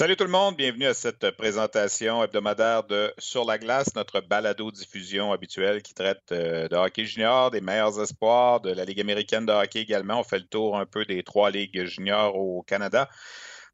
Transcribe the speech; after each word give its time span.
Salut 0.00 0.16
tout 0.16 0.24
le 0.24 0.30
monde, 0.30 0.56
bienvenue 0.56 0.86
à 0.86 0.94
cette 0.94 1.30
présentation 1.32 2.24
hebdomadaire 2.24 2.84
de 2.84 3.12
Sur 3.18 3.44
la 3.44 3.58
glace, 3.58 3.94
notre 3.94 4.22
balado-diffusion 4.22 5.30
habituelle 5.30 5.82
qui 5.82 5.92
traite 5.92 6.32
euh, 6.32 6.68
de 6.68 6.74
hockey 6.74 7.04
junior, 7.04 7.50
des 7.50 7.60
meilleurs 7.60 8.00
espoirs, 8.00 8.62
de 8.62 8.72
la 8.72 8.86
Ligue 8.86 9.02
américaine 9.02 9.44
de 9.44 9.52
hockey 9.52 9.80
également. 9.80 10.20
On 10.20 10.24
fait 10.24 10.38
le 10.38 10.46
tour 10.46 10.78
un 10.78 10.86
peu 10.86 11.04
des 11.04 11.22
trois 11.22 11.50
ligues 11.50 11.84
juniors 11.84 12.34
au 12.34 12.62
Canada. 12.62 13.10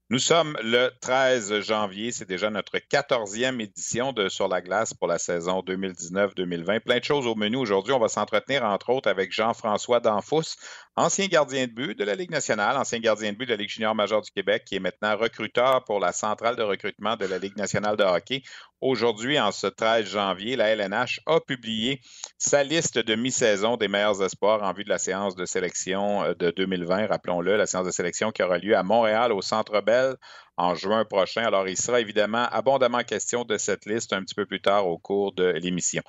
Nous 0.08 0.18
sommes 0.18 0.56
le 0.62 0.90
13 1.00 1.60
janvier, 1.62 2.10
c'est 2.10 2.28
déjà 2.28 2.50
notre 2.50 2.78
14e 2.78 3.60
édition 3.60 4.12
de 4.12 4.28
Sur 4.28 4.48
la 4.48 4.60
glace 4.60 4.94
pour 4.94 5.06
la 5.06 5.18
saison 5.18 5.60
2019-2020. 5.60 6.80
Plein 6.80 6.98
de 6.98 7.04
choses 7.04 7.28
au 7.28 7.36
menu 7.36 7.56
aujourd'hui. 7.56 7.92
On 7.92 8.00
va 8.00 8.08
s'entretenir 8.08 8.64
entre 8.64 8.90
autres 8.90 9.08
avec 9.08 9.32
Jean-François 9.32 10.00
Danfous, 10.00 10.56
ancien 10.96 11.26
gardien 11.26 11.66
de 11.66 11.72
but 11.72 11.98
de 11.98 12.04
la 12.04 12.14
Ligue 12.14 12.30
nationale, 12.30 12.76
ancien 12.76 12.98
gardien 12.98 13.32
de 13.32 13.36
but 13.36 13.46
de 13.46 13.52
la 13.52 13.56
Ligue 13.56 13.68
junior 13.68 13.94
majeure 13.94 14.22
du 14.22 14.30
Québec, 14.30 14.64
qui 14.64 14.76
est 14.76 14.80
maintenant 14.80 15.16
recruteur 15.16 15.84
pour 15.84 16.00
la 16.00 16.12
centrale 16.12 16.56
de 16.56 16.62
recrutement 16.62 17.16
de 17.16 17.26
la 17.26 17.38
Ligue 17.38 17.56
nationale 17.56 17.96
de 17.96 18.04
hockey. 18.04 18.42
Aujourd'hui, 18.80 19.38
en 19.38 19.52
ce 19.52 19.66
13 19.66 20.06
janvier, 20.06 20.56
la 20.56 20.68
LNH 20.68 21.20
a 21.26 21.40
publié 21.40 22.00
sa 22.38 22.62
liste 22.62 22.98
de 22.98 23.14
mi-saison 23.14 23.76
des 23.76 23.88
meilleurs 23.88 24.22
espoirs 24.22 24.62
en 24.62 24.72
vue 24.72 24.84
de 24.84 24.88
la 24.88 24.98
séance 24.98 25.34
de 25.34 25.44
sélection 25.44 26.22
euh, 26.24 26.34
de 26.34 26.50
2020. 26.50 27.06
Rappelons-le, 27.06 27.56
la 27.56 27.66
séance 27.66 27.86
de 27.86 27.90
sélection 27.90 28.32
qui 28.32 28.42
aura 28.42 28.58
lieu 28.58 28.76
à 28.76 28.82
Montréal 28.82 29.32
au 29.32 29.42
Centre 29.42 29.80
Bell 29.80 30.16
en 30.56 30.74
juin 30.74 31.04
prochain. 31.04 31.44
Alors, 31.44 31.68
il 31.68 31.76
sera 31.76 32.00
évidemment 32.00 32.46
abondamment 32.50 33.02
question 33.02 33.44
de 33.44 33.58
cette 33.58 33.86
liste 33.86 34.12
un 34.12 34.22
petit 34.22 34.34
peu 34.34 34.46
plus 34.46 34.60
tard 34.60 34.86
au 34.86 34.98
cours 34.98 35.32
de 35.32 35.44
l'émission. 35.44 36.02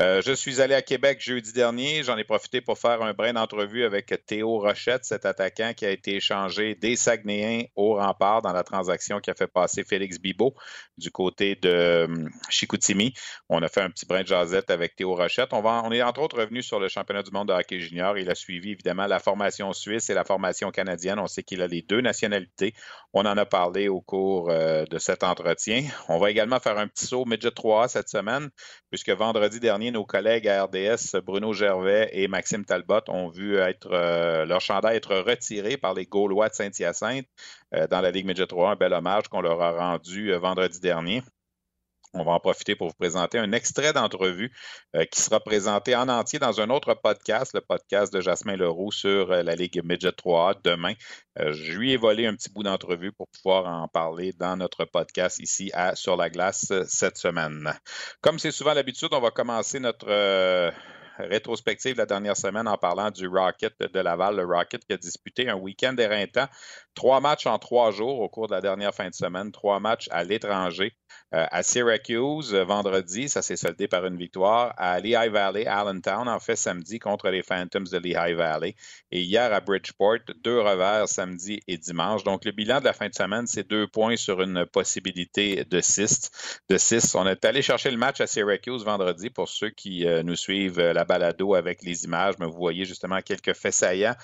Euh, 0.00 0.22
je 0.22 0.32
suis 0.32 0.60
allé 0.60 0.74
à 0.74 0.82
Québec 0.82 1.20
jeudi 1.20 1.52
dernier. 1.52 2.02
J'en 2.02 2.16
ai 2.16 2.24
profité 2.24 2.60
pour 2.60 2.78
faire 2.78 3.02
un 3.02 3.12
brin 3.12 3.34
d'entrevue 3.34 3.84
avec 3.84 4.14
Théo 4.26 4.58
Rochette, 4.58 5.04
cet 5.04 5.26
attaquant 5.26 5.72
qui 5.76 5.84
a 5.84 5.90
été 5.90 6.16
échangé 6.16 6.74
des 6.74 6.96
Saguenayens 6.96 7.64
au 7.76 7.96
rempart 7.96 8.42
dans 8.42 8.52
la 8.52 8.62
transaction 8.62 9.20
qui 9.20 9.30
a 9.30 9.34
fait 9.34 9.46
passer 9.46 9.84
Félix 9.84 10.18
Bibot 10.18 10.54
du 10.96 11.10
côté 11.10 11.56
de 11.56 12.06
hum, 12.08 12.30
Chicoutimi. 12.48 13.12
On 13.48 13.62
a 13.62 13.68
fait 13.68 13.82
un 13.82 13.90
petit 13.90 14.06
brin 14.06 14.22
de 14.22 14.26
jasette 14.26 14.70
avec 14.70 14.96
Théo 14.96 15.14
Rochette. 15.14 15.52
On, 15.52 15.62
on 15.64 15.92
est 15.92 16.02
entre 16.02 16.22
autres 16.22 16.38
revenu 16.38 16.62
sur 16.62 16.80
le 16.80 16.88
championnat 16.88 17.22
du 17.22 17.30
monde 17.30 17.48
de 17.48 17.52
hockey 17.52 17.80
junior. 17.80 18.16
Il 18.16 18.30
a 18.30 18.34
suivi 18.34 18.70
évidemment 18.70 19.06
la 19.06 19.18
formation 19.18 19.72
suisse 19.74 20.08
et 20.08 20.14
la 20.14 20.24
formation 20.24 20.70
canadienne. 20.70 21.18
On 21.18 21.26
sait 21.26 21.42
qu'il 21.42 21.60
a 21.60 21.66
les 21.66 21.82
deux 21.82 22.00
nationalités. 22.00 22.74
On 23.12 23.26
en 23.26 23.36
a 23.36 23.44
parlé 23.44 23.89
au 23.90 24.00
cours 24.00 24.50
euh, 24.50 24.84
de 24.86 24.98
cet 24.98 25.22
entretien. 25.22 25.84
On 26.08 26.18
va 26.18 26.30
également 26.30 26.58
faire 26.60 26.78
un 26.78 26.88
petit 26.88 27.06
saut 27.06 27.24
Midget 27.26 27.50
3 27.50 27.88
cette 27.88 28.08
semaine, 28.08 28.48
puisque 28.90 29.10
vendredi 29.10 29.60
dernier, 29.60 29.90
nos 29.90 30.06
collègues 30.06 30.48
à 30.48 30.64
RDS, 30.64 31.20
Bruno 31.24 31.52
Gervais 31.52 32.08
et 32.12 32.28
Maxime 32.28 32.64
Talbot, 32.64 33.02
ont 33.08 33.28
vu 33.28 33.58
être, 33.58 33.88
euh, 33.92 34.46
leur 34.46 34.60
chandail 34.60 34.96
être 34.96 35.16
retiré 35.16 35.76
par 35.76 35.94
les 35.94 36.06
Gaulois 36.06 36.48
de 36.48 36.54
Saint-Hyacinthe 36.54 37.26
euh, 37.74 37.86
dans 37.86 38.00
la 38.00 38.10
Ligue 38.10 38.26
Midget 38.26 38.46
3. 38.46 38.70
Un 38.70 38.76
bel 38.76 38.94
hommage 38.94 39.28
qu'on 39.28 39.42
leur 39.42 39.60
a 39.60 39.72
rendu 39.72 40.32
vendredi 40.34 40.80
dernier. 40.80 41.22
On 42.12 42.24
va 42.24 42.32
en 42.32 42.40
profiter 42.40 42.74
pour 42.74 42.88
vous 42.88 42.94
présenter 42.98 43.38
un 43.38 43.52
extrait 43.52 43.92
d'entrevue 43.92 44.52
euh, 44.96 45.04
qui 45.04 45.20
sera 45.20 45.38
présenté 45.38 45.94
en 45.94 46.08
entier 46.08 46.40
dans 46.40 46.60
un 46.60 46.68
autre 46.68 46.94
podcast, 46.94 47.54
le 47.54 47.60
podcast 47.60 48.12
de 48.12 48.20
Jasmin 48.20 48.56
Leroux 48.56 48.90
sur 48.90 49.30
euh, 49.30 49.44
la 49.44 49.54
Ligue 49.54 49.80
Midget 49.84 50.10
3A 50.10 50.56
demain. 50.64 50.94
Euh, 51.38 51.52
je 51.52 51.78
lui 51.78 51.92
ai 51.92 51.96
volé 51.96 52.26
un 52.26 52.34
petit 52.34 52.50
bout 52.50 52.64
d'entrevue 52.64 53.12
pour 53.12 53.28
pouvoir 53.28 53.66
en 53.66 53.86
parler 53.86 54.32
dans 54.32 54.56
notre 54.56 54.86
podcast 54.86 55.38
ici 55.38 55.70
à 55.72 55.94
Sur 55.94 56.16
la 56.16 56.30
glace 56.30 56.72
cette 56.88 57.16
semaine. 57.16 57.72
Comme 58.22 58.40
c'est 58.40 58.50
souvent 58.50 58.74
l'habitude, 58.74 59.10
on 59.12 59.20
va 59.20 59.30
commencer 59.30 59.78
notre 59.78 60.08
rétrospective 61.18 61.96
la 61.96 62.06
dernière 62.06 62.36
semaine 62.36 62.66
en 62.66 62.76
parlant 62.76 63.12
du 63.12 63.28
Rocket 63.28 63.74
de 63.78 64.00
Laval, 64.00 64.36
le 64.36 64.44
Rocket 64.44 64.84
qui 64.84 64.94
a 64.94 64.96
disputé 64.96 65.48
un 65.48 65.54
week-end 65.54 65.94
éreintant, 65.96 66.46
trois 66.94 67.20
matchs 67.20 67.46
en 67.46 67.58
trois 67.60 67.92
jours 67.92 68.18
au 68.18 68.28
cours 68.28 68.48
de 68.48 68.54
la 68.54 68.60
dernière 68.60 68.94
fin 68.94 69.08
de 69.08 69.14
semaine, 69.14 69.52
trois 69.52 69.78
matchs 69.78 70.08
à 70.10 70.24
l'étranger. 70.24 70.96
Euh, 71.34 71.46
à 71.50 71.62
Syracuse, 71.62 72.54
vendredi, 72.54 73.28
ça 73.28 73.42
s'est 73.42 73.56
soldé 73.56 73.86
par 73.88 74.04
une 74.06 74.16
victoire. 74.16 74.74
À 74.76 74.98
Lehigh 75.00 75.30
Valley, 75.30 75.66
Allentown, 75.66 76.28
en 76.28 76.40
fait, 76.40 76.56
samedi, 76.56 76.98
contre 76.98 77.28
les 77.30 77.42
Phantoms 77.42 77.86
de 77.90 77.98
Lehigh 77.98 78.34
Valley. 78.34 78.74
Et 79.12 79.22
hier 79.22 79.52
à 79.52 79.60
Bridgeport, 79.60 80.18
deux 80.42 80.60
revers 80.60 81.08
samedi 81.08 81.60
et 81.68 81.78
dimanche. 81.78 82.24
Donc, 82.24 82.44
le 82.44 82.52
bilan 82.52 82.80
de 82.80 82.84
la 82.84 82.92
fin 82.92 83.08
de 83.08 83.14
semaine, 83.14 83.46
c'est 83.46 83.68
deux 83.68 83.86
points 83.86 84.16
sur 84.16 84.42
une 84.42 84.66
possibilité 84.66 85.64
de 85.64 85.80
six. 85.80 86.30
De 86.68 86.76
six. 86.76 87.14
On 87.14 87.26
est 87.26 87.44
allé 87.44 87.62
chercher 87.62 87.90
le 87.90 87.96
match 87.96 88.20
à 88.20 88.26
Syracuse 88.26 88.84
vendredi 88.84 89.30
pour 89.30 89.48
ceux 89.48 89.70
qui 89.70 90.06
euh, 90.06 90.22
nous 90.22 90.36
suivent 90.36 90.80
euh, 90.80 90.92
la 90.92 91.04
balado 91.04 91.54
avec 91.54 91.82
les 91.82 92.04
images, 92.04 92.34
mais 92.38 92.46
vous 92.46 92.58
voyez 92.58 92.84
justement 92.84 93.20
quelques 93.20 93.54
faits 93.54 93.74
saillants 93.74 94.16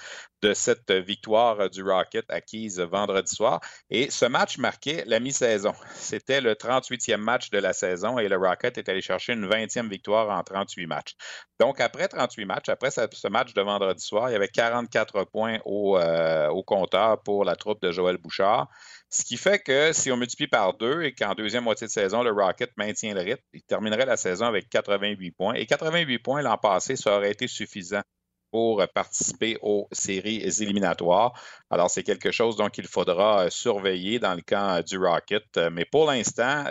de 0.43 0.55
cette 0.55 0.93
victoire 0.93 1.71
du 1.71 1.83
Rocket 1.83 2.25
acquise 2.29 2.81
vendredi 2.81 3.35
soir. 3.35 3.61
Et 3.91 4.11
ce 4.11 4.27
match 4.27 4.59
marquait 4.59 5.05
la 5.07 5.21
mi-saison. 5.21 5.75
C'était 5.95 6.41
le 6.41 6.55
38e 6.81 7.17
match 7.17 7.51
de 7.51 7.59
la 7.59 7.73
saison 7.73 8.19
et 8.19 8.29
le 8.29 8.37
Rocket 8.37 8.79
est 8.79 8.89
allé 8.89 9.01
chercher 9.01 9.33
une 9.33 9.47
20e 9.47 9.89
victoire 9.89 10.31
en 10.37 10.43
38 10.43 10.87
matchs. 10.87 11.15
Donc, 11.59 11.81
après 11.81 12.09
38 12.09 12.45
matchs, 12.45 12.69
après 12.69 12.91
ce 12.91 13.29
match 13.29 13.55
de 13.55 13.63
vendredi 13.63 14.05
soir, 14.05 14.29
il 14.29 14.33
y 14.33 14.37
avait 14.37 14.49
44 14.49 15.25
points 15.25 15.59
au, 15.65 15.97
euh, 15.99 16.49
au 16.49 16.63
compteur 16.63 17.23
pour 17.23 17.45
la 17.45 17.57
troupe 17.57 17.81
de 17.83 17.91
Joël 17.93 18.19
Bouchard. 18.19 18.69
Ce 19.09 19.25
qui 19.25 19.37
fait 19.37 19.61
que 19.61 19.93
si 19.93 20.11
on 20.11 20.17
multiplie 20.17 20.49
par 20.49 20.75
deux 20.75 21.03
et 21.03 21.15
qu'en 21.15 21.35
deuxième 21.35 21.65
moitié 21.65 21.87
de 21.87 21.93
saison, 21.93 22.23
le 22.23 22.33
Rocket 22.33 22.73
maintient 22.77 23.15
le 23.15 23.21
rythme, 23.21 23.45
il 23.53 23.63
terminerait 23.63 24.07
la 24.07 24.17
saison 24.17 24.47
avec 24.47 24.69
88 24.69 25.31
points. 25.33 25.55
Et 25.55 25.67
88 25.67 26.19
points 26.19 26.43
l'an 26.43 26.59
passé, 26.59 26.97
ça 26.97 27.17
aurait 27.17 27.31
été 27.31 27.47
suffisant 27.47 28.03
pour 28.51 28.87
participer 28.95 29.59
aux 29.62 29.89
séries 29.93 30.43
éliminatoires. 30.61 31.33
Alors, 31.71 31.91
c'est 31.91 32.03
quelque 32.03 32.31
chose 32.31 32.57
dont 32.57 32.69
il 32.69 32.87
faudra 32.87 33.47
euh, 33.47 33.51
surveiller 33.51 34.19
dans 34.19 34.34
le 34.34 34.43
camp 34.43 34.84
du 34.84 34.99
Rocket. 34.99 35.45
Euh, 35.57 35.71
mais 35.71 35.84
pour 35.84 36.07
l'instant, 36.07 36.65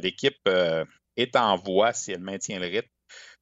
l'équipe 0.00 0.38
euh, 0.48 0.84
est 1.16 1.36
en 1.36 1.56
voie, 1.56 1.92
si 1.92 2.12
elle 2.12 2.20
maintient 2.20 2.58
le 2.58 2.66
rythme, 2.66 2.88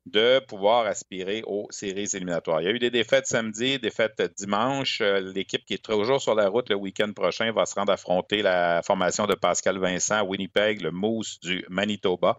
de 0.07 0.39
pouvoir 0.41 0.87
aspirer 0.87 1.43
aux 1.47 1.67
séries 1.71 2.09
éliminatoires. 2.13 2.61
Il 2.61 2.65
y 2.65 2.69
a 2.69 2.73
eu 2.73 2.79
des 2.79 2.91
défaites 2.91 3.27
samedi, 3.27 3.79
défaites 3.79 4.21
dimanche. 4.37 5.01
L'équipe 5.01 5.65
qui 5.65 5.75
est 5.75 5.85
toujours 5.85 6.21
sur 6.21 6.35
la 6.35 6.49
route 6.49 6.69
le 6.69 6.77
week-end 6.77 7.11
prochain 7.15 7.53
va 7.53 7.65
se 7.65 7.75
rendre 7.75 7.91
affronter 7.93 8.43
la 8.43 8.83
formation 8.83 9.27
de 9.27 9.35
Pascal 9.35 9.79
Vincent 9.79 10.23
Winnipeg, 10.23 10.83
le 10.83 10.91
Moose 10.91 11.41
du 11.41 11.65
Manitoba. 11.71 12.37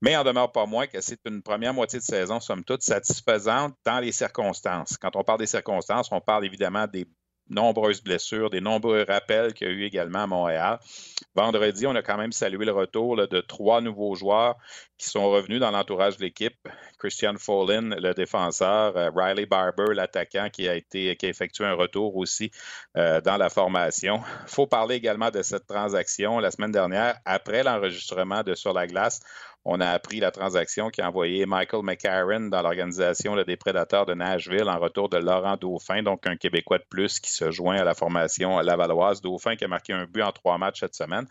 Mais 0.00 0.16
en 0.16 0.24
demeure 0.24 0.52
pas 0.52 0.66
moins 0.66 0.86
que 0.86 1.00
c'est 1.00 1.20
une 1.26 1.42
première 1.42 1.74
moitié 1.74 1.98
de 1.98 2.04
saison, 2.04 2.40
somme 2.40 2.64
toute, 2.64 2.82
satisfaisante 2.82 3.74
dans 3.84 3.98
les 3.98 4.12
circonstances. 4.12 4.96
Quand 4.96 5.16
on 5.16 5.24
parle 5.24 5.40
des 5.40 5.46
circonstances, 5.46 6.08
on 6.12 6.20
parle 6.20 6.44
évidemment 6.44 6.86
des 6.86 7.06
nombreuses 7.50 8.02
blessures, 8.02 8.50
des 8.50 8.60
nombreux 8.60 9.04
rappels 9.08 9.54
qu'il 9.54 9.68
y 9.68 9.70
a 9.70 9.72
eu 9.72 9.84
également 9.84 10.24
à 10.24 10.26
Montréal. 10.26 10.78
Vendredi, 11.34 11.86
on 11.86 11.94
a 11.94 12.02
quand 12.02 12.18
même 12.18 12.32
salué 12.32 12.64
le 12.64 12.72
retour 12.72 13.16
de 13.16 13.40
trois 13.40 13.80
nouveaux 13.80 14.14
joueurs 14.14 14.56
qui 14.98 15.08
sont 15.08 15.30
revenus 15.30 15.60
dans 15.60 15.70
l'entourage 15.70 16.16
de 16.16 16.22
l'équipe. 16.22 16.56
Christian 16.98 17.34
Follin, 17.38 17.90
le 17.96 18.12
défenseur, 18.14 18.96
euh, 18.96 19.10
Riley 19.14 19.46
Barber, 19.46 19.94
l'attaquant 19.94 20.48
qui 20.50 20.68
a 20.68 20.74
été 20.74 21.14
qui 21.16 21.26
a 21.26 21.28
effectué 21.28 21.64
un 21.64 21.74
retour 21.74 22.16
aussi 22.16 22.50
euh, 22.96 23.20
dans 23.20 23.36
la 23.36 23.48
formation. 23.48 24.20
Il 24.42 24.50
faut 24.50 24.66
parler 24.66 24.96
également 24.96 25.30
de 25.30 25.42
cette 25.42 25.66
transaction 25.66 26.40
la 26.40 26.50
semaine 26.50 26.72
dernière, 26.72 27.16
après 27.24 27.62
l'enregistrement 27.62 28.42
de 28.42 28.54
Sur 28.54 28.72
la 28.72 28.86
glace. 28.86 29.20
On 29.64 29.80
a 29.80 29.88
appris 29.88 30.20
la 30.20 30.30
transaction 30.30 30.88
qui 30.88 31.02
a 31.02 31.08
envoyé 31.08 31.44
Michael 31.44 31.82
McCarron 31.82 32.48
dans 32.48 32.62
l'organisation 32.62 33.36
des 33.42 33.56
Prédateurs 33.56 34.06
de 34.06 34.14
Nashville 34.14 34.68
en 34.68 34.78
retour 34.78 35.08
de 35.08 35.18
Laurent 35.18 35.56
Dauphin, 35.56 36.02
donc 36.02 36.26
un 36.26 36.36
Québécois 36.36 36.78
de 36.78 36.86
plus 36.88 37.20
qui 37.20 37.32
se 37.32 37.50
joint 37.50 37.76
à 37.76 37.84
la 37.84 37.94
formation 37.94 38.58
lavalloise. 38.60 39.20
Dauphin 39.20 39.56
qui 39.56 39.64
a 39.64 39.68
marqué 39.68 39.92
un 39.92 40.06
but 40.06 40.22
en 40.22 40.32
trois 40.32 40.58
matchs 40.58 40.80
cette 40.80 40.94
semaine. 40.94 41.26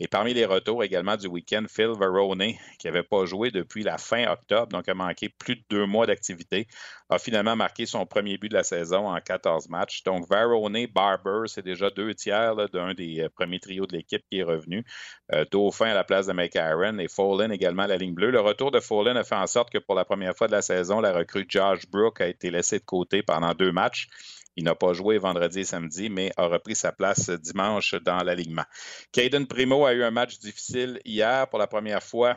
Et 0.00 0.08
parmi 0.08 0.34
les 0.34 0.46
retours 0.46 0.82
également 0.82 1.16
du 1.16 1.26
week-end, 1.26 1.64
Phil 1.68 1.92
Verone, 1.98 2.54
qui 2.78 2.86
n'avait 2.86 3.02
pas 3.02 3.24
joué 3.24 3.50
depuis 3.50 3.82
la 3.82 3.98
fin 3.98 4.26
octobre, 4.26 4.68
donc 4.68 4.88
a 4.88 4.94
manqué 4.94 5.28
plus 5.28 5.56
de 5.56 5.62
deux 5.70 5.86
mois 5.86 6.06
d'activité, 6.06 6.66
a 7.08 7.18
finalement 7.18 7.54
marqué 7.56 7.86
son 7.86 8.04
premier 8.06 8.38
but 8.38 8.48
de 8.48 8.54
la 8.54 8.64
saison 8.64 9.08
en 9.08 9.20
14 9.20 9.68
matchs. 9.68 10.02
Donc 10.02 10.28
Verone, 10.28 10.86
Barber, 10.86 11.46
c'est 11.46 11.64
déjà 11.64 11.90
deux 11.90 12.14
tiers 12.14 12.56
d'un 12.70 12.94
des 12.94 13.20
euh, 13.20 13.28
premiers 13.28 13.60
trios 13.60 13.86
de 13.86 13.96
l'équipe 13.96 14.24
qui 14.28 14.38
est 14.38 14.42
revenu. 14.42 14.84
Euh, 15.32 15.44
Dauphin 15.50 15.86
à 15.86 15.94
la 15.94 16.04
place 16.04 16.26
de 16.26 16.32
McAaron 16.32 16.98
et 16.98 17.08
Follin 17.08 17.50
également 17.50 17.82
à 17.82 17.88
la 17.88 17.96
ligne 17.96 18.14
bleue. 18.14 18.30
Le 18.30 18.40
retour 18.40 18.70
de 18.70 18.80
Follin 18.80 19.16
a 19.16 19.24
fait 19.24 19.34
en 19.34 19.46
sorte 19.46 19.70
que 19.70 19.78
pour 19.78 19.94
la 19.94 20.04
première 20.04 20.34
fois 20.34 20.46
de 20.46 20.52
la 20.52 20.62
saison, 20.62 21.00
la 21.00 21.12
recrue 21.12 21.44
Josh 21.48 21.86
Brook 21.88 22.20
a 22.20 22.26
été 22.26 22.50
laissée 22.50 22.78
de 22.78 22.84
côté 22.84 23.22
pendant 23.22 23.54
deux 23.54 23.72
matchs. 23.72 24.08
Il 24.56 24.64
n'a 24.64 24.74
pas 24.74 24.92
joué 24.92 25.18
vendredi 25.18 25.60
et 25.60 25.64
samedi, 25.64 26.10
mais 26.10 26.32
a 26.36 26.46
repris 26.46 26.74
sa 26.74 26.92
place 26.92 27.30
dimanche 27.30 27.94
dans 27.94 28.22
l'alignement. 28.22 28.64
Caden 29.12 29.46
Primo 29.46 29.84
a 29.86 29.94
eu 29.94 30.02
un 30.02 30.10
match 30.10 30.38
difficile 30.38 31.00
hier 31.04 31.48
pour 31.48 31.58
la 31.58 31.66
première 31.66 32.02
fois 32.02 32.36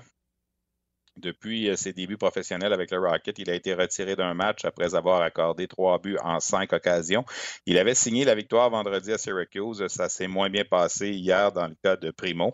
depuis 1.18 1.70
euh, 1.70 1.76
ses 1.76 1.94
débuts 1.94 2.18
professionnels 2.18 2.74
avec 2.74 2.92
le 2.92 3.00
Rocket, 3.00 3.40
il 3.40 3.50
a 3.50 3.56
été 3.56 3.74
retiré 3.74 4.16
d'un 4.16 4.34
match 4.34 4.66
après 4.66 4.96
avoir 4.96 5.22
accordé 5.22 5.68
trois 5.68 6.00
buts 6.00 6.18
en 6.22 6.40
cinq 6.40 6.74
occasions. 6.74 7.26
Il 7.66 7.78
avait 7.78 7.96
signé 7.96 8.26
la 8.26 8.36
victoire 8.36 8.70
vendredi 8.70 9.12
à 9.12 9.18
Syracuse. 9.18 9.88
Ça 9.88 10.10
s'est 10.10 10.28
moins 10.28 10.50
bien 10.50 10.66
passé 10.66 11.12
hier 11.12 11.52
dans 11.52 11.68
le 11.68 11.76
cas 11.82 11.96
de 11.96 12.12
Primo. 12.12 12.54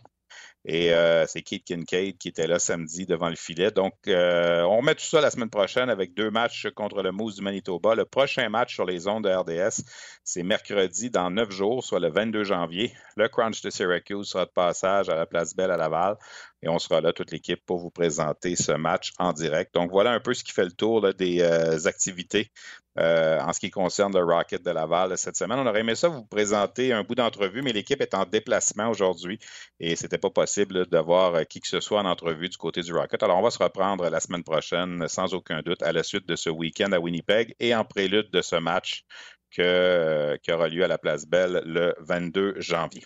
Et 0.63 0.93
euh, 0.93 1.25
c'est 1.25 1.41
Keith 1.41 1.63
Kincaid 1.63 2.17
qui 2.19 2.27
était 2.27 2.45
là 2.45 2.59
samedi 2.59 3.07
devant 3.07 3.29
le 3.29 3.35
filet. 3.35 3.71
Donc, 3.71 3.93
euh, 4.07 4.61
on 4.61 4.77
remet 4.77 4.93
tout 4.93 5.03
ça 5.03 5.19
la 5.19 5.31
semaine 5.31 5.49
prochaine 5.49 5.89
avec 5.89 6.13
deux 6.13 6.29
matchs 6.29 6.67
contre 6.75 7.01
le 7.01 7.11
Moose 7.11 7.37
du 7.37 7.41
Manitoba. 7.41 7.95
Le 7.95 8.05
prochain 8.05 8.47
match 8.49 8.75
sur 8.75 8.85
les 8.85 9.07
ondes 9.07 9.23
de 9.23 9.29
RDS, 9.29 9.83
c'est 10.23 10.43
mercredi 10.43 11.09
dans 11.09 11.31
neuf 11.31 11.49
jours, 11.49 11.83
soit 11.83 11.99
le 11.99 12.11
22 12.11 12.43
janvier. 12.43 12.93
Le 13.15 13.27
Crunch 13.27 13.61
de 13.61 13.71
Syracuse 13.71 14.27
sera 14.27 14.45
de 14.45 14.51
passage 14.51 15.09
à 15.09 15.15
la 15.15 15.25
Place 15.25 15.55
Belle 15.55 15.71
à 15.71 15.77
Laval. 15.77 16.15
Et 16.61 16.69
on 16.69 16.77
sera 16.77 17.01
là, 17.01 17.11
toute 17.11 17.31
l'équipe, 17.31 17.65
pour 17.65 17.79
vous 17.79 17.89
présenter 17.89 18.55
ce 18.55 18.71
match 18.71 19.13
en 19.17 19.33
direct. 19.33 19.73
Donc, 19.73 19.89
voilà 19.89 20.11
un 20.11 20.19
peu 20.19 20.35
ce 20.35 20.43
qui 20.43 20.51
fait 20.51 20.65
le 20.65 20.71
tour 20.71 21.11
des 21.15 21.41
euh, 21.41 21.87
activités 21.87 22.51
euh, 22.99 23.39
en 23.39 23.53
ce 23.53 23.59
qui 23.59 23.69
concerne 23.69 24.13
le 24.13 24.23
Rocket 24.23 24.63
de 24.63 24.71
Laval 24.71 25.17
cette 25.17 25.38
semaine. 25.38 25.59
On 25.59 25.65
aurait 25.65 25.79
aimé 25.79 25.95
ça 25.95 26.09
vous 26.09 26.25
présenter 26.25 26.91
un 26.91 27.03
bout 27.03 27.15
d'entrevue, 27.15 27.61
mais 27.61 27.71
l'équipe 27.71 28.01
est 28.01 28.13
en 28.13 28.25
déplacement 28.25 28.89
aujourd'hui 28.89 29.39
et 29.79 29.95
ce 29.95 30.03
n'était 30.03 30.17
pas 30.17 30.29
possible 30.29 30.85
d'avoir 30.88 31.35
euh, 31.35 31.43
qui 31.43 31.61
que 31.61 31.67
ce 31.67 31.79
soit 31.79 32.01
en 32.01 32.05
entrevue 32.05 32.49
du 32.49 32.57
côté 32.57 32.81
du 32.81 32.93
Rocket. 32.93 33.23
Alors, 33.23 33.38
on 33.38 33.43
va 33.43 33.51
se 33.51 33.63
reprendre 33.63 34.09
la 34.09 34.19
semaine 34.19 34.43
prochaine, 34.43 35.07
sans 35.07 35.33
aucun 35.33 35.61
doute, 35.61 35.81
à 35.83 35.93
la 35.93 36.03
suite 36.03 36.27
de 36.27 36.35
ce 36.35 36.49
week-end 36.49 36.91
à 36.91 36.99
Winnipeg 36.99 37.55
et 37.59 37.73
en 37.73 37.85
prélude 37.85 38.29
de 38.31 38.41
ce 38.41 38.57
match 38.57 39.05
qui 39.51 39.61
aura 39.61 40.67
lieu 40.69 40.83
à 40.83 40.87
la 40.87 40.97
Place 40.97 41.25
Belle 41.25 41.61
le 41.65 41.94
22 41.99 42.55
janvier. 42.59 43.03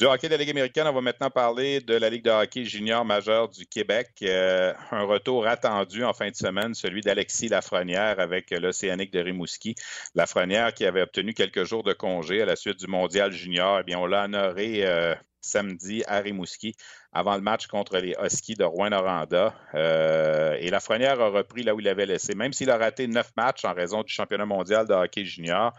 Du 0.00 0.06
hockey 0.06 0.28
de 0.28 0.32
la 0.32 0.38
Ligue 0.38 0.52
américaine, 0.52 0.86
on 0.86 0.94
va 0.94 1.02
maintenant 1.02 1.28
parler 1.28 1.82
de 1.82 1.94
la 1.94 2.08
Ligue 2.08 2.24
de 2.24 2.30
hockey 2.30 2.64
junior 2.64 3.04
majeure 3.04 3.50
du 3.50 3.66
Québec. 3.66 4.08
Euh, 4.22 4.72
un 4.92 5.02
retour 5.02 5.46
attendu 5.46 6.04
en 6.04 6.14
fin 6.14 6.30
de 6.30 6.34
semaine, 6.34 6.72
celui 6.72 7.02
d'Alexis 7.02 7.48
Lafrenière 7.48 8.18
avec 8.18 8.50
l'Océanique 8.50 9.12
de 9.12 9.20
Rimouski. 9.20 9.74
Lafrenière 10.14 10.72
qui 10.72 10.86
avait 10.86 11.02
obtenu 11.02 11.34
quelques 11.34 11.64
jours 11.64 11.82
de 11.82 11.92
congé 11.92 12.40
à 12.40 12.46
la 12.46 12.56
suite 12.56 12.78
du 12.78 12.86
mondial 12.86 13.30
junior. 13.30 13.80
Eh 13.80 13.82
bien, 13.82 13.98
on 13.98 14.06
l'a 14.06 14.24
honoré 14.24 14.86
euh, 14.86 15.14
samedi 15.42 16.02
à 16.06 16.20
Rimouski 16.20 16.74
avant 17.12 17.34
le 17.34 17.42
match 17.42 17.66
contre 17.66 17.98
les 17.98 18.14
Huskies 18.22 18.54
de 18.54 18.64
Rouen-Noranda. 18.64 19.54
Euh, 19.74 20.56
et 20.60 20.70
Lafrenière 20.70 21.20
a 21.20 21.28
repris 21.28 21.62
là 21.62 21.74
où 21.74 21.80
il 21.80 21.88
avait 21.88 22.06
laissé. 22.06 22.34
Même 22.34 22.54
s'il 22.54 22.70
a 22.70 22.78
raté 22.78 23.06
neuf 23.06 23.32
matchs 23.36 23.66
en 23.66 23.74
raison 23.74 24.02
du 24.02 24.10
championnat 24.10 24.46
mondial 24.46 24.88
de 24.88 24.94
hockey 24.94 25.26
junior, 25.26 25.74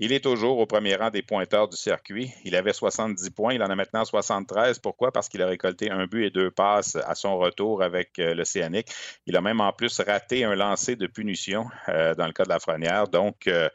il 0.00 0.12
est 0.12 0.20
toujours 0.20 0.58
au 0.58 0.66
premier 0.66 0.94
rang 0.94 1.10
des 1.10 1.22
pointeurs 1.22 1.68
du 1.68 1.76
circuit. 1.76 2.32
Il 2.44 2.54
avait 2.54 2.72
70 2.72 3.30
points, 3.30 3.54
il 3.54 3.62
en 3.62 3.70
a 3.70 3.74
maintenant 3.74 4.04
73. 4.04 4.78
Pourquoi? 4.78 5.10
Parce 5.10 5.28
qu'il 5.28 5.42
a 5.42 5.46
récolté 5.46 5.90
un 5.90 6.06
but 6.06 6.26
et 6.26 6.30
deux 6.30 6.50
passes 6.50 6.96
à 6.96 7.14
son 7.14 7.36
retour 7.38 7.82
avec 7.82 8.18
euh, 8.18 8.34
l'Océanique. 8.34 8.88
Il 9.26 9.36
a 9.36 9.40
même 9.40 9.60
en 9.60 9.72
plus 9.72 10.00
raté 10.00 10.44
un 10.44 10.54
lancer 10.54 10.94
de 10.94 11.06
punition 11.06 11.66
euh, 11.88 12.14
dans 12.14 12.26
le 12.26 12.32
cas 12.32 12.44
de 12.44 12.48
la 12.48 12.60
Frenière. 12.60 13.08
Donc, 13.08 13.48
euh, 13.48 13.68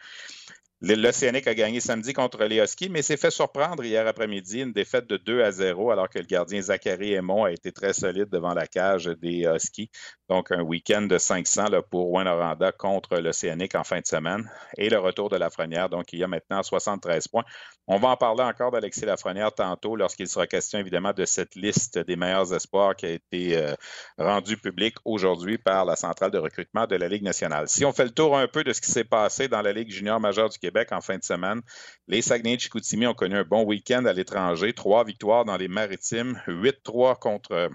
L'Océanique 0.86 1.48
a 1.48 1.56
gagné 1.56 1.80
samedi 1.80 2.12
contre 2.12 2.44
les 2.44 2.58
Huskies, 2.58 2.90
mais 2.90 3.02
s'est 3.02 3.16
fait 3.16 3.32
surprendre 3.32 3.86
hier 3.86 4.06
après-midi, 4.06 4.64
une 4.64 4.74
défaite 4.74 5.08
de 5.08 5.16
2 5.16 5.42
à 5.42 5.50
0, 5.50 5.92
alors 5.92 6.10
que 6.10 6.20
le 6.20 6.26
gardien 6.26 6.62
Zachary 6.62 7.14
Aymon 7.14 7.46
a 7.46 7.54
été 7.54 7.72
très 7.72 7.94
solide 7.94 8.28
devant 8.30 8.54
la 8.54 8.68
cage 8.68 9.06
des 9.06 9.48
Huskies. 9.48 9.90
Donc, 10.28 10.52
un 10.52 10.62
week-end 10.62 11.04
de 11.04 11.18
500 11.18 11.70
là, 11.70 11.82
pour 11.82 12.12
Winoranda 12.12 12.74
contre 12.74 13.16
l'Océanique 13.20 13.76
en 13.76 13.86
fin 13.86 14.02
de 14.02 14.06
semaine. 14.06 14.52
Et 14.78 14.90
le 14.90 15.00
retour 15.00 15.30
de 15.30 15.38
Lafrenière, 15.38 15.88
donc 15.88 16.12
il 16.12 16.20
y 16.20 16.24
a 16.26 16.28
maintenant 16.28 16.62
73 16.62 17.30
points. 17.30 17.46
On 17.88 17.98
va 17.98 18.10
en 18.10 18.18
parler 18.18 18.44
encore 18.44 18.72
d'Alexis 18.72 19.06
Lafrenière 19.06 19.54
tantôt, 19.54 19.96
lorsqu'il 19.96 20.28
sera 20.28 20.48
question 20.48 20.80
évidemment 20.80 21.14
de 21.14 21.26
cette 21.26 21.56
liste 21.56 21.98
des 21.98 22.16
meilleurs 22.16 22.54
espoirs 22.54 22.96
qui 22.96 23.06
a 23.06 23.10
été 23.10 23.58
euh, 23.58 23.74
rendue 24.18 24.58
publique 24.58 24.96
aujourd'hui 25.06 25.58
par 25.58 25.86
la 25.86 25.96
centrale 25.96 26.32
de 26.32 26.38
recrutement 26.38 26.88
de 26.88 26.96
la 26.96 27.08
Ligue 27.08 27.24
nationale. 27.24 27.68
Si 27.68 27.86
on 27.86 27.94
fait 27.94 28.06
le 28.06 28.12
tour 28.12 28.38
un 28.38 28.48
peu 28.48 28.64
de 28.64 28.74
ce 28.74 28.82
qui 28.82 28.92
s'est 28.92 29.04
passé 29.04 29.48
dans 29.48 29.62
la 29.62 29.74
Ligue 29.74 29.92
junior 29.92 30.20
majeure 30.20 30.50
du 30.50 30.58
Québec, 30.58 30.73
en 30.92 31.02
fin 31.02 31.18
de 31.18 31.24
semaine. 31.24 31.62
Les 32.08 32.22
Saguenay 32.22 32.56
de 32.56 32.62
Chicoutimi 32.62 33.08
ont 33.08 33.14
connu 33.14 33.38
un 33.38 33.44
bon 33.44 33.64
week-end 33.64 34.06
à 34.06 34.14
l'étranger. 34.14 34.74
Trois 34.74 35.04
victoires 35.04 35.46
dans 35.46 35.58
les 35.58 35.68
maritimes, 35.68 36.42
8-3 36.48 37.18
contre 37.20 37.52
euh, 37.52 37.70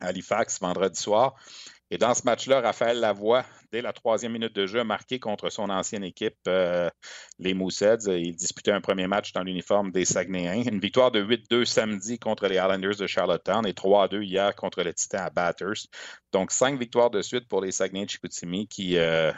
Halifax 0.00 0.60
vendredi 0.60 1.00
soir. 1.00 1.34
Et 1.90 1.96
dans 1.96 2.12
ce 2.12 2.22
match-là, 2.24 2.60
Raphaël 2.60 3.00
Lavoie, 3.00 3.46
dès 3.72 3.80
la 3.80 3.94
troisième 3.94 4.32
minute 4.32 4.54
de 4.54 4.66
jeu, 4.66 4.80
a 4.80 4.84
marqué 4.84 5.18
contre 5.18 5.48
son 5.48 5.70
ancienne 5.70 6.04
équipe, 6.04 6.36
euh, 6.46 6.90
les 7.38 7.54
Mooseheads. 7.54 8.06
Il 8.08 8.36
disputait 8.36 8.72
un 8.72 8.82
premier 8.82 9.06
match 9.06 9.32
dans 9.32 9.42
l'uniforme 9.42 9.90
des 9.90 10.04
Saguenayens. 10.04 10.64
Une 10.70 10.80
victoire 10.80 11.10
de 11.10 11.22
8-2 11.22 11.64
samedi 11.64 12.18
contre 12.18 12.46
les 12.46 12.56
Islanders 12.56 12.96
de 12.96 13.06
Charlottetown 13.06 13.66
et 13.66 13.72
3-2 13.72 14.22
hier 14.22 14.54
contre 14.54 14.82
le 14.82 14.92
Titan 14.92 15.18
à 15.18 15.30
Batters. 15.30 15.86
Donc, 16.32 16.52
cinq 16.52 16.78
victoires 16.78 17.10
de 17.10 17.22
suite 17.22 17.48
pour 17.48 17.62
les 17.62 17.72
Saguenay 17.72 18.04
de 18.04 18.10
Chicoutimi 18.10 18.68
qui, 18.68 18.98
euh, 18.98 19.32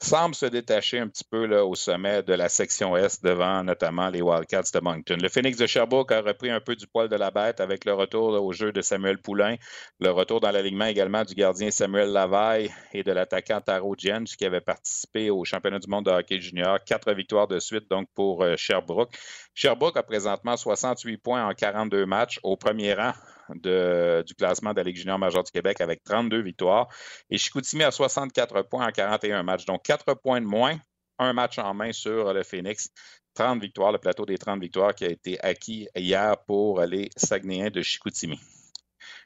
semble 0.00 0.34
se 0.34 0.46
détacher 0.46 0.98
un 1.00 1.08
petit 1.08 1.24
peu 1.24 1.58
au 1.58 1.74
sommet 1.74 2.22
de 2.22 2.32
la 2.32 2.48
section 2.48 2.96
Est 2.96 3.24
devant 3.24 3.64
notamment 3.64 4.08
les 4.08 4.22
Wildcats 4.22 4.70
de 4.72 4.80
Moncton. 4.80 5.16
Le 5.20 5.28
Phoenix 5.28 5.58
de 5.58 5.66
Sherbrooke 5.66 6.12
a 6.12 6.20
repris 6.20 6.50
un 6.50 6.60
peu 6.60 6.76
du 6.76 6.86
poil 6.86 7.08
de 7.08 7.16
la 7.16 7.30
bête 7.30 7.60
avec 7.60 7.84
le 7.84 7.94
retour 7.94 8.28
au 8.42 8.52
jeu 8.52 8.70
de 8.70 8.80
Samuel 8.80 9.18
Poulain, 9.18 9.56
le 10.00 10.10
retour 10.10 10.40
dans 10.40 10.50
l'alignement 10.50 10.86
également 10.86 11.24
du 11.24 11.34
gardien 11.34 11.70
Samuel 11.70 12.10
Lavaille 12.10 12.72
et 12.92 13.02
de 13.02 13.12
l'attaquant 13.12 13.60
Taro 13.60 13.94
Jens 13.98 14.36
qui 14.36 14.44
avait 14.44 14.60
participé 14.60 15.30
au 15.30 15.44
championnat 15.44 15.80
du 15.80 15.88
monde 15.88 16.06
de 16.06 16.10
hockey 16.10 16.40
junior. 16.40 16.78
Quatre 16.84 17.12
victoires 17.12 17.48
de 17.48 17.58
suite 17.58 17.90
donc 17.90 18.08
pour 18.14 18.42
euh, 18.42 18.54
Sherbrooke. 18.56 19.16
Sherbrooke 19.54 19.96
a 19.96 20.02
présentement 20.02 20.56
68 20.56 21.16
points 21.18 21.44
en 21.44 21.54
42 21.54 22.06
matchs 22.06 22.38
au 22.44 22.56
premier 22.56 22.94
rang 22.94 23.12
du 23.54 24.34
classement 24.34 24.72
de 24.72 24.76
la 24.76 24.82
Ligue 24.84 24.96
junior 24.96 25.18
majeure 25.18 25.44
du 25.44 25.52
Québec 25.52 25.80
avec 25.80 26.02
32 26.04 26.42
victoires. 26.42 26.88
Et 27.30 27.38
Chicoutimi 27.38 27.84
a 27.84 27.90
64 27.90 28.62
points 28.62 28.86
en 28.86 28.90
41 28.90 29.42
matchs. 29.42 29.64
Donc, 29.64 29.82
4 29.82 30.14
points 30.14 30.40
de 30.40 30.46
moins, 30.46 30.78
un 31.18 31.32
match 31.32 31.58
en 31.58 31.74
main 31.74 31.92
sur 31.92 32.32
le 32.32 32.42
Phoenix. 32.42 32.90
30 33.34 33.60
victoires, 33.60 33.92
le 33.92 33.98
plateau 33.98 34.26
des 34.26 34.36
30 34.36 34.60
victoires 34.60 34.94
qui 34.94 35.04
a 35.04 35.10
été 35.10 35.40
acquis 35.40 35.88
hier 35.94 36.36
pour 36.46 36.80
les 36.82 37.08
Saguenayens 37.16 37.70
de 37.70 37.82
Chicoutimi. 37.82 38.40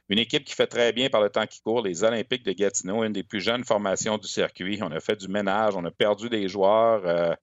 Une 0.09 0.19
équipe 0.19 0.43
qui 0.43 0.53
fait 0.53 0.67
très 0.67 0.91
bien 0.91 1.09
par 1.09 1.21
le 1.21 1.29
temps 1.29 1.47
qui 1.47 1.61
court, 1.61 1.81
les 1.81 2.03
Olympiques 2.03 2.43
de 2.43 2.51
Gatineau, 2.51 3.03
une 3.03 3.13
des 3.13 3.23
plus 3.23 3.39
jeunes 3.41 3.63
formations 3.63 4.17
du 4.17 4.27
circuit. 4.27 4.79
On 4.81 4.91
a 4.91 4.99
fait 4.99 5.15
du 5.15 5.27
ménage, 5.29 5.75
on 5.75 5.85
a 5.85 5.91
perdu 5.91 6.29
des 6.29 6.47
joueurs. 6.49 7.07
Euh, 7.07 7.33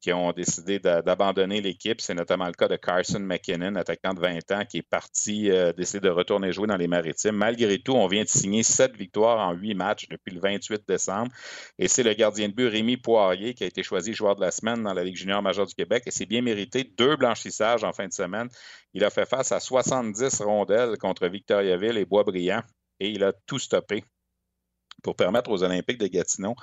qui 0.00 0.12
ont 0.12 0.32
décidé 0.32 0.78
d'abandonner 0.78 1.60
l'équipe. 1.60 2.00
C'est 2.00 2.14
notamment 2.14 2.46
le 2.46 2.52
cas 2.52 2.68
de 2.68 2.76
Carson 2.76 3.20
McKinnon, 3.20 3.74
attaquant 3.76 4.12
de 4.12 4.20
20 4.20 4.52
ans, 4.52 4.64
qui 4.64 4.78
est 4.78 4.82
parti 4.82 5.50
euh, 5.50 5.72
décider 5.72 6.00
de 6.00 6.10
retourner 6.10 6.52
jouer 6.52 6.66
dans 6.66 6.76
les 6.76 6.88
maritimes. 6.88 7.36
Malgré 7.36 7.78
tout, 7.78 7.92
on 7.92 8.06
vient 8.06 8.22
de 8.22 8.28
signer 8.28 8.62
sept 8.62 8.94
victoires 8.96 9.38
en 9.48 9.52
huit 9.52 9.74
matchs 9.74 10.08
depuis 10.08 10.32
le 10.32 10.40
28 10.40 10.82
décembre. 10.86 11.32
Et 11.78 11.88
c'est 11.88 12.02
le 12.02 12.12
gardien 12.12 12.48
de 12.48 12.54
but 12.54 12.68
Rémi 12.68 12.96
Poirier 12.96 13.54
qui 13.54 13.64
a 13.64 13.66
été 13.66 13.82
choisi 13.82 14.12
joueur 14.12 14.36
de 14.36 14.42
la 14.42 14.50
semaine 14.50 14.82
dans 14.82 14.92
la 14.92 15.04
Ligue 15.04 15.16
junior 15.16 15.42
majeure 15.42 15.66
du 15.66 15.74
Québec. 15.74 16.02
Et 16.06 16.10
c'est 16.10 16.26
bien 16.26 16.42
mérité. 16.42 16.84
Deux 16.84 17.16
blanchissages 17.16 17.84
en 17.84 17.92
fin 17.92 18.06
de 18.06 18.12
semaine. 18.12 18.48
Il 18.92 19.04
a 19.04 19.10
fait 19.10 19.26
face 19.26 19.52
à 19.52 19.60
70 19.60 20.42
rondelles 20.42 20.98
contre 20.98 21.26
Victoriaville 21.28 21.96
et 21.96 22.04
Boisbriand. 22.04 22.62
Et 23.00 23.10
il 23.10 23.24
a 23.24 23.32
tout 23.46 23.58
stoppé 23.58 24.04
pour 25.02 25.16
permettre 25.16 25.50
aux 25.50 25.62
Olympiques 25.62 25.98
de 25.98 26.06
Gatineau 26.08 26.54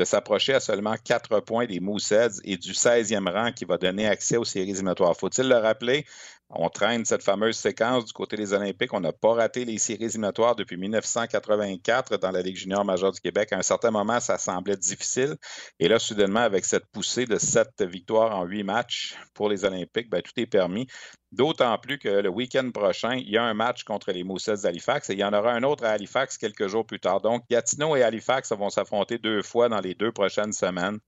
de 0.00 0.04
s'approcher 0.06 0.54
à 0.54 0.60
seulement 0.60 0.94
quatre 1.04 1.40
points 1.40 1.66
des 1.66 1.78
Mooseheads 1.78 2.40
et 2.44 2.56
du 2.56 2.72
16e 2.72 3.30
rang 3.30 3.52
qui 3.52 3.66
va 3.66 3.76
donner 3.76 4.06
accès 4.06 4.38
aux 4.38 4.46
séries 4.46 4.70
éliminatoires. 4.70 5.14
Faut-il 5.14 5.46
le 5.46 5.56
rappeler? 5.56 6.06
On 6.48 6.70
traîne 6.70 7.04
cette 7.04 7.22
fameuse 7.22 7.56
séquence 7.56 8.06
du 8.06 8.12
côté 8.14 8.36
des 8.36 8.54
Olympiques. 8.54 8.94
On 8.94 9.00
n'a 9.00 9.12
pas 9.12 9.34
raté 9.34 9.66
les 9.66 9.76
séries 9.78 10.04
éliminatoires 10.04 10.56
depuis 10.56 10.78
1984 10.78 12.16
dans 12.16 12.30
la 12.30 12.40
Ligue 12.40 12.56
junior 12.56 12.82
majeure 12.84 13.12
du 13.12 13.20
Québec. 13.20 13.52
À 13.52 13.58
un 13.58 13.62
certain 13.62 13.90
moment, 13.90 14.18
ça 14.20 14.38
semblait 14.38 14.76
difficile. 14.76 15.36
Et 15.78 15.86
là, 15.86 15.98
soudainement, 15.98 16.40
avec 16.40 16.64
cette 16.64 16.86
poussée 16.86 17.26
de 17.26 17.36
sept 17.36 17.82
victoires 17.82 18.34
en 18.34 18.44
huit 18.44 18.64
matchs 18.64 19.16
pour 19.34 19.50
les 19.50 19.64
Olympiques, 19.64 20.08
ben, 20.10 20.22
tout 20.22 20.32
est 20.38 20.46
permis. 20.46 20.88
D'autant 21.30 21.78
plus 21.78 21.98
que 21.98 22.08
le 22.08 22.28
week-end 22.28 22.68
prochain, 22.72 23.14
il 23.14 23.30
y 23.30 23.36
a 23.36 23.44
un 23.44 23.54
match 23.54 23.84
contre 23.84 24.10
les 24.10 24.24
Moussets 24.24 24.62
d'Halifax 24.62 25.10
et 25.10 25.12
il 25.12 25.20
y 25.20 25.24
en 25.24 25.32
aura 25.32 25.52
un 25.52 25.62
autre 25.62 25.84
à 25.84 25.90
Halifax 25.90 26.36
quelques 26.36 26.66
jours 26.66 26.84
plus 26.84 26.98
tard. 26.98 27.20
Donc, 27.20 27.44
Gatineau 27.48 27.94
et 27.94 28.02
Halifax 28.02 28.50
vont 28.50 28.70
s'affronter 28.70 29.18
deux 29.18 29.42
fois 29.42 29.68
dans 29.68 29.78
les 29.78 29.89
deux 29.94 30.12
prochaines 30.12 30.52
semaines. 30.52 30.98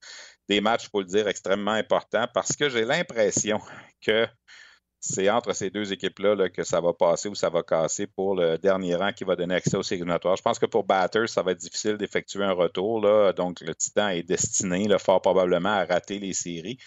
Des 0.48 0.60
matchs, 0.60 0.88
pour 0.88 1.00
le 1.00 1.06
dire, 1.06 1.28
extrêmement 1.28 1.72
importants 1.72 2.26
parce 2.34 2.56
que 2.56 2.68
j'ai 2.68 2.84
l'impression 2.84 3.60
que 4.00 4.26
c'est 5.04 5.28
entre 5.28 5.52
ces 5.52 5.68
deux 5.68 5.92
équipes-là 5.92 6.48
que 6.48 6.62
ça 6.62 6.80
va 6.80 6.92
passer 6.92 7.28
ou 7.28 7.34
ça 7.34 7.50
va 7.50 7.64
casser 7.64 8.06
pour 8.06 8.36
le 8.36 8.56
dernier 8.56 8.94
rang 8.94 9.12
qui 9.12 9.24
va 9.24 9.34
donner 9.34 9.56
accès 9.56 9.76
aux 9.76 9.82
séries 9.82 10.04
Je 10.06 10.42
pense 10.42 10.60
que 10.60 10.66
pour 10.66 10.84
Batters, 10.84 11.28
ça 11.28 11.42
va 11.42 11.52
être 11.52 11.58
difficile 11.58 11.96
d'effectuer 11.96 12.44
un 12.44 12.52
retour. 12.52 13.00
Là. 13.00 13.32
Donc, 13.32 13.60
le 13.62 13.74
Titan 13.74 14.08
est 14.10 14.22
destiné 14.22 14.86
fort 14.98 15.20
probablement 15.20 15.70
à 15.70 15.84
rater 15.84 16.20
les 16.20 16.32
séries. 16.32 16.78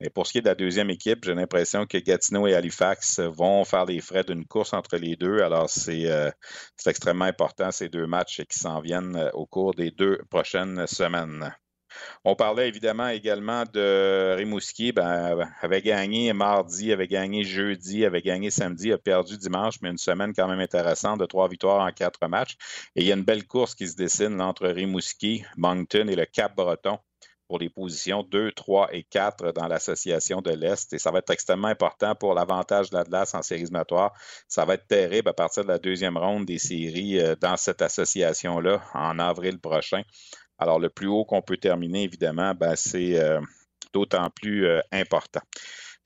Mais 0.00 0.10
pour 0.10 0.26
ce 0.26 0.32
qui 0.32 0.38
est 0.38 0.42
de 0.42 0.48
la 0.48 0.54
deuxième 0.54 0.90
équipe, 0.90 1.24
j'ai 1.24 1.34
l'impression 1.34 1.86
que 1.86 1.98
Gatineau 1.98 2.46
et 2.46 2.54
Halifax 2.54 3.20
vont 3.20 3.64
faire 3.64 3.84
les 3.84 4.00
frais 4.00 4.24
d'une 4.24 4.44
course 4.44 4.72
entre 4.72 4.96
les 4.96 5.16
deux. 5.16 5.40
Alors, 5.40 5.70
c'est 5.70 6.10
euh, 6.10 6.30
extrêmement 6.86 7.26
important, 7.26 7.70
ces 7.70 7.88
deux 7.88 8.06
matchs 8.06 8.42
qui 8.48 8.58
s'en 8.58 8.80
viennent 8.80 9.16
euh, 9.16 9.30
au 9.32 9.46
cours 9.46 9.74
des 9.74 9.90
deux 9.90 10.18
prochaines 10.30 10.86
semaines. 10.86 11.54
On 12.24 12.34
parlait 12.34 12.68
évidemment 12.68 13.08
également 13.08 13.64
de 13.72 14.34
Rimouski, 14.36 14.92
ben, 14.92 15.48
avait 15.60 15.82
gagné 15.82 16.32
mardi, 16.32 16.92
avait 16.92 17.06
gagné 17.06 17.44
jeudi, 17.44 18.04
avait 18.04 18.22
gagné 18.22 18.50
samedi, 18.50 18.92
a 18.92 18.98
perdu 18.98 19.38
dimanche, 19.38 19.76
mais 19.80 19.90
une 19.90 19.98
semaine 19.98 20.32
quand 20.34 20.48
même 20.48 20.60
intéressante 20.60 21.20
de 21.20 21.26
trois 21.26 21.48
victoires 21.48 21.86
en 21.86 21.92
quatre 21.92 22.26
matchs. 22.28 22.56
Et 22.96 23.02
il 23.02 23.06
y 23.06 23.12
a 23.12 23.14
une 23.14 23.24
belle 23.24 23.46
course 23.46 23.74
qui 23.74 23.86
se 23.86 23.96
dessine 23.96 24.40
entre 24.40 24.66
Rimouski, 24.66 25.44
Moncton 25.56 26.08
et 26.08 26.16
le 26.16 26.26
Cap-Breton 26.26 26.98
pour 27.54 27.60
les 27.60 27.70
positions 27.70 28.24
2, 28.24 28.50
3 28.50 28.88
et 28.94 29.04
4 29.04 29.52
dans 29.52 29.68
l'association 29.68 30.42
de 30.42 30.50
l'Est. 30.50 30.92
Et 30.92 30.98
ça 30.98 31.12
va 31.12 31.20
être 31.20 31.30
extrêmement 31.30 31.68
important 31.68 32.16
pour 32.16 32.34
l'avantage 32.34 32.90
de 32.90 32.96
l'Atlas 32.96 33.32
en 33.32 33.42
séries 33.42 33.60
éliminatoires. 33.60 34.12
Ça 34.48 34.64
va 34.64 34.74
être 34.74 34.88
terrible 34.88 35.28
à 35.28 35.34
partir 35.34 35.62
de 35.62 35.68
la 35.68 35.78
deuxième 35.78 36.18
ronde 36.18 36.46
des 36.46 36.58
séries 36.58 37.20
euh, 37.20 37.36
dans 37.40 37.56
cette 37.56 37.80
association-là 37.80 38.82
en 38.92 39.20
avril 39.20 39.60
prochain. 39.60 40.02
Alors, 40.58 40.80
le 40.80 40.90
plus 40.90 41.06
haut 41.06 41.24
qu'on 41.24 41.42
peut 41.42 41.56
terminer, 41.56 42.02
évidemment, 42.02 42.54
ben, 42.54 42.74
c'est 42.74 43.20
euh, 43.20 43.40
d'autant 43.92 44.30
plus 44.30 44.66
euh, 44.66 44.80
important. 44.90 45.42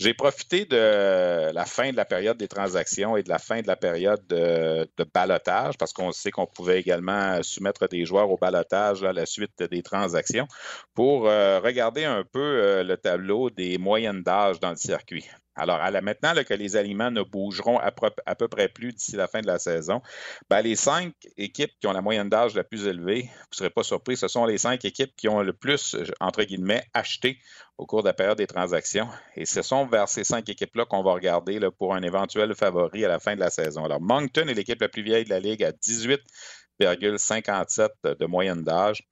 J'ai 0.00 0.14
profité 0.14 0.64
de 0.64 1.50
la 1.52 1.64
fin 1.64 1.90
de 1.90 1.96
la 1.96 2.04
période 2.04 2.36
des 2.36 2.46
transactions 2.46 3.16
et 3.16 3.24
de 3.24 3.28
la 3.28 3.40
fin 3.40 3.62
de 3.62 3.66
la 3.66 3.74
période 3.74 4.24
de, 4.28 4.88
de 4.96 5.04
balotage, 5.12 5.76
parce 5.76 5.92
qu'on 5.92 6.12
sait 6.12 6.30
qu'on 6.30 6.46
pouvait 6.46 6.78
également 6.78 7.42
soumettre 7.42 7.88
des 7.88 8.04
joueurs 8.04 8.30
au 8.30 8.36
balotage 8.36 9.02
à 9.02 9.12
la 9.12 9.26
suite 9.26 9.60
des 9.62 9.82
transactions, 9.82 10.46
pour 10.94 11.28
euh, 11.28 11.58
regarder 11.58 12.04
un 12.04 12.22
peu 12.22 12.82
le 12.84 12.96
tableau 12.96 13.50
des 13.50 13.76
moyennes 13.76 14.22
d'âge 14.22 14.60
dans 14.60 14.70
le 14.70 14.76
circuit. 14.76 15.28
Alors, 15.58 15.80
maintenant 16.02 16.32
que 16.44 16.54
les 16.54 16.76
aliments 16.76 17.10
ne 17.10 17.22
bougeront 17.22 17.78
à, 17.78 17.90
peu, 17.90 18.48
près 18.48 18.68
plus 18.68 18.92
d'ici 18.92 19.16
la 19.16 19.26
fin 19.26 19.40
de 19.40 19.46
la 19.46 19.58
saison, 19.58 20.00
ben, 20.48 20.62
les 20.62 20.76
cinq 20.76 21.12
équipes 21.36 21.72
qui 21.80 21.86
ont 21.86 21.92
la 21.92 22.00
moyenne 22.00 22.28
d'âge 22.28 22.54
la 22.54 22.64
plus 22.64 22.86
élevée, 22.86 23.22
vous 23.22 23.48
ne 23.52 23.56
serez 23.56 23.70
pas 23.70 23.82
surpris, 23.82 24.16
ce 24.16 24.28
sont 24.28 24.46
les 24.46 24.58
cinq 24.58 24.84
équipes 24.84 25.14
qui 25.16 25.28
ont 25.28 25.42
le 25.42 25.52
plus, 25.52 25.96
entre 26.20 26.44
guillemets, 26.44 26.84
acheté 26.94 27.38
au 27.76 27.86
cours 27.86 28.02
de 28.02 28.08
la 28.08 28.14
période 28.14 28.38
des 28.38 28.46
transactions. 28.46 29.08
Et 29.36 29.46
ce 29.46 29.62
sont 29.62 29.86
vers 29.86 30.08
ces 30.08 30.24
cinq 30.24 30.48
équipes-là 30.48 30.84
qu'on 30.84 31.02
va 31.02 31.12
regarder 31.12 31.60
pour 31.78 31.94
un 31.94 32.02
éventuel 32.02 32.54
favori 32.54 33.04
à 33.04 33.08
la 33.08 33.18
fin 33.18 33.34
de 33.34 33.40
la 33.40 33.50
saison. 33.50 33.84
Alors, 33.84 34.00
Moncton 34.00 34.46
est 34.48 34.54
l'équipe 34.54 34.80
la 34.80 34.88
plus 34.88 35.02
vieille 35.02 35.24
de 35.24 35.30
la 35.30 35.40
Ligue 35.40 35.64
à 35.64 35.72
18 35.72 36.20
57 36.80 37.92
de 38.04 38.26
moyenne 38.26 38.62
d'âge. 38.62 39.02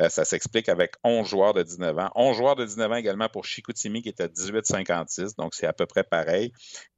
Euh, 0.00 0.08
ça 0.08 0.24
s'explique 0.24 0.68
avec 0.68 0.94
11 1.04 1.26
joueurs 1.26 1.54
de 1.54 1.62
19 1.62 1.98
ans. 1.98 2.10
11 2.14 2.36
joueurs 2.36 2.56
de 2.56 2.64
19 2.64 2.92
ans 2.92 2.96
également 2.96 3.28
pour 3.28 3.44
Chicoutimi 3.44 4.02
qui 4.02 4.08
est 4.08 4.20
à 4.20 4.28
18,56, 4.28 5.36
donc 5.36 5.54
c'est 5.54 5.66
à 5.66 5.72
peu 5.72 5.86
près 5.86 6.04
pareil. 6.04 6.52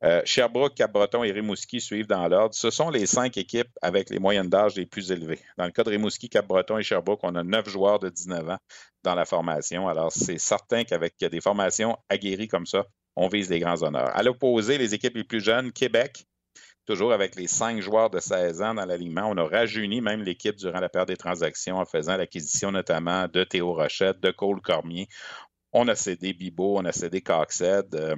Euh, 0.05 0.23
Sherbrooke, 0.25 0.75
Cap-Breton 0.75 1.25
et 1.25 1.33
Rimouski 1.33 1.81
suivent 1.81 2.07
dans 2.07 2.27
l'ordre. 2.29 2.55
Ce 2.55 2.71
sont 2.71 2.91
les 2.91 3.07
cinq 3.07 3.37
équipes 3.37 3.71
avec 3.83 4.11
les 4.11 4.19
moyennes 4.19 4.49
d'âge 4.49 4.75
les 4.77 4.87
plus 4.87 5.11
élevées. 5.13 5.41
Dans 5.59 5.65
le 5.65 5.71
cas 5.71 5.85
de 5.85 5.91
Rimouski, 5.91 6.29
Cap-Breton 6.29 6.79
et 6.79 6.83
Sherbrooke, 6.83 7.21
on 7.23 7.35
a 7.35 7.43
9 7.43 7.69
joueurs 7.69 7.99
de 7.99 8.09
19 8.09 8.51
ans 8.51 8.59
dans 9.03 9.15
la 9.15 9.25
formation. 9.25 9.89
Alors, 9.89 10.13
c'est 10.13 10.39
certain 10.39 10.85
qu'avec 10.85 11.15
des 11.19 11.41
formations 11.41 11.97
aguerries 12.09 12.49
comme 12.49 12.67
ça, 12.67 12.85
on 13.17 13.29
vise 13.29 13.49
les 13.49 13.61
grands 13.61 13.83
honneurs. 13.83 14.15
À 14.15 14.23
l'opposé, 14.23 14.79
les 14.79 14.95
équipes 14.95 15.17
les 15.17 15.25
plus 15.25 15.41
jeunes, 15.41 15.73
Québec, 15.73 16.27
toujours 16.87 17.13
avec 17.13 17.35
les 17.37 17.47
cinq 17.49 17.81
joueurs 17.81 18.11
de 18.11 18.21
16 18.21 18.63
ans 18.63 18.75
dans 18.75 18.87
l'alignement. 18.87 19.29
On 19.29 19.37
a 19.37 19.45
rajeuni 19.47 20.01
même 20.01 20.23
l'équipe 20.23 20.57
durant 20.57 20.81
la 20.81 20.89
période 20.89 21.09
des 21.09 21.17
transactions 21.17 21.79
en 21.79 21.85
faisant 21.85 22.17
l'acquisition 22.17 22.71
notamment 22.71 23.29
de 23.29 23.45
Théo 23.45 23.75
Rochette, 23.75 24.21
de 24.21 24.31
Cole 24.31 24.61
Cormier. 24.61 25.09
On 25.73 25.89
a 25.89 25.95
cédé 25.95 26.33
Bibo, 26.33 26.79
on 26.79 26.85
a 26.85 26.93
cédé 26.93 27.21
Coxhead. 27.21 27.95
Euh, 27.95 28.17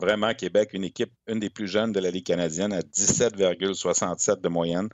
Vraiment, 0.00 0.32
Québec, 0.32 0.70
une 0.72 0.84
équipe, 0.84 1.12
une 1.26 1.40
des 1.40 1.50
plus 1.50 1.68
jeunes 1.68 1.92
de 1.92 2.00
la 2.00 2.10
Ligue 2.10 2.24
canadienne, 2.24 2.72
à 2.72 2.80
17,67 2.80 4.40
de 4.40 4.48
moyenne. 4.48 4.88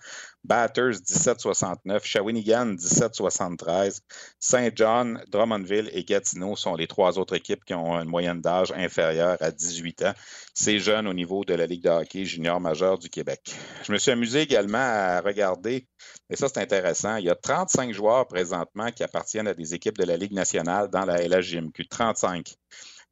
Batters, 0.47 1.03
17,69. 1.03 2.05
Shawinigan, 2.05 2.76
17,73. 2.76 4.00
Saint 4.38 4.71
John, 4.75 5.23
Drummondville 5.29 5.91
et 5.93 6.05
Gatineau 6.05 6.55
sont 6.55 6.76
les 6.76 6.87
trois 6.87 7.19
autres 7.19 7.35
équipes 7.35 7.65
qui 7.65 7.75
ont 7.75 7.99
une 8.00 8.09
moyenne 8.09 8.41
d'âge 8.41 8.73
inférieure 8.73 9.37
à 9.41 9.50
18 9.50 10.03
ans. 10.03 10.15
C'est 10.55 10.79
jeune 10.79 11.09
au 11.09 11.12
niveau 11.15 11.45
de 11.45 11.55
la 11.55 11.67
Ligue 11.67 11.83
de 11.83 11.91
hockey 11.91 12.25
junior 12.25 12.61
majeur 12.61 12.99
du 12.99 13.11
Québec. 13.11 13.55
Je 13.83 13.93
me 13.93 13.99
suis 13.99 14.12
amusé 14.12 14.41
également 14.41 14.79
à 14.79 15.21
regarder, 15.21 15.87
et 16.31 16.37
ça 16.37 16.49
c'est 16.49 16.61
intéressant, 16.61 17.17
il 17.17 17.25
y 17.25 17.31
a 17.31 17.35
35 17.35 17.93
joueurs 17.93 18.26
présentement 18.26 18.91
qui 18.93 19.03
appartiennent 19.03 19.49
à 19.49 19.55
des 19.55 19.75
équipes 19.75 19.99
de 19.99 20.05
la 20.05 20.17
Ligue 20.17 20.33
nationale 20.33 20.88
dans 20.91 21.05
la 21.05 21.26
LHJMQ. 21.26 21.88
35 21.88 22.55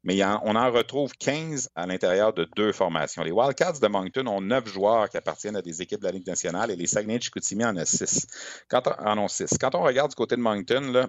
mais 0.05 0.23
on 0.23 0.55
en 0.55 0.71
retrouve 0.71 1.11
15 1.17 1.71
à 1.75 1.87
l'intérieur 1.87 2.31
de 2.31 2.47
deux 2.55 2.71
formations. 2.71 3.23
Les 3.23 3.31
Wildcats 3.31 3.79
de 3.81 3.87
Moncton 3.87 4.27
ont 4.27 4.39
neuf 4.39 4.67
joueurs 4.67 5.09
qui 5.09 5.17
appartiennent 5.17 5.55
à 5.55 5.63
des 5.63 5.81
équipes 5.81 5.99
de 5.99 6.05
la 6.05 6.11
Ligue 6.11 6.27
nationale 6.27 6.69
et 6.69 6.75
les 6.75 6.85
Saguenay 6.85 7.17
de 7.17 7.23
Chicoutimi 7.23 7.65
en, 7.65 7.75
a 7.75 7.85
six. 7.85 8.27
Quand 8.69 8.83
on, 8.87 9.07
en 9.07 9.17
ont 9.17 9.27
six. 9.27 9.57
Quand 9.59 9.73
on 9.73 9.81
regarde 9.81 10.11
du 10.11 10.15
côté 10.15 10.35
de 10.35 10.41
Moncton, 10.41 10.91
là, 10.91 11.07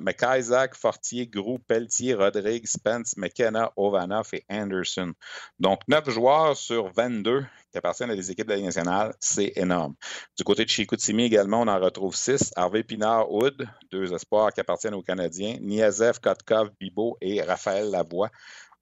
Fortier, 0.74 1.26
Grou, 1.26 1.58
Pelletier, 1.58 2.14
Rodrigue, 2.14 2.66
Spence, 2.66 3.16
McKenna, 3.18 3.70
Ovanoff 3.76 4.32
et 4.32 4.44
Anderson. 4.50 5.12
Donc, 5.60 5.80
neuf 5.88 6.08
joueurs 6.08 6.56
sur 6.56 6.90
22 6.92 7.44
qui 7.70 7.78
appartiennent 7.78 8.10
à 8.10 8.16
des 8.16 8.30
équipes 8.30 8.46
de 8.46 8.52
la 8.52 8.56
Ligue 8.56 8.66
nationale, 8.66 9.14
c'est 9.20 9.52
énorme. 9.56 9.94
Du 10.38 10.44
côté 10.44 10.64
de 10.64 10.70
Chicoutimi 10.70 11.24
également, 11.24 11.60
on 11.60 11.68
en 11.68 11.78
retrouve 11.78 12.16
six. 12.16 12.50
Harvey 12.56 12.82
Pinard, 12.82 13.30
Hood, 13.30 13.68
deux 13.90 14.14
espoirs 14.14 14.52
qui 14.54 14.60
appartiennent 14.60 14.94
aux 14.94 15.02
Canadiens. 15.02 15.58
Niazev, 15.60 16.18
Kotkov, 16.20 16.70
Bibo 16.80 17.18
et 17.20 17.42
Raphaël 17.42 17.90
Lavoie. 17.90 18.30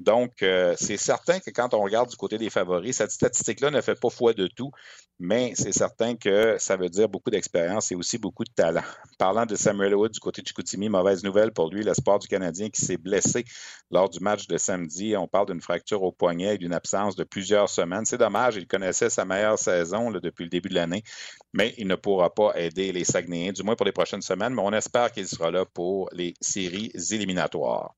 Donc, 0.01 0.43
euh, 0.43 0.75
c'est 0.79 0.97
certain 0.97 1.39
que 1.41 1.51
quand 1.51 1.73
on 1.73 1.81
regarde 1.81 2.11
du 2.11 2.17
côté 2.17 2.37
des 2.37 2.51
favoris, 2.51 2.97
cette 2.97 3.13
statistique-là 3.13 3.71
ne 3.71 3.81
fait 3.81 3.99
pas 3.99 4.11
foi 4.11 4.33
de 4.35 4.49
tout, 4.49 4.71
mais 5.19 5.53
c'est 5.55 5.73
certain 5.73 6.17
que 6.17 6.57
ça 6.59 6.77
veut 6.77 6.89
dire 6.89 7.09
beaucoup 7.09 7.31
d'expérience 7.31 7.93
et 7.93 7.95
aussi 7.95 8.19
beaucoup 8.19 8.45
de 8.45 8.53
talent. 8.55 8.83
Parlant 9.19 9.47
de 9.47 9.55
Samuel 9.55 9.95
Wood 9.95 10.13
du 10.13 10.21
côté 10.21 10.43
de 10.43 10.47
Chicoutimi, 10.47 10.89
mauvaise 10.89 11.23
nouvelle 11.23 11.53
pour 11.53 11.71
lui, 11.71 11.85
l'espoir 11.85 12.19
du 12.19 12.29
Canadien 12.29 12.69
qui 12.69 12.81
s'est 12.81 12.97
blessé 12.97 13.45
lors 13.91 14.09
du 14.11 14.21
match 14.21 14.47
de 14.47 14.57
samedi. 14.57 15.17
On 15.17 15.29
parle 15.29 15.47
d'une 15.47 15.61
fracture 15.61 16.03
au 16.03 16.13
poignet 16.13 16.57
et 16.57 16.59
d'une 16.59 16.75
absence 16.75 17.17
de 17.17 17.25
plusieurs 17.25 17.69
semaines. 17.69 18.05
C'est 18.05 18.19
dommage, 18.19 18.57
il 18.57 18.67
connaissait 18.67 19.11
sa 19.11 19.25
meilleure 19.25 19.59
saison 19.59 20.11
depuis 20.11 20.45
le 20.45 20.51
début 20.51 20.69
de 20.69 20.75
l'année, 20.75 21.05
mais 21.53 21.75
il 21.79 21.87
ne 21.87 21.97
pourra 21.97 22.35
pas 22.35 22.53
aider 22.57 22.93
les 22.93 23.05
Saguenayens, 23.05 23.53
du 23.53 23.63
moins 23.63 23.77
pour 23.77 23.87
les 23.87 23.93
prochaines 23.93 24.23
semaines, 24.23 24.55
mais 24.55 24.63
on 24.63 24.73
espère 24.73 25.13
qu'il 25.13 25.27
sera 25.27 25.51
là 25.51 25.65
pour 25.65 26.09
les 26.13 26.35
séries 26.41 26.91
éliminatoires. 27.11 27.95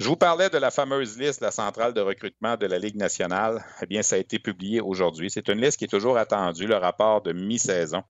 Je 0.00 0.06
vous 0.06 0.16
parlais 0.16 0.48
de 0.48 0.58
la 0.58 0.70
fameuse 0.70 1.18
liste, 1.18 1.40
la 1.40 1.50
centrale 1.50 1.92
de 1.92 2.00
recrutement 2.00 2.56
de 2.56 2.66
la 2.66 2.78
Ligue 2.78 2.94
nationale. 2.94 3.64
Eh 3.82 3.86
bien, 3.86 4.02
ça 4.02 4.14
a 4.14 4.18
été 4.18 4.38
publié 4.38 4.80
aujourd'hui. 4.80 5.28
C'est 5.28 5.48
une 5.48 5.60
liste 5.60 5.76
qui 5.76 5.86
est 5.86 5.88
toujours 5.88 6.16
attendue, 6.16 6.47
le 6.52 6.76
rapport 6.76 7.22
de 7.22 7.32
mi-saison. 7.32 8.02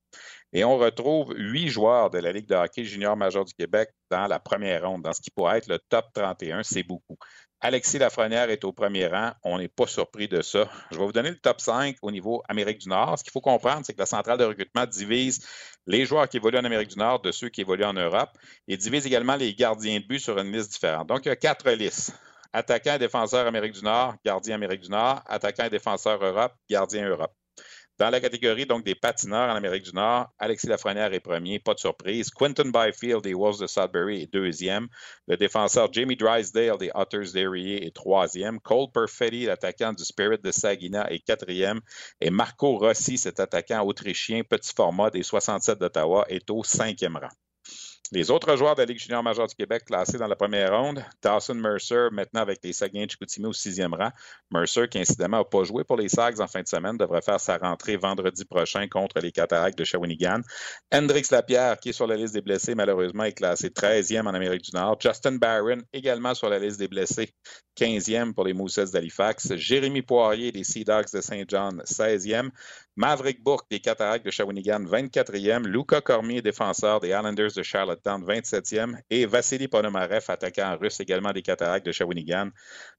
Et 0.52 0.64
on 0.64 0.78
retrouve 0.78 1.35
huit 1.37 1.68
joueurs 1.68 2.09
de 2.09 2.18
la 2.18 2.33
Ligue 2.33 2.49
de 2.49 2.54
hockey 2.54 2.85
junior 2.85 3.16
major 3.16 3.45
du 3.45 3.52
Québec 3.52 3.90
dans 4.11 4.26
la 4.26 4.38
première 4.38 4.88
ronde, 4.88 5.02
dans 5.02 5.12
ce 5.12 5.21
qui 5.21 5.30
pourrait 5.30 5.59
être 5.59 5.68
le 5.68 5.78
top 5.90 6.07
31. 6.14 6.62
C'est 6.62 6.83
beaucoup. 6.83 7.18
Alexis 7.61 7.99
Lafrenière 7.99 8.50
est 8.50 8.64
au 8.64 8.73
premier 8.73 9.09
rang. 9.09 9.33
On 9.42 9.59
n'est 9.59 9.68
pas 9.68 9.87
surpris 9.87 10.28
de 10.28 10.40
ça. 10.42 10.71
Je 10.90 10.99
vais 10.99 11.04
vous 11.04 11.12
donner 11.12 11.30
le 11.30 11.38
top 11.38 11.61
5 11.61 11.97
au 12.02 12.11
niveau 12.11 12.42
Amérique 12.49 12.78
du 12.78 12.88
Nord. 12.88 13.18
Ce 13.18 13.25
qu'il 13.25 13.33
faut 13.33 13.40
comprendre, 13.40 13.83
c'est 13.85 13.92
que 13.92 13.99
la 13.99 14.07
centrale 14.07 14.38
de 14.38 14.45
recrutement 14.45 14.87
divise 14.87 15.45
les 15.87 16.07
joueurs 16.07 16.28
qui 16.28 16.37
évoluent 16.37 16.59
en 16.59 16.64
Amérique 16.64 16.90
du 16.90 16.99
Nord 16.99 17.21
de 17.21 17.33
ceux 17.33 17.49
qui 17.49 17.62
évoluent 17.62 17.85
en 17.85 17.95
Europe 17.95 18.30
et 18.68 18.76
divise 18.76 19.07
également 19.07 19.37
les 19.37 19.54
gardiens 19.54 19.99
de 19.99 20.07
but 20.07 20.21
sur 20.21 20.38
une 20.38 20.52
liste 20.52 20.71
différente. 20.71 21.09
Donc, 21.09 21.26
il 21.26 21.28
y 21.28 21.33
a 21.33 21.37
quatre 21.37 21.68
listes. 21.73 22.12
Attaquant 22.52 22.95
et 22.95 22.99
défenseur 22.99 23.47
Amérique 23.47 23.73
du 23.73 23.83
Nord, 23.83 24.14
gardien 24.25 24.54
Amérique 24.54 24.80
du 24.80 24.90
Nord, 24.90 25.21
attaquant 25.26 25.64
et 25.64 25.71
défenseur 25.71 26.25
Europe, 26.25 26.54
gardien 26.71 27.07
Europe. 27.07 27.35
Dans 27.98 28.10
la 28.10 28.20
catégorie 28.20 28.64
donc 28.64 28.84
des 28.84 28.94
patineurs 28.94 29.50
en 29.50 29.56
Amérique 29.56 29.82
du 29.82 29.92
Nord, 29.92 30.28
Alexis 30.38 30.68
Lafrenière 30.68 31.12
est 31.12 31.18
premier, 31.18 31.58
pas 31.58 31.74
de 31.74 31.80
surprise. 31.80 32.30
Quentin 32.30 32.70
Byfield 32.70 33.22
des 33.22 33.34
Wolves 33.34 33.58
de 33.58 33.66
Sudbury 33.66 34.22
est 34.22 34.32
deuxième. 34.32 34.86
Le 35.26 35.36
défenseur 35.36 35.92
Jamie 35.92 36.14
Drysdale 36.14 36.78
des 36.78 36.92
Otters 36.94 37.32
d'Erie 37.32 37.74
est 37.74 37.92
troisième. 37.92 38.60
Cole 38.60 38.92
Perfetti, 38.94 39.46
l'attaquant 39.46 39.92
du 39.92 40.04
Spirit 40.04 40.38
de 40.38 40.52
Saginaw, 40.52 41.08
est 41.08 41.18
quatrième. 41.18 41.80
Et 42.20 42.30
Marco 42.30 42.78
Rossi, 42.78 43.18
cet 43.18 43.40
attaquant 43.40 43.84
autrichien 43.84 44.42
petit 44.44 44.72
format 44.72 45.10
des 45.10 45.24
67 45.24 45.80
d'Ottawa, 45.80 46.24
est 46.28 46.48
au 46.50 46.62
cinquième 46.62 47.16
rang. 47.16 47.34
Les 48.10 48.30
autres 48.30 48.56
joueurs 48.56 48.74
de 48.74 48.80
la 48.80 48.86
Ligue 48.86 48.98
junior 48.98 49.22
majeure 49.22 49.46
du 49.48 49.54
Québec 49.54 49.84
classés 49.84 50.16
dans 50.16 50.26
la 50.26 50.34
première 50.34 50.72
ronde, 50.72 51.04
Dawson 51.22 51.54
Mercer, 51.54 52.08
maintenant 52.10 52.40
avec 52.40 52.60
les 52.64 52.72
Saguenay 52.72 53.06
Chicoutimi 53.06 53.46
au 53.46 53.52
sixième 53.52 53.92
rang. 53.92 54.10
Mercer, 54.50 54.88
qui 54.88 54.98
incidemment 54.98 55.38
n'a 55.38 55.44
pas 55.44 55.64
joué 55.64 55.84
pour 55.84 55.98
les 55.98 56.08
Sags 56.08 56.40
en 56.40 56.46
fin 56.46 56.62
de 56.62 56.68
semaine, 56.68 56.96
devrait 56.96 57.20
faire 57.20 57.38
sa 57.38 57.58
rentrée 57.58 57.98
vendredi 57.98 58.46
prochain 58.46 58.88
contre 58.88 59.20
les 59.20 59.30
Cataractes 59.30 59.78
de 59.78 59.84
Shawinigan. 59.84 60.40
Hendrix 60.90 61.26
Lapierre, 61.30 61.78
qui 61.78 61.90
est 61.90 61.92
sur 61.92 62.06
la 62.06 62.16
liste 62.16 62.32
des 62.32 62.40
blessés, 62.40 62.74
malheureusement, 62.74 63.24
est 63.24 63.32
classé 63.32 63.68
13e 63.68 64.26
en 64.26 64.34
Amérique 64.34 64.62
du 64.62 64.70
Nord. 64.72 64.96
Justin 65.00 65.32
Barron, 65.32 65.82
également 65.92 66.34
sur 66.34 66.48
la 66.48 66.58
liste 66.58 66.78
des 66.78 66.88
blessés, 66.88 67.34
15e 67.78 68.32
pour 68.32 68.44
les 68.44 68.54
Mousses 68.54 68.90
d'Halifax. 68.90 69.54
Jérémy 69.56 70.00
Poirier 70.00 70.50
des 70.50 70.64
Sea 70.64 70.84
Dogs 70.84 71.12
de 71.12 71.20
Saint 71.20 71.44
John, 71.46 71.82
16e. 71.84 72.50
Maverick 72.98 73.44
Bourque 73.44 73.70
des 73.70 73.78
Cataractes 73.78 74.26
de 74.26 74.30
Shawinigan, 74.32 74.80
24e. 74.80 75.64
Luca 75.68 76.00
Cormier, 76.00 76.42
défenseur 76.42 76.98
des 76.98 77.10
Islanders 77.10 77.52
de 77.54 77.62
Charlottetown, 77.62 78.24
27e. 78.24 78.96
Et 79.08 79.24
Vassili 79.24 79.68
Ponomarev, 79.68 80.24
attaquant 80.26 80.76
russe 80.76 80.98
également 80.98 81.32
des 81.32 81.42
Cataractes 81.42 81.86
de 81.86 81.92
Shawinigan, 81.92 82.50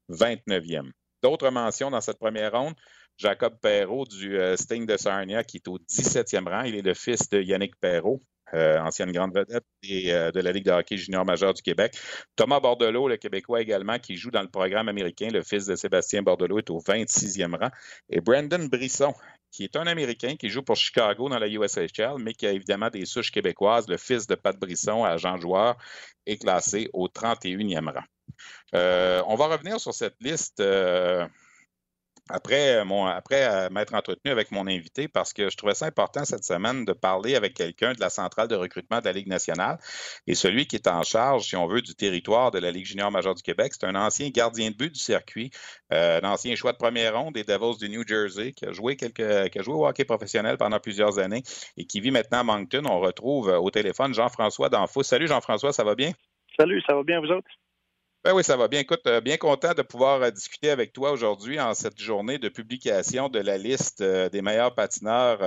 29e. 0.08 0.90
D'autres 1.22 1.50
mentions 1.50 1.90
dans 1.90 2.00
cette 2.00 2.18
première 2.18 2.52
ronde? 2.52 2.74
Jacob 3.18 3.58
Perrault 3.60 4.06
du 4.06 4.38
euh, 4.38 4.56
Sting 4.56 4.86
de 4.86 4.96
Sarnia, 4.96 5.44
qui 5.44 5.58
est 5.58 5.68
au 5.68 5.78
17e 5.78 6.48
rang. 6.48 6.62
Il 6.62 6.76
est 6.76 6.82
le 6.82 6.94
fils 6.94 7.28
de 7.28 7.42
Yannick 7.42 7.78
Perrault. 7.78 8.22
Euh, 8.54 8.80
ancienne 8.80 9.12
grande 9.12 9.32
vedette 9.32 9.64
euh, 9.84 10.32
de 10.32 10.40
la 10.40 10.50
Ligue 10.50 10.64
de 10.64 10.72
hockey 10.72 10.96
junior 10.96 11.24
majeur 11.24 11.54
du 11.54 11.62
Québec. 11.62 11.96
Thomas 12.34 12.58
Bordelot, 12.58 13.06
le 13.06 13.16
Québécois 13.16 13.60
également, 13.60 13.98
qui 13.98 14.16
joue 14.16 14.30
dans 14.30 14.42
le 14.42 14.48
programme 14.48 14.88
américain. 14.88 15.28
Le 15.30 15.42
fils 15.42 15.66
de 15.66 15.76
Sébastien 15.76 16.22
Bordelot 16.22 16.58
est 16.58 16.70
au 16.70 16.80
26e 16.80 17.56
rang. 17.56 17.70
Et 18.08 18.20
Brandon 18.20 18.66
Brisson, 18.66 19.12
qui 19.50 19.64
est 19.64 19.76
un 19.76 19.86
Américain 19.86 20.36
qui 20.36 20.48
joue 20.48 20.62
pour 20.62 20.76
Chicago 20.76 21.28
dans 21.28 21.38
la 21.38 21.48
USHL, 21.48 22.16
mais 22.18 22.34
qui 22.34 22.46
a 22.46 22.52
évidemment 22.52 22.90
des 22.90 23.04
souches 23.04 23.30
québécoises. 23.30 23.88
Le 23.88 23.96
fils 23.96 24.26
de 24.26 24.34
Pat 24.34 24.56
Brisson, 24.58 25.04
agent 25.04 25.36
joueur, 25.38 25.76
est 26.26 26.38
classé 26.38 26.88
au 26.92 27.08
31e 27.08 27.92
rang. 27.92 28.04
Euh, 28.74 29.22
on 29.26 29.34
va 29.34 29.46
revenir 29.46 29.80
sur 29.80 29.92
cette 29.92 30.16
liste 30.20 30.60
après, 32.32 32.84
mon, 32.84 33.06
après 33.06 33.44
euh, 33.44 33.70
m'être 33.70 33.94
entretenu 33.94 34.30
avec 34.30 34.50
mon 34.50 34.66
invité 34.66 35.08
parce 35.08 35.32
que 35.32 35.50
je 35.50 35.56
trouvais 35.56 35.74
ça 35.74 35.86
important 35.86 36.24
cette 36.24 36.44
semaine 36.44 36.84
de 36.84 36.92
parler 36.92 37.34
avec 37.34 37.54
quelqu'un 37.54 37.92
de 37.92 38.00
la 38.00 38.10
centrale 38.10 38.48
de 38.48 38.54
recrutement 38.54 39.00
de 39.00 39.04
la 39.04 39.12
Ligue 39.12 39.26
nationale 39.26 39.78
et 40.26 40.34
celui 40.34 40.66
qui 40.66 40.76
est 40.76 40.88
en 40.88 41.02
charge, 41.02 41.44
si 41.44 41.56
on 41.56 41.66
veut, 41.66 41.82
du 41.82 41.94
territoire 41.94 42.50
de 42.50 42.58
la 42.58 42.70
Ligue 42.70 42.86
junior 42.86 43.10
majeure 43.10 43.34
du 43.34 43.42
Québec. 43.42 43.72
C'est 43.78 43.86
un 43.86 43.94
ancien 43.94 44.28
gardien 44.30 44.70
de 44.70 44.76
but 44.76 44.92
du 44.92 45.00
circuit, 45.00 45.50
euh, 45.92 46.20
un 46.22 46.28
ancien 46.28 46.54
choix 46.54 46.72
de 46.72 46.78
première 46.78 47.18
ronde 47.18 47.34
des 47.34 47.44
Devils 47.44 47.78
du 47.78 47.88
New 47.88 48.06
Jersey 48.06 48.52
qui 48.52 48.66
a 48.66 48.72
joué 48.72 48.96
quelques, 48.96 49.50
qui 49.50 49.58
a 49.58 49.62
joué 49.62 49.74
au 49.74 49.86
hockey 49.86 50.04
professionnel 50.04 50.56
pendant 50.56 50.80
plusieurs 50.80 51.18
années 51.18 51.42
et 51.76 51.84
qui 51.84 52.00
vit 52.00 52.10
maintenant 52.10 52.40
à 52.40 52.44
Moncton. 52.44 52.82
On 52.86 53.00
retrouve 53.00 53.48
euh, 53.50 53.58
au 53.58 53.70
téléphone 53.70 54.14
Jean-François 54.14 54.68
Danfous. 54.68 55.02
Salut 55.02 55.26
Jean-François, 55.26 55.72
ça 55.72 55.84
va 55.84 55.94
bien? 55.94 56.12
Salut, 56.56 56.82
ça 56.86 56.94
va 56.94 57.02
bien 57.02 57.20
vous 57.20 57.30
autres? 57.30 57.48
Ben 58.22 58.34
oui, 58.34 58.44
ça 58.44 58.54
va 58.58 58.68
bien. 58.68 58.80
Écoute, 58.80 59.06
euh, 59.06 59.22
bien 59.22 59.38
content 59.38 59.72
de 59.72 59.80
pouvoir 59.80 60.20
euh, 60.20 60.30
discuter 60.30 60.68
avec 60.68 60.92
toi 60.92 61.10
aujourd'hui 61.10 61.58
en 61.58 61.72
cette 61.72 61.98
journée 61.98 62.36
de 62.36 62.50
publication 62.50 63.30
de 63.30 63.38
la 63.38 63.56
liste 63.56 64.02
euh, 64.02 64.28
des 64.28 64.42
meilleurs 64.42 64.74
patineurs 64.74 65.38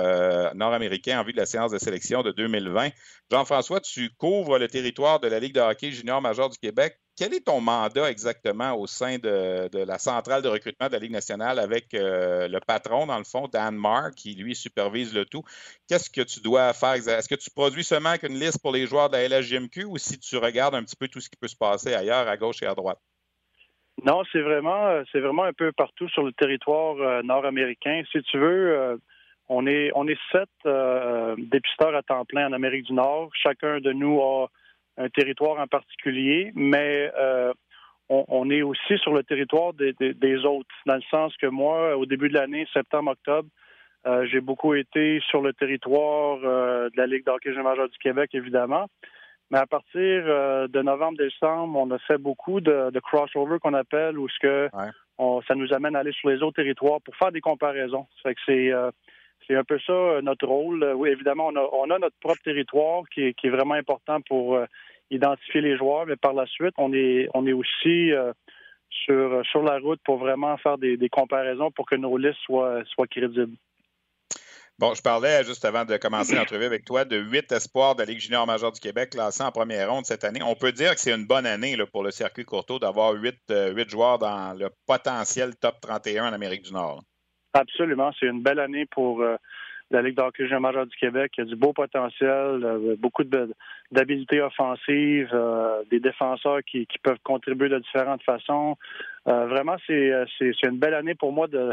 nord-américains 0.56 1.20
en 1.20 1.24
vue 1.24 1.32
de 1.32 1.36
la 1.36 1.46
séance 1.46 1.70
de 1.70 1.78
sélection 1.78 2.22
de 2.22 2.32
2020. 2.32 2.90
Jean-François, 3.30 3.80
tu 3.80 4.10
couvres 4.16 4.58
le 4.58 4.66
territoire 4.66 5.20
de 5.20 5.28
la 5.28 5.38
Ligue 5.38 5.54
de 5.54 5.60
hockey 5.60 5.92
junior 5.92 6.20
majeur 6.20 6.50
du 6.50 6.58
Québec 6.58 6.98
quel 7.16 7.32
est 7.32 7.46
ton 7.46 7.60
mandat 7.60 8.10
exactement 8.10 8.74
au 8.74 8.86
sein 8.86 9.18
de, 9.18 9.68
la 9.72 9.98
centrale 9.98 10.42
de 10.42 10.48
recrutement 10.48 10.88
de 10.88 10.92
la 10.92 10.98
Ligue 10.98 11.12
nationale 11.12 11.58
avec 11.58 11.94
euh, 11.94 12.48
le 12.48 12.58
patron, 12.60 13.06
dans 13.06 13.18
le 13.18 13.24
fond, 13.24 13.46
Dan 13.46 13.76
Marr, 13.76 14.10
qui 14.16 14.34
lui 14.34 14.54
supervise 14.54 15.14
le 15.14 15.24
tout? 15.24 15.42
Qu'est-ce 15.88 16.10
que 16.10 16.22
tu 16.22 16.40
dois 16.40 16.72
faire? 16.72 16.94
Est-ce 16.94 17.28
que 17.28 17.34
tu 17.36 17.50
produis 17.50 17.84
seulement 17.84 18.16
qu'une 18.16 18.38
liste 18.38 18.60
pour 18.60 18.72
les 18.72 18.86
joueurs 18.86 19.10
de 19.10 19.16
la 19.16 19.28
LSGMQ 19.28 19.84
ou 19.84 19.96
si 19.98 20.18
tu 20.18 20.36
regardes 20.36 20.74
un 20.74 20.82
petit 20.82 20.96
peu 20.96 21.06
tout 21.06 21.20
ce 21.20 21.30
qui 21.30 21.36
peut 21.36 21.48
se 21.48 21.56
passer 21.56 21.94
ailleurs, 21.94 22.26
à 22.26 22.36
gauche 22.36 22.62
et 22.62 22.66
à 22.66 22.74
droite? 22.74 22.98
Non, 24.04 24.24
c'est 24.32 24.42
vraiment, 24.42 24.88
euh, 24.88 25.04
vraiment 25.14 25.44
un 25.44 25.52
peu 25.52 25.70
partout 25.70 26.08
sur 26.08 26.24
le 26.24 26.32
territoire 26.32 26.96
euh, 26.96 27.22
nord-américain. 27.22 28.02
Si 28.10 28.20
tu 28.22 28.38
veux, 28.38 28.98
on 29.48 29.68
est, 29.68 29.92
on 29.94 30.08
est 30.08 30.18
sept 30.32 30.48
dépisteurs 31.38 31.94
à 31.94 32.02
temps 32.02 32.24
plein 32.24 32.48
en 32.48 32.52
Amérique 32.52 32.86
du 32.86 32.92
Nord. 32.92 33.30
Chacun 33.34 33.78
de 33.78 33.92
nous 33.92 34.20
a 34.20 34.48
un 34.96 35.08
territoire 35.08 35.60
en 35.60 35.66
particulier, 35.66 36.52
mais 36.54 37.10
euh, 37.18 37.52
on, 38.08 38.50
est 38.50 38.62
aussi 38.62 38.98
sur 38.98 39.12
le 39.12 39.22
territoire 39.22 39.72
des, 39.72 40.44
autres, 40.44 40.74
dans 40.86 40.96
le 40.96 41.02
sens 41.10 41.36
que 41.36 41.46
moi, 41.46 41.96
au 41.96 42.06
début 42.06 42.28
de 42.28 42.34
l'année, 42.34 42.66
septembre-octobre, 42.72 43.48
euh, 44.06 44.26
j'ai 44.30 44.40
beaucoup 44.40 44.74
été 44.74 45.20
sur 45.30 45.40
le 45.40 45.54
territoire 45.54 46.38
euh, 46.44 46.90
de 46.90 46.96
la 46.96 47.06
Ligue 47.06 47.24
d'hockey 47.24 47.50
majeur 47.52 47.88
du 47.88 47.98
Québec, 47.98 48.30
évidemment. 48.34 48.86
Mais 49.50 49.58
à 49.58 49.66
partir 49.66 49.92
de 49.94 50.82
novembre-décembre, 50.82 51.78
on 51.78 51.90
a 51.90 51.98
fait 51.98 52.18
beaucoup 52.18 52.60
de, 52.60 52.98
crossover 53.00 53.58
qu'on 53.58 53.74
appelle, 53.74 54.18
où 54.18 54.28
ce 54.28 54.38
que 54.40 54.68
ça 55.46 55.54
nous 55.54 55.72
amène 55.72 55.96
à 55.96 56.00
aller 56.00 56.12
sur 56.12 56.30
les 56.30 56.42
autres 56.42 56.56
territoires 56.56 57.00
pour 57.02 57.14
faire 57.16 57.30
des 57.30 57.42
comparaisons. 57.42 58.06
Ça 58.16 58.30
fait 58.30 58.34
que 58.34 58.40
c'est 58.46 58.72
c'est 59.46 59.56
un 59.56 59.64
peu 59.64 59.78
ça 59.86 59.92
euh, 59.92 60.22
notre 60.22 60.46
rôle. 60.46 60.82
Euh, 60.82 60.94
oui, 60.94 61.10
évidemment, 61.10 61.48
on 61.48 61.90
a, 61.90 61.98
notre 61.98 62.16
propre 62.20 62.42
territoire 62.42 63.02
qui 63.12 63.22
est, 63.22 63.48
vraiment 63.48 63.74
important 63.74 64.20
pour 64.22 64.56
euh, 64.56 64.66
identifier 65.10 65.60
les 65.60 65.76
joueurs, 65.76 66.06
mais 66.06 66.16
par 66.16 66.32
la 66.32 66.46
suite, 66.46 66.74
on 66.78 66.92
est, 66.92 67.28
on 67.34 67.46
est 67.46 67.52
aussi 67.52 68.10
sur, 68.90 69.44
sur 69.46 69.62
la 69.62 69.78
route 69.78 70.00
pour 70.04 70.18
vraiment 70.18 70.56
faire 70.56 70.78
des, 70.78 71.08
comparaisons 71.10 71.70
pour 71.70 71.86
que 71.86 71.94
nos 71.94 72.16
listes 72.16 72.40
soient, 72.44 72.82
soient 72.86 73.06
crédibles. 73.06 73.56
Bon, 74.78 74.92
je 74.92 75.02
parlais 75.02 75.44
juste 75.44 75.64
avant 75.64 75.84
de 75.84 75.96
commencer 75.98 76.34
l'entrevue 76.34 76.64
avec 76.64 76.84
toi 76.84 77.04
de 77.04 77.16
huit 77.16 77.52
espoirs 77.52 77.94
de 77.94 78.00
la 78.00 78.06
Ligue 78.06 78.18
junior 78.18 78.44
majeure 78.44 78.72
du 78.72 78.80
Québec 78.80 79.10
classés 79.10 79.44
en 79.44 79.52
première 79.52 79.88
ronde 79.88 80.04
cette 80.04 80.24
année. 80.24 80.40
On 80.42 80.56
peut 80.56 80.72
dire 80.72 80.94
que 80.94 81.00
c'est 81.00 81.12
une 81.12 81.26
bonne 81.26 81.46
année 81.46 81.76
pour 81.92 82.02
le 82.02 82.10
circuit 82.10 82.44
Courtois 82.44 82.80
d'avoir 82.80 83.12
huit, 83.12 83.38
joueurs 83.88 84.18
dans 84.18 84.52
le 84.58 84.70
potentiel 84.86 85.54
top 85.54 85.80
31 85.80 86.30
en 86.30 86.32
Amérique 86.32 86.62
du 86.62 86.72
Nord. 86.72 87.04
Absolument. 87.54 88.10
C'est 88.18 88.26
une 88.26 88.42
belle 88.42 88.58
année 88.58 88.84
pour 88.84 89.22
euh, 89.22 89.36
la 89.92 90.02
Ligue 90.02 90.16
d'hockey 90.16 90.46
majeur 90.58 90.86
du 90.86 90.96
Québec. 90.96 91.32
Il 91.38 91.40
y 91.40 91.46
a 91.46 91.46
du 91.46 91.54
beau 91.54 91.72
potentiel, 91.72 92.28
euh, 92.64 92.96
beaucoup 92.98 93.22
d'habiletés 93.92 94.40
offensives, 94.40 95.30
euh, 95.32 95.84
des 95.88 96.00
défenseurs 96.00 96.60
qui, 96.66 96.86
peuvent 97.02 97.20
contribuer 97.22 97.68
de 97.68 97.78
différentes 97.78 98.24
façons. 98.24 98.76
vraiment, 99.24 99.76
c'est 99.86 100.10
une 100.64 100.78
belle 100.78 100.94
année 100.94 101.14
pour 101.14 101.32
moi 101.32 101.46
de, 101.46 101.70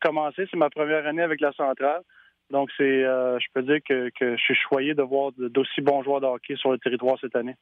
commencer. 0.00 0.46
C'est 0.50 0.56
ma 0.56 0.70
première 0.70 1.06
année 1.06 1.22
avec 1.22 1.40
la 1.40 1.52
centrale. 1.52 2.02
Donc, 2.50 2.70
c'est, 2.76 3.02
je 3.02 3.46
peux 3.52 3.62
dire 3.62 3.80
que, 3.88 4.10
que 4.10 4.36
je 4.36 4.42
suis 4.42 4.54
choyé 4.68 4.94
de 4.94 5.02
voir 5.02 5.32
d'aussi 5.36 5.80
bons 5.80 6.04
joueurs 6.04 6.20
de 6.20 6.26
hockey 6.26 6.54
sur 6.54 6.70
le 6.70 6.78
territoire 6.78 7.16
cette 7.20 7.34
année. 7.34 7.56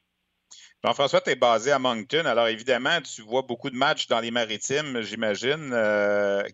Jean-François, 0.83 1.21
tu 1.21 1.31
es 1.31 1.35
basé 1.35 1.71
à 1.71 1.79
Moncton. 1.79 2.25
Alors, 2.25 2.47
évidemment, 2.47 3.01
tu 3.01 3.23
vois 3.23 3.41
beaucoup 3.41 3.71
de 3.71 3.75
matchs 3.75 4.07
dans 4.07 4.19
les 4.19 4.29
maritimes, 4.29 5.01
j'imagine. 5.01 5.71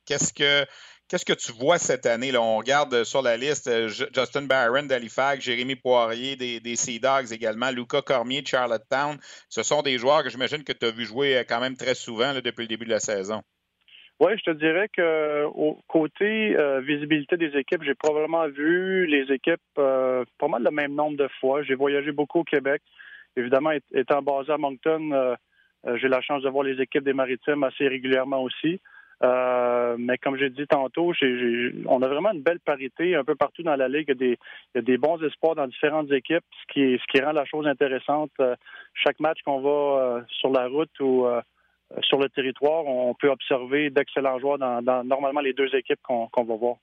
qu'est-ce 0.05 0.31
que 0.31 0.65
Qu'est-ce 1.11 1.25
que 1.25 1.33
tu 1.33 1.51
vois 1.51 1.77
cette 1.77 2.05
année? 2.05 2.31
On 2.37 2.55
regarde 2.55 3.03
sur 3.03 3.21
la 3.21 3.35
liste 3.35 3.67
euh, 3.67 3.89
Justin 3.89 4.43
Barron 4.43 4.83
d'Halifax, 4.83 5.43
Jérémy 5.43 5.75
Poirier 5.75 6.37
des, 6.37 6.61
des 6.61 6.77
Sea 6.77 7.01
Dogs 7.01 7.33
également, 7.33 7.69
Luca 7.69 8.01
Cormier 8.01 8.41
de 8.41 8.47
Charlottetown. 8.47 9.17
Ce 9.49 9.61
sont 9.61 9.81
des 9.81 9.97
joueurs 9.97 10.23
que 10.23 10.29
j'imagine 10.29 10.63
que 10.63 10.71
tu 10.71 10.85
as 10.85 10.91
vu 10.91 11.03
jouer 11.03 11.35
euh, 11.35 11.43
quand 11.45 11.59
même 11.59 11.75
très 11.75 11.95
souvent 11.95 12.33
depuis 12.35 12.61
le 12.61 12.67
début 12.69 12.85
de 12.85 12.91
la 12.91 13.01
saison. 13.01 13.41
Oui, 14.21 14.31
je 14.37 14.51
te 14.51 14.57
dirais 14.57 14.87
que 14.87 15.43
au 15.47 15.81
côté 15.89 16.55
euh, 16.55 16.79
visibilité 16.79 17.35
des 17.35 17.57
équipes, 17.59 17.83
j'ai 17.83 17.95
probablement 17.95 18.47
vu 18.47 19.05
les 19.05 19.33
équipes 19.33 19.59
pas 19.75 20.47
mal 20.47 20.63
le 20.63 20.71
même 20.71 20.95
nombre 20.95 21.17
de 21.17 21.27
fois. 21.41 21.61
J'ai 21.63 21.75
voyagé 21.75 22.13
beaucoup 22.13 22.39
au 22.39 22.45
Québec. 22.45 22.81
Évidemment, 23.35 23.71
étant 23.93 24.21
basé 24.21 24.53
à 24.53 24.57
Moncton, 24.57 25.35
j'ai 25.95 26.07
la 26.07 26.21
chance 26.21 26.41
de 26.41 26.47
voir 26.47 26.63
les 26.63 26.81
équipes 26.81 27.03
des 27.03 27.11
Maritimes 27.11 27.65
assez 27.65 27.85
régulièrement 27.89 28.41
aussi. 28.41 28.79
Euh, 29.23 29.95
mais 29.99 30.17
comme 30.17 30.35
j'ai 30.35 30.49
dit 30.49 30.65
tantôt, 30.67 31.13
on 31.85 32.01
a 32.01 32.07
vraiment 32.07 32.31
une 32.31 32.41
belle 32.41 32.59
parité 32.59 33.15
un 33.15 33.23
peu 33.23 33.35
partout 33.35 33.61
dans 33.61 33.75
la 33.75 33.87
ligue. 33.87 34.15
Il 34.19 34.37
y 34.75 34.77
a 34.77 34.81
des, 34.81 34.97
bons 34.97 35.21
espoirs 35.21 35.55
dans 35.55 35.67
différentes 35.67 36.11
équipes, 36.11 36.43
ce 36.67 36.73
qui, 36.73 37.21
rend 37.21 37.31
la 37.31 37.45
chose 37.45 37.67
intéressante. 37.67 38.31
Euh, 38.39 38.55
chaque 38.93 39.19
match 39.19 39.39
qu'on 39.45 39.61
va 39.61 39.69
euh, 39.69 40.21
sur 40.27 40.49
la 40.49 40.67
route 40.67 40.99
ou 40.99 41.27
sur 42.01 42.19
le 42.19 42.29
territoire, 42.29 42.85
on 42.85 43.13
peut 43.13 43.29
observer 43.29 43.89
d'excellents 43.89 44.39
joueurs 44.39 44.57
dans, 44.57 45.03
normalement 45.03 45.41
les 45.41 45.53
deux 45.53 45.75
équipes 45.75 45.99
qu'on 46.01 46.43
va 46.43 46.55
voir. 46.55 46.77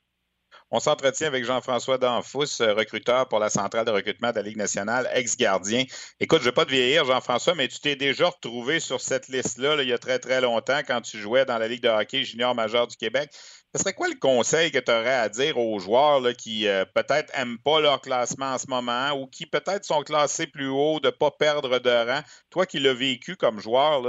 On 0.70 0.80
s'entretient 0.80 1.28
avec 1.28 1.46
Jean-François 1.46 1.96
Danfous, 1.96 2.60
euh, 2.60 2.74
recruteur 2.74 3.26
pour 3.28 3.38
la 3.38 3.48
centrale 3.48 3.86
de 3.86 3.90
recrutement 3.90 4.30
de 4.30 4.36
la 4.36 4.42
Ligue 4.42 4.58
nationale, 4.58 5.08
ex-gardien. 5.14 5.84
Écoute, 6.20 6.40
je 6.40 6.44
ne 6.44 6.48
veux 6.50 6.54
pas 6.54 6.66
te 6.66 6.70
vieillir, 6.70 7.06
Jean-François, 7.06 7.54
mais 7.54 7.68
tu 7.68 7.80
t'es 7.80 7.96
déjà 7.96 8.28
retrouvé 8.28 8.78
sur 8.78 9.00
cette 9.00 9.28
liste-là 9.28 9.80
il 9.82 9.88
y 9.88 9.94
a 9.94 9.98
très, 9.98 10.18
très 10.18 10.42
longtemps 10.42 10.80
quand 10.86 11.00
tu 11.00 11.18
jouais 11.18 11.46
dans 11.46 11.56
la 11.56 11.68
Ligue 11.68 11.82
de 11.82 11.88
hockey 11.88 12.22
junior 12.24 12.54
majeur 12.54 12.86
du 12.86 12.96
Québec. 12.96 13.30
Ce 13.74 13.82
serait 13.82 13.92
quoi 13.92 14.08
le 14.08 14.14
conseil 14.14 14.70
que 14.70 14.78
tu 14.78 14.90
aurais 14.90 15.12
à 15.12 15.28
dire 15.28 15.58
aux 15.58 15.78
joueurs 15.78 16.22
qui 16.38 16.66
euh, 16.66 16.86
peut-être 16.94 17.36
n'aiment 17.36 17.58
pas 17.58 17.80
leur 17.80 18.00
classement 18.00 18.54
en 18.54 18.58
ce 18.58 18.66
moment 18.66 19.12
ou 19.12 19.26
qui 19.26 19.44
peut-être 19.44 19.84
sont 19.84 20.02
classés 20.02 20.46
plus 20.46 20.68
haut, 20.68 21.00
de 21.00 21.08
ne 21.08 21.10
pas 21.10 21.30
perdre 21.30 21.78
de 21.78 21.90
rang? 21.90 22.22
Toi 22.48 22.64
qui 22.64 22.78
l'as 22.78 22.94
vécu 22.94 23.36
comme 23.36 23.60
joueur, 23.60 24.02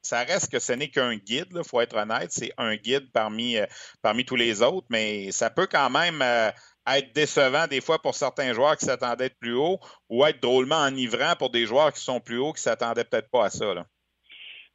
ça 0.00 0.22
reste 0.22 0.52
que 0.52 0.60
ce 0.60 0.72
n'est 0.74 0.90
qu'un 0.90 1.16
guide, 1.16 1.48
il 1.52 1.64
faut 1.64 1.80
être 1.80 1.96
honnête. 1.96 2.30
C'est 2.30 2.52
un 2.56 2.76
guide 2.76 3.10
parmi, 3.12 3.56
euh, 3.56 3.66
parmi 4.00 4.24
tous 4.24 4.36
les 4.36 4.62
autres, 4.62 4.86
mais 4.90 5.32
ça 5.32 5.50
peut 5.50 5.66
quand 5.66 5.90
même 5.90 6.22
euh, 6.22 6.52
être 6.86 7.12
décevant 7.12 7.66
des 7.66 7.80
fois 7.80 8.00
pour 8.00 8.14
certains 8.14 8.52
joueurs 8.52 8.76
qui 8.76 8.86
s'attendaient 8.86 9.26
être 9.26 9.38
plus 9.40 9.54
haut 9.54 9.80
ou 10.08 10.24
être 10.24 10.40
drôlement 10.40 10.84
enivrant 10.84 11.34
pour 11.36 11.50
des 11.50 11.66
joueurs 11.66 11.92
qui 11.92 12.00
sont 12.00 12.20
plus 12.20 12.38
hauts 12.38 12.52
qui 12.52 12.62
s'attendaient 12.62 13.04
peut-être 13.04 13.30
pas 13.30 13.46
à 13.46 13.50
ça. 13.50 13.74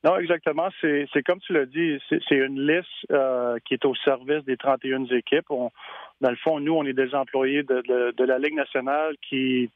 Non, 0.04 0.18
exactement. 0.18 0.70
C'est 0.82 1.24
comme 1.26 1.40
tu 1.40 1.54
l'as 1.54 1.66
dit, 1.66 1.98
c'est 2.10 2.36
une 2.36 2.68
liste 2.68 2.88
euh, 3.12 3.58
qui 3.66 3.74
est 3.74 3.86
au 3.86 3.96
service 3.96 4.44
des 4.46 4.56
31 4.56 5.06
équipes. 5.06 5.48
dans 5.50 6.30
le 6.30 6.36
fond, 6.36 6.60
nous, 6.60 6.74
on 6.74 6.86
est 6.86 6.94
des 6.94 7.16
employés 7.16 7.64
de, 7.64 8.24
la 8.24 8.38
Ligue 8.38 8.54
nationale 8.54 9.16
qui, 9.28 9.70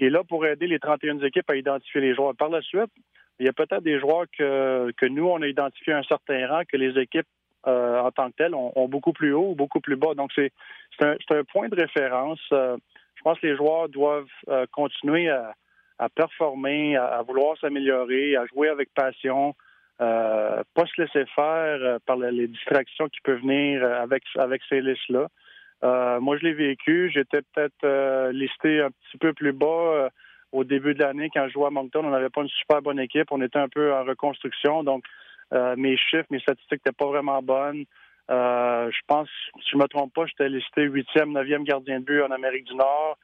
est 0.00 0.10
là 0.10 0.22
pour 0.22 0.46
aider 0.46 0.68
les 0.68 0.78
31 0.78 1.18
équipes 1.20 1.50
à 1.50 1.56
identifier 1.56 2.00
les 2.00 2.14
joueurs. 2.14 2.36
Par 2.36 2.50
la 2.50 2.62
suite, 2.62 2.92
il 3.40 3.46
y 3.46 3.48
a 3.48 3.52
peut-être 3.52 3.82
des 3.82 3.98
joueurs 3.98 4.26
que, 4.36 4.92
que 4.96 5.06
nous, 5.06 5.26
on 5.26 5.42
a 5.42 5.48
identifié 5.48 5.92
un 5.92 6.04
certain 6.04 6.46
rang 6.46 6.62
que 6.64 6.76
les 6.76 6.96
équipes 7.00 7.26
euh, 7.66 7.98
en 8.00 8.12
tant 8.12 8.30
que 8.30 8.36
telles 8.36 8.54
ont, 8.54 8.88
beaucoup 8.88 9.12
plus 9.12 9.32
haut 9.32 9.50
ou 9.50 9.54
beaucoup 9.56 9.80
plus 9.80 9.96
bas. 9.96 10.14
Donc, 10.14 10.30
c'est 10.36 10.52
un, 11.00 11.16
un, 11.30 11.44
point 11.44 11.68
de 11.68 11.74
référence. 11.74 12.40
Euh, 12.52 12.76
je 13.16 13.22
pense 13.22 13.40
que 13.40 13.48
les 13.48 13.56
joueurs 13.56 13.88
doivent 13.88 14.28
continuer 14.70 15.28
à 15.28 15.52
à 15.98 16.08
performer, 16.08 16.96
à, 16.96 17.22
vouloir 17.22 17.56
s'améliorer, 17.58 18.36
à 18.36 18.46
jouer 18.46 18.68
avec 18.68 18.92
passion, 18.94 19.54
euh, 20.00 20.62
pas 20.74 20.86
se 20.86 21.02
laisser 21.02 21.26
faire 21.34 21.78
euh, 21.82 21.98
par 22.06 22.16
les 22.16 22.46
distractions 22.46 23.08
qui 23.08 23.20
peuvent 23.20 23.40
venir 23.40 23.82
euh, 23.82 24.00
avec 24.00 24.22
avec 24.36 24.62
ces 24.68 24.80
listes-là. 24.80 25.26
Euh, 25.82 26.20
moi, 26.20 26.36
je 26.38 26.44
l'ai 26.44 26.54
vécu. 26.54 27.10
J'étais 27.12 27.40
peut-être 27.42 28.30
listé 28.30 28.80
un 28.80 28.90
petit 28.90 29.18
peu 29.18 29.32
plus 29.32 29.52
bas 29.52 30.08
au 30.52 30.64
début 30.64 30.94
de 30.94 31.00
l'année 31.00 31.30
quand 31.32 31.46
je 31.48 31.52
jouais 31.52 31.66
à 31.66 31.70
Moncton. 31.70 32.04
On 32.04 32.10
n'avait 32.10 32.30
pas 32.30 32.42
une 32.42 32.48
super 32.48 32.82
bonne 32.82 32.98
équipe. 32.98 33.30
On 33.30 33.42
était 33.42 33.58
un 33.58 33.68
peu 33.68 33.92
en 33.92 34.04
reconstruction, 34.04 34.82
donc 34.82 35.04
mes 35.52 35.96
chiffres, 35.96 36.26
mes 36.30 36.40
statistiques 36.40 36.80
n'étaient 36.84 36.96
pas 36.96 37.06
vraiment 37.06 37.42
bonnes. 37.42 37.84
je 38.28 39.00
pense, 39.06 39.28
si 39.60 39.70
je 39.70 39.76
me 39.76 39.86
trompe 39.86 40.12
pas, 40.14 40.26
j'étais 40.26 40.48
listé 40.48 40.82
huitième, 40.82 41.32
neuvième 41.32 41.62
gardien 41.62 42.00
de 42.00 42.04
but 42.04 42.22
en 42.22 42.32
Amérique 42.32 42.64
du 42.64 42.74
Nord. 42.74 43.16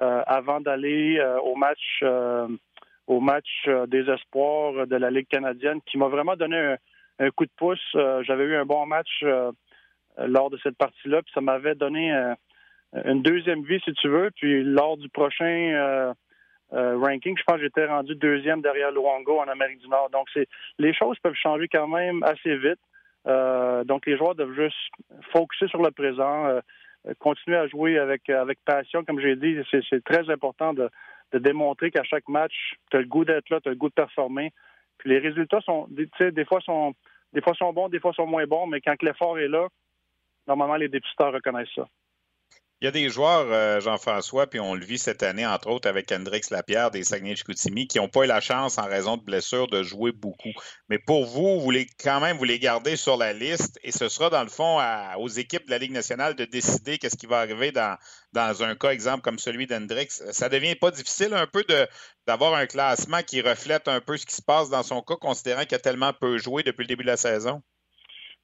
Euh, 0.00 0.22
avant 0.26 0.60
d'aller 0.60 1.18
euh, 1.18 1.38
au 1.40 1.54
match 1.54 2.00
euh, 2.02 2.48
au 3.06 3.20
match 3.20 3.68
des 3.88 4.08
espoirs 4.08 4.86
de 4.86 4.96
la 4.96 5.10
Ligue 5.10 5.28
canadienne, 5.28 5.80
qui 5.84 5.98
m'a 5.98 6.08
vraiment 6.08 6.34
donné 6.34 6.76
un, 7.18 7.30
coup 7.30 7.44
de 7.44 7.50
pouce. 7.56 7.80
J'avais 7.94 8.44
eu 8.44 8.54
un 8.54 8.64
bon 8.64 8.86
match 8.86 9.24
lors 10.18 10.50
de 10.50 10.58
cette 10.62 10.78
partie-là, 10.78 11.20
puis 11.20 11.32
ça 11.34 11.40
m'avait 11.40 11.74
donné 11.74 12.12
une 13.04 13.22
deuxième 13.22 13.64
vie, 13.64 13.80
si 13.84 13.92
tu 13.94 14.08
veux. 14.08 14.30
Puis 14.36 14.62
lors 14.62 14.96
du 14.96 15.08
prochain 15.08 16.14
ranking, 16.70 17.36
je 17.36 17.42
pense 17.42 17.56
que 17.56 17.62
j'étais 17.64 17.86
rendu 17.86 18.14
deuxième 18.14 18.62
derrière 18.62 18.92
Luongo 18.92 19.40
en 19.40 19.48
Amérique 19.48 19.80
du 19.80 19.88
Nord. 19.88 20.08
Donc, 20.10 20.28
les 20.78 20.94
choses 20.94 21.18
peuvent 21.18 21.34
changer 21.34 21.66
quand 21.66 21.88
même 21.88 22.22
assez 22.22 22.56
vite. 22.56 22.80
donc, 23.26 24.06
les 24.06 24.16
joueurs 24.16 24.36
doivent 24.36 24.54
juste 24.54 24.78
focuser 25.32 25.66
sur 25.68 25.82
le 25.82 25.90
présent, 25.90 26.60
continuer 27.18 27.56
à 27.56 27.66
jouer 27.66 27.98
avec, 27.98 28.28
euh, 28.28 28.40
avec 28.40 28.58
passion, 28.64 29.04
comme 29.04 29.20
j'ai 29.20 29.36
dit, 29.36 29.56
c'est 29.70 30.04
très 30.04 30.28
important 30.30 30.72
de, 30.72 30.90
démontrer 31.34 31.90
qu'à 31.90 32.04
chaque 32.04 32.28
match, 32.28 32.52
tu 32.90 32.96
as 32.98 33.00
le 33.00 33.06
goût 33.06 33.24
d'être 33.24 33.48
là, 33.48 33.58
tu 33.60 33.68
as 33.68 33.72
le 33.72 33.78
goût 33.78 33.88
de 33.88 33.94
performer. 33.94 34.52
Puis 34.98 35.08
les 35.08 35.18
résultats 35.18 35.62
sont, 35.62 35.88
tu 35.96 36.06
sais, 36.18 36.30
des 36.30 36.44
fois 36.44 36.60
sont, 36.60 36.92
des 37.32 37.40
fois 37.40 37.54
sont 37.54 37.72
bons, 37.72 37.88
des 37.88 38.00
fois 38.00 38.12
sont 38.12 38.26
moins 38.26 38.44
bons, 38.46 38.66
mais 38.66 38.82
quand 38.82 39.00
l'effort 39.02 39.38
est 39.38 39.48
là, 39.48 39.66
normalement 40.46 40.76
les 40.76 40.88
députeurs 40.88 41.32
reconnaissent 41.32 41.74
ça. 41.74 41.88
Il 42.82 42.86
y 42.86 42.88
a 42.88 42.90
des 42.90 43.10
joueurs, 43.10 43.46
euh, 43.52 43.78
Jean-François, 43.78 44.48
puis 44.48 44.58
on 44.58 44.74
le 44.74 44.84
vit 44.84 44.98
cette 44.98 45.22
année, 45.22 45.46
entre 45.46 45.68
autres, 45.68 45.88
avec 45.88 46.10
Hendrix 46.10 46.40
Lapierre 46.50 46.90
des 46.90 47.04
Saguenay-Chicoutimi, 47.04 47.86
qui 47.86 47.98
n'ont 47.98 48.08
pas 48.08 48.24
eu 48.24 48.26
la 48.26 48.40
chance, 48.40 48.76
en 48.76 48.86
raison 48.86 49.16
de 49.16 49.22
blessures, 49.22 49.68
de 49.68 49.84
jouer 49.84 50.10
beaucoup. 50.10 50.50
Mais 50.88 50.98
pour 50.98 51.24
vous, 51.24 51.54
vous 51.54 51.60
voulez 51.60 51.86
quand 52.02 52.18
même 52.18 52.38
vous 52.38 52.44
les 52.44 52.58
garder 52.58 52.96
sur 52.96 53.16
la 53.16 53.32
liste 53.32 53.78
et 53.84 53.92
ce 53.92 54.08
sera, 54.08 54.30
dans 54.30 54.42
le 54.42 54.48
fond, 54.48 54.80
aux 55.16 55.28
équipes 55.28 55.66
de 55.66 55.70
la 55.70 55.78
Ligue 55.78 55.92
nationale 55.92 56.34
de 56.34 56.44
décider 56.44 56.98
qu'est-ce 56.98 57.16
qui 57.16 57.26
va 57.26 57.38
arriver 57.38 57.70
dans, 57.70 58.62
un 58.64 58.74
cas, 58.74 58.90
exemple, 58.90 59.22
comme 59.22 59.38
celui 59.38 59.68
d'Hendrix. 59.68 60.08
Ça 60.32 60.48
devient 60.48 60.74
pas 60.74 60.90
difficile 60.90 61.34
un 61.34 61.46
peu 61.46 61.64
d'avoir 62.26 62.54
un 62.54 62.66
classement 62.66 63.22
qui 63.22 63.42
reflète 63.42 63.86
un 63.86 64.00
peu 64.00 64.16
ce 64.16 64.26
qui 64.26 64.34
se 64.34 64.42
passe 64.42 64.70
dans 64.70 64.82
son 64.82 65.02
cas, 65.02 65.14
considérant 65.14 65.62
qu'il 65.62 65.76
a 65.76 65.78
tellement 65.78 66.12
peu 66.12 66.36
joué 66.36 66.64
depuis 66.64 66.82
le 66.82 66.88
début 66.88 67.04
de 67.04 67.10
la 67.10 67.16
saison? 67.16 67.62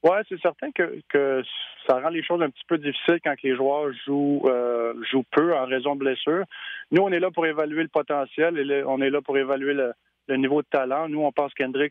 Oui, 0.03 0.11
c'est 0.29 0.39
certain 0.39 0.71
que, 0.71 1.01
que 1.09 1.43
ça 1.85 1.99
rend 1.99 2.09
les 2.09 2.23
choses 2.23 2.41
un 2.41 2.49
petit 2.49 2.63
peu 2.67 2.77
difficiles 2.77 3.19
quand 3.23 3.35
les 3.43 3.55
joueurs 3.55 3.91
jouent, 4.05 4.43
euh, 4.45 4.93
jouent 5.11 5.25
peu 5.31 5.53
en 5.53 5.65
raison 5.65 5.95
de 5.95 5.99
blessures. 5.99 6.45
Nous, 6.91 7.01
on 7.01 7.11
est 7.11 7.19
là 7.19 7.31
pour 7.31 7.45
évaluer 7.45 7.83
le 7.83 7.89
potentiel 7.89 8.57
et 8.57 8.83
on 8.85 9.01
est 9.01 9.09
là 9.09 9.21
pour 9.21 9.37
évaluer 9.37 9.73
le, 9.73 10.37
niveau 10.37 10.61
de 10.61 10.67
talent. 10.71 11.09
Nous, 11.09 11.21
on 11.21 11.31
pense 11.33 11.53
qu'Hendrix 11.53 11.89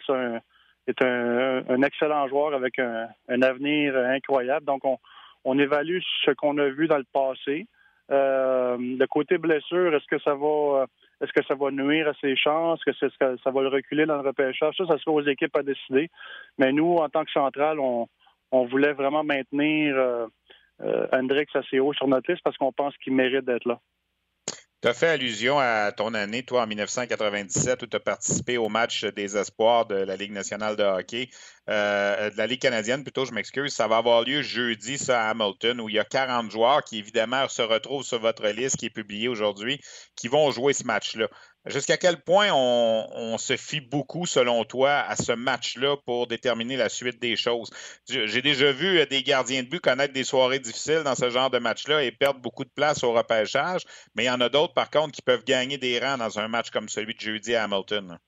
est 0.87 1.03
un, 1.03 1.83
excellent 1.83 2.29
joueur 2.29 2.55
avec 2.55 2.79
un, 2.79 3.09
avenir 3.43 3.95
incroyable. 3.97 4.65
Donc, 4.65 4.87
on, 4.87 4.99
on 5.45 5.59
évalue 5.59 5.99
ce 6.25 6.31
qu'on 6.31 6.57
a 6.57 6.69
vu 6.69 6.87
dans 6.87 6.99
le 6.99 7.07
passé. 7.13 7.67
Euh, 8.11 8.77
le 8.79 9.07
côté 9.07 9.37
blessure, 9.37 9.95
est-ce 9.95 10.07
que 10.07 10.19
ça 10.21 10.35
va 10.35 10.87
est-ce 11.21 11.33
que 11.33 11.45
ça 11.47 11.55
va 11.55 11.71
nuire 11.71 12.09
à 12.09 12.15
ses 12.21 12.37
chances? 12.37 12.81
Est-ce 12.87 13.07
que, 13.19 13.37
ça 13.43 13.51
va 13.51 13.63
le 13.63 13.69
reculer 13.69 14.07
dans 14.07 14.21
le 14.21 14.29
repêchage? 14.29 14.77
Ça, 14.77 14.87
ça 14.87 14.99
sera 14.99 15.13
aux 15.13 15.27
équipes 15.27 15.57
à 15.57 15.63
décider. 15.63 16.11
Mais 16.59 16.73
nous, 16.73 16.97
en 16.97 17.09
tant 17.09 17.25
que 17.25 17.31
centrale, 17.33 17.79
on, 17.81 18.09
voulait 18.53 18.93
vraiment 18.93 19.25
maintenir 19.25 19.97
euh, 19.97 20.27
euh, 20.83 21.07
Hendrix 21.13 21.47
assez 21.55 21.81
haut 21.81 21.93
sur 21.93 22.07
notre 22.07 22.31
liste 22.31 22.43
parce 22.45 22.57
qu'on 22.57 22.73
pense 22.73 22.97
qu'il 22.99 23.15
mérite 23.15 23.45
d'être 23.45 23.67
là. 23.67 23.81
Tu 24.81 24.87
as 24.87 24.95
fait 24.95 25.09
allusion 25.09 25.59
à 25.59 25.91
ton 25.91 26.15
année, 26.15 26.45
toi, 26.45 26.63
en 26.63 26.67
1997, 26.69 27.83
où 27.83 27.87
tu 27.89 27.97
as 27.97 28.01
participé 28.01 28.59
au 28.59 28.69
match 28.69 29.05
des 29.05 29.37
espoirs 29.37 29.87
de 29.87 29.97
la 29.97 30.15
Ligue 30.15 30.31
nationale 30.31 30.77
de 30.77 30.85
hockey, 30.85 31.31
euh, 31.69 32.31
de 32.31 32.37
la 32.37 32.47
Ligue 32.47 32.61
canadienne 32.61 33.03
plutôt, 33.03 33.25
je 33.25 33.33
m'excuse. 33.33 33.75
Ça 33.75 33.89
va 33.89 33.97
avoir 33.97 34.23
lieu 34.23 34.41
jeudi, 34.43 34.97
ça, 34.97 35.27
à 35.27 35.31
Hamilton, 35.31 35.81
où 35.81 35.89
il 35.89 35.97
y 35.97 35.99
a 35.99 36.05
40 36.05 36.53
joueurs 36.53 36.85
qui, 36.85 36.99
évidemment, 36.99 37.49
se 37.49 37.63
retrouvent 37.63 38.05
sur 38.05 38.21
votre 38.21 38.47
liste 38.47 38.77
qui 38.77 38.87
est 38.87 38.91
publiée 38.91 39.27
aujourd'hui, 39.27 39.81
qui 40.15 40.29
vont 40.29 40.53
jouer 40.53 40.73
ce 40.75 40.85
match-là. 40.85 41.29
Jusqu'à 41.67 41.97
quel 41.97 42.21
point 42.23 42.49
on, 42.53 43.37
se 43.37 43.57
fie 43.57 43.81
beaucoup, 43.81 44.27
selon 44.27 44.65
toi, 44.65 45.01
à 45.01 45.17
ce 45.17 45.33
match-là 45.33 45.97
pour 46.07 46.27
déterminer 46.27 46.77
la 46.77 46.89
suite 46.89 47.21
des 47.21 47.37
choses? 47.37 47.71
J'ai 48.09 48.43
déjà 48.43 48.73
vu 48.73 48.99
euh, 48.99 49.07
des 49.07 49.23
gardiens 49.23 49.63
de 49.63 49.69
but 49.69 49.81
connaître 49.81 50.15
des 50.15 50.25
soirées 50.25 50.61
difficiles 50.61 51.03
dans 51.05 51.15
ce 51.15 51.29
genre 51.31 51.51
de 51.51 51.59
match-là 51.59 52.03
et 52.05 52.11
perdre 52.11 52.41
beaucoup 52.41 52.65
de 52.65 52.71
place 52.75 53.03
au 53.05 53.13
repêchage, 53.13 53.83
mais 54.15 54.25
il 54.25 54.27
y 54.27 54.31
en 54.31 54.41
a 54.41 54.49
d'autres, 54.49 54.73
par 54.73 54.91
contre, 54.91 55.13
qui 55.13 55.23
peuvent 55.23 55.45
gagner 55.45 55.79
des 55.79 55.99
rangs 55.99 56.17
dans 56.17 56.39
un 56.39 56.49
match 56.49 56.71
comme 56.71 56.89
celui 56.89 57.15
de 57.15 57.21
jeudi 57.21 57.55
à 57.55 57.65
Hamilton. 57.65 58.19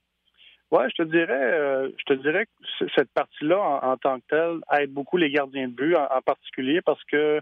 Oui, 0.70 0.84
je 0.90 1.02
te 1.02 1.08
dirais, 1.08 1.32
euh, 1.32 1.88
je 1.98 2.14
te 2.14 2.20
dirais 2.20 2.46
que 2.46 2.86
cette 2.94 3.10
partie-là, 3.12 3.58
en, 3.82 3.96
tant 3.96 4.20
que 4.20 4.26
telle, 4.28 4.80
aide 4.80 4.92
beaucoup 4.92 5.16
les 5.16 5.30
gardiens 5.30 5.68
de 5.68 5.72
but, 5.72 5.96
en, 5.96 6.20
particulier 6.20 6.80
parce 6.82 7.02
que, 7.04 7.40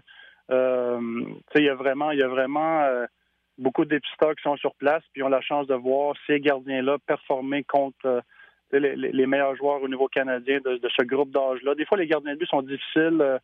euh, 0.49 0.99
il 1.55 1.63
y 1.63 1.69
a 1.69 1.75
vraiment, 1.75 2.11
il 2.11 2.19
y 2.19 2.23
a 2.23 2.27
vraiment 2.27 3.05
beaucoup 3.59 3.85
de 3.85 3.89
dépisteurs 3.89 4.35
qui 4.35 4.41
sont 4.41 4.57
sur 4.57 4.73
place, 4.75 5.03
puis 5.13 5.21
ont 5.21 5.29
la 5.29 5.41
chance 5.41 5.67
de 5.67 5.75
voir 5.75 6.15
ces 6.25 6.39
gardiens-là 6.39 6.97
performer 7.05 7.63
contre 7.63 8.05
euh, 8.05 8.21
les, 8.71 9.25
meilleurs 9.25 9.55
joueurs 9.55 9.81
au 9.81 9.87
niveau 9.87 10.07
canadien 10.07 10.59
de, 10.63 10.79
ce 10.97 11.03
groupe 11.03 11.31
d'âge-là. 11.31 11.75
Des 11.75 11.85
fois, 11.85 11.97
les 11.97 12.07
gardiens 12.07 12.33
de 12.33 12.39
but 12.39 12.49
sont 12.49 12.61
difficiles 12.61 13.21
euh, 13.21 13.37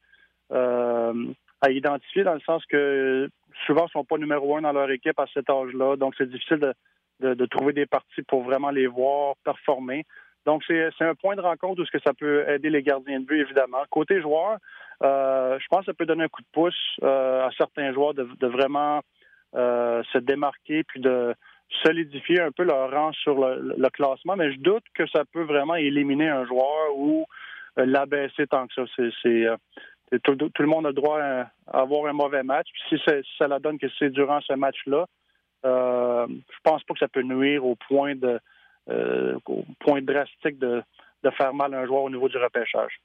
euh, 0.52 1.26
à 1.62 1.72
identifier 1.72 2.24
dans 2.24 2.34
le 2.34 2.40
sens 2.42 2.64
que 2.68 3.30
souvent, 3.66 3.84
ils 3.84 3.86
ne 3.86 4.02
sont 4.02 4.06
pas 4.06 4.18
numéro 4.18 4.56
un 4.58 4.62
dans 4.62 4.72
leur 4.72 4.90
équipe 4.90 5.20
à 5.20 5.26
cet 5.34 5.50
âge-là. 5.50 5.96
Donc, 5.98 6.16
c'est 6.18 6.30
difficile 6.30 6.74
de, 7.20 7.46
trouver 7.46 7.74
des 7.74 7.86
parties 7.86 8.22
pour 8.28 8.44
vraiment 8.44 8.70
les 8.70 8.88
voir 8.88 9.36
performer. 9.44 10.06
Donc, 10.46 10.64
c'est 10.68 10.92
un 11.00 11.16
point 11.16 11.36
de 11.36 11.42
rencontre 11.42 11.82
où 11.82 11.86
ce 11.86 11.92
que 11.92 12.04
ça 12.06 12.14
peut 12.14 12.48
aider 12.48 12.70
les 12.70 12.84
gardiens 12.84 13.20
de 13.20 13.26
but, 13.26 13.42
évidemment. 13.42 13.84
Côté 13.90 14.22
joueur, 14.22 14.58
je 15.02 15.68
pense 15.70 15.80
que 15.80 15.86
ça 15.86 15.94
peut 15.94 16.06
donner 16.06 16.26
un 16.26 16.28
coup 16.28 16.42
de 16.42 16.48
pouce 16.52 17.00
à 17.02 17.50
certains 17.58 17.92
joueurs 17.94 18.14
de 18.14 18.48
vraiment 18.48 19.02
se 19.56 20.18
démarquer 20.18 20.84
puis 20.84 21.00
de 21.00 21.34
solidifier 21.84 22.42
un 22.42 22.52
peu 22.52 22.64
leur 22.64 22.92
rang 22.92 23.12
sur 23.14 23.36
le, 23.36 23.90
classement, 23.90 24.36
mais 24.36 24.54
je 24.54 24.60
doute 24.60 24.84
que 24.94 25.08
ça 25.08 25.24
peut 25.26 25.44
vraiment 25.44 25.76
éliminer 25.76 26.30
un 26.30 26.46
joueur 26.46 26.96
ou 26.96 27.26
euh, 27.78 27.86
l'abaisser 27.86 28.48
tant 28.48 28.68
que 28.68 28.74
ça. 28.74 28.84
C'est, 29.22 29.46
euh, 29.46 29.58
tout, 30.24 30.38
le 30.60 30.66
monde 30.66 30.86
a 30.86 30.90
le 30.90 30.96
droit 30.96 31.20
à, 31.20 31.52
avoir 31.68 32.06
un 32.08 32.14
mauvais 32.14 32.44
match. 32.44 32.68
Puis 32.72 32.98
si, 32.98 33.24
ça 33.38 33.48
la 33.48 33.60
donne 33.60 33.80
que 33.80 33.88
c'est 33.98 34.10
durant 34.10 34.42
ce 34.42 34.54
match-là, 34.54 35.06
euh, 35.66 36.28
je 36.28 36.58
pense 36.64 36.84
pas 36.84 36.94
que 36.94 37.00
ça 37.00 37.08
peut 37.08 37.24
nuire 37.24 37.66
au 37.66 37.76
point 37.76 38.16
de 38.16 38.40
au 39.48 39.66
point 39.80 40.00
drastique 40.04 40.60
de, 40.60 40.84
de 41.24 41.30
faire 41.32 41.56
mal 41.56 41.74
à 41.74 41.80
un 41.80 41.88
joueur 41.88 42.04
au 42.04 42.10
niveau 42.12 42.30
du 42.30 42.38
repêchage. 42.38 43.02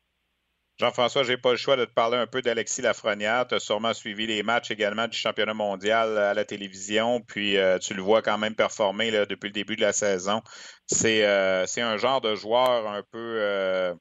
Jean-François, 0.81 1.25
je 1.25 1.33
n'ai 1.33 1.37
pas 1.37 1.51
le 1.51 1.59
choix 1.59 1.77
de 1.77 1.85
te 1.85 1.93
parler 1.93 2.17
un 2.17 2.27
peu 2.27 2.41
d'Alexis 2.41 2.81
Lafrenière. 2.81 3.47
Tu 3.47 3.55
as 3.55 3.59
sûrement 3.59 3.93
suivi 3.93 4.27
les 4.27 4.43
matchs 4.43 4.71
également 4.71 5.07
du 5.09 5.17
championnat 5.17 5.53
mondial 5.53 6.17
à 6.17 6.33
la 6.33 6.45
télévision, 6.47 7.21
puis 7.21 7.59
euh, 7.59 7.79
tu 7.79 7.93
le 7.93 8.01
vois 8.01 8.23
quand 8.23 8.39
même 8.39 8.55
performer 8.55 9.11
depuis 9.27 9.49
le 9.49 9.53
début 9.53 9.77
de 9.77 9.83
la 9.83 9.93
saison. 9.93 10.41
C'est 10.87 11.27
euh, 11.27 11.67
un 11.77 11.97
genre 11.99 12.23
de 12.23 12.35
joueur 12.35 12.89
un 12.89 13.03
peu, 13.13 13.19
euh, 13.19 13.95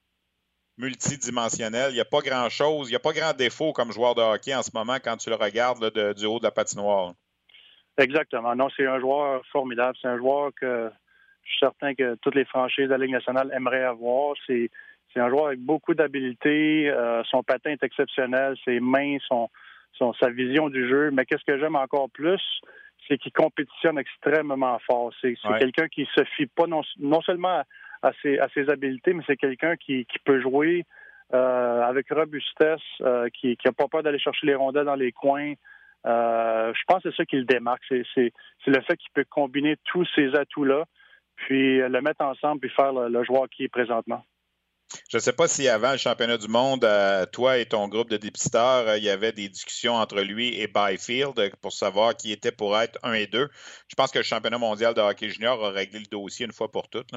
multidimensionnel. 0.78 1.92
Il 1.92 1.96
n'y 1.96 2.00
a 2.00 2.06
pas 2.06 2.22
grand-chose, 2.22 2.88
il 2.88 2.92
n'y 2.92 2.96
a 2.96 3.02
pas 3.02 3.12
grand 3.12 3.34
défaut 3.34 3.74
comme 3.74 3.92
joueur 3.92 4.16
de 4.16 4.22
hockey 4.22 4.56
en 4.56 4.64
ce 4.64 4.72
moment 4.74 5.00
quand 5.04 5.18
tu 5.18 5.30
le 5.30 5.36
regardes 5.36 5.92
du 6.16 6.26
haut 6.26 6.40
de 6.40 6.46
la 6.46 6.52
patinoire. 6.52 7.12
Exactement. 7.98 8.56
Non, 8.56 8.70
c'est 8.78 8.88
un 8.88 9.02
joueur 9.02 9.42
formidable. 9.52 9.98
C'est 10.02 10.08
un 10.08 10.18
joueur 10.18 10.52
que 10.58 10.90
je 11.44 11.50
suis 11.50 11.60
certain 11.60 11.94
que 11.94 12.16
toutes 12.22 12.36
les 12.36 12.46
franchises 12.46 12.86
de 12.86 12.92
la 12.92 12.98
Ligue 13.00 13.12
nationale 13.12 13.52
aimeraient 13.54 13.84
avoir. 13.84 14.36
C'est 14.48 14.72
c'est 15.14 15.20
un 15.20 15.30
joueur 15.30 15.48
avec 15.48 15.60
beaucoup 15.60 15.94
d'habileté. 15.94 16.90
Euh, 16.90 17.24
son 17.26 17.44
patin 17.44 17.72
est 17.72 17.84
exceptionnel. 17.84 18.56
Ses 18.66 18.80
mains, 18.80 19.18
son, 19.28 19.50
son, 19.94 20.14
sa 20.14 20.30
vision 20.30 20.70
du 20.70 20.88
jeu. 20.88 21.12
Mais 21.12 21.26
qu'est-ce 21.26 21.44
que 21.46 21.60
j'aime 21.60 21.76
encore 21.76 22.10
plus, 22.10 22.42
c'est 23.08 23.18
qu'il 23.18 23.32
compétitionne 23.32 23.98
extrêmement 23.98 24.80
fort. 24.80 25.12
C'est 25.22 25.36
quelqu'un 25.60 25.88
qui 25.88 26.08
se 26.16 26.24
fie 26.36 26.46
pas 26.46 26.68
non, 26.68 26.82
non 27.00 27.22
seulement 27.22 27.64
à, 28.02 28.12
ses, 28.22 28.40
à 28.40 28.48
ses 28.54 28.70
habiletés, 28.70 29.14
mais 29.14 29.24
c'est 29.28 29.38
quelqu'un 29.38 29.76
qui, 29.76 30.06
qui 30.06 30.20
peut 30.20 30.42
jouer 30.42 30.86
euh, 31.34 31.82
avec 31.84 32.10
robustesse, 32.12 32.80
euh, 33.02 33.30
qui 33.30 33.58
n'a 33.64 33.72
pas 33.72 33.88
peur 33.88 34.04
d'aller 34.04 34.20
chercher 34.20 34.48
les 34.48 34.56
rondelles 34.56 34.86
dans 34.86 34.96
les 34.96 35.12
coins. 35.12 35.54
Euh, 36.06 36.74
je 36.74 36.82
pense 36.88 37.04
que 37.04 37.12
c'est 37.12 37.18
ça 37.18 37.26
qui 37.26 37.36
le 37.36 37.46
démarque. 37.46 37.84
C'est 37.90 38.32
le 38.68 38.82
fait 38.82 38.98
qu'il 38.98 39.12
peut 39.14 39.26
combiner 39.30 39.76
tous 39.86 40.08
ces 40.16 40.36
atouts-là, 40.36 40.86
puis 41.36 41.80
le 41.80 42.02
mettre 42.02 42.24
ensemble, 42.24 42.62
puis 42.62 42.70
faire 42.70 42.94
le 42.94 43.24
joueur 43.24 43.48
qui 43.50 43.64
est 43.64 43.70
présentement. 43.70 44.24
Je 45.10 45.18
ne 45.18 45.22
sais 45.22 45.34
pas 45.34 45.48
si 45.48 45.68
avant 45.68 45.92
le 45.92 45.98
championnat 45.98 46.38
du 46.38 46.48
monde, 46.48 46.84
euh, 46.84 47.26
toi 47.32 47.58
et 47.58 47.66
ton 47.66 47.88
groupe 47.88 48.10
de 48.10 48.18
dépisteurs, 48.18 48.88
euh, 48.88 48.98
il 48.98 49.04
y 49.04 49.10
avait 49.10 49.32
des 49.32 49.50
discussions 49.50 49.94
entre 49.94 50.22
lui 50.22 50.60
et 50.60 50.68
Byfield 50.68 51.52
pour 51.62 51.74
savoir 51.74 52.16
qui 52.16 52.32
était 52.32 52.52
pour 52.52 52.78
être 52.80 52.98
un 53.04 53.14
et 53.14 53.28
deux. 53.28 53.50
Je 53.88 53.96
pense 53.96 54.12
que 54.12 54.20
le 54.20 54.24
championnat 54.24 54.58
mondial 54.58 54.94
de 54.94 55.02
hockey 55.02 55.30
junior 55.30 55.64
a 55.64 55.72
réglé 55.72 56.00
le 56.00 56.06
dossier 56.06 56.46
une 56.46 56.54
fois 56.54 56.72
pour 56.72 56.90
toutes. 56.90 57.12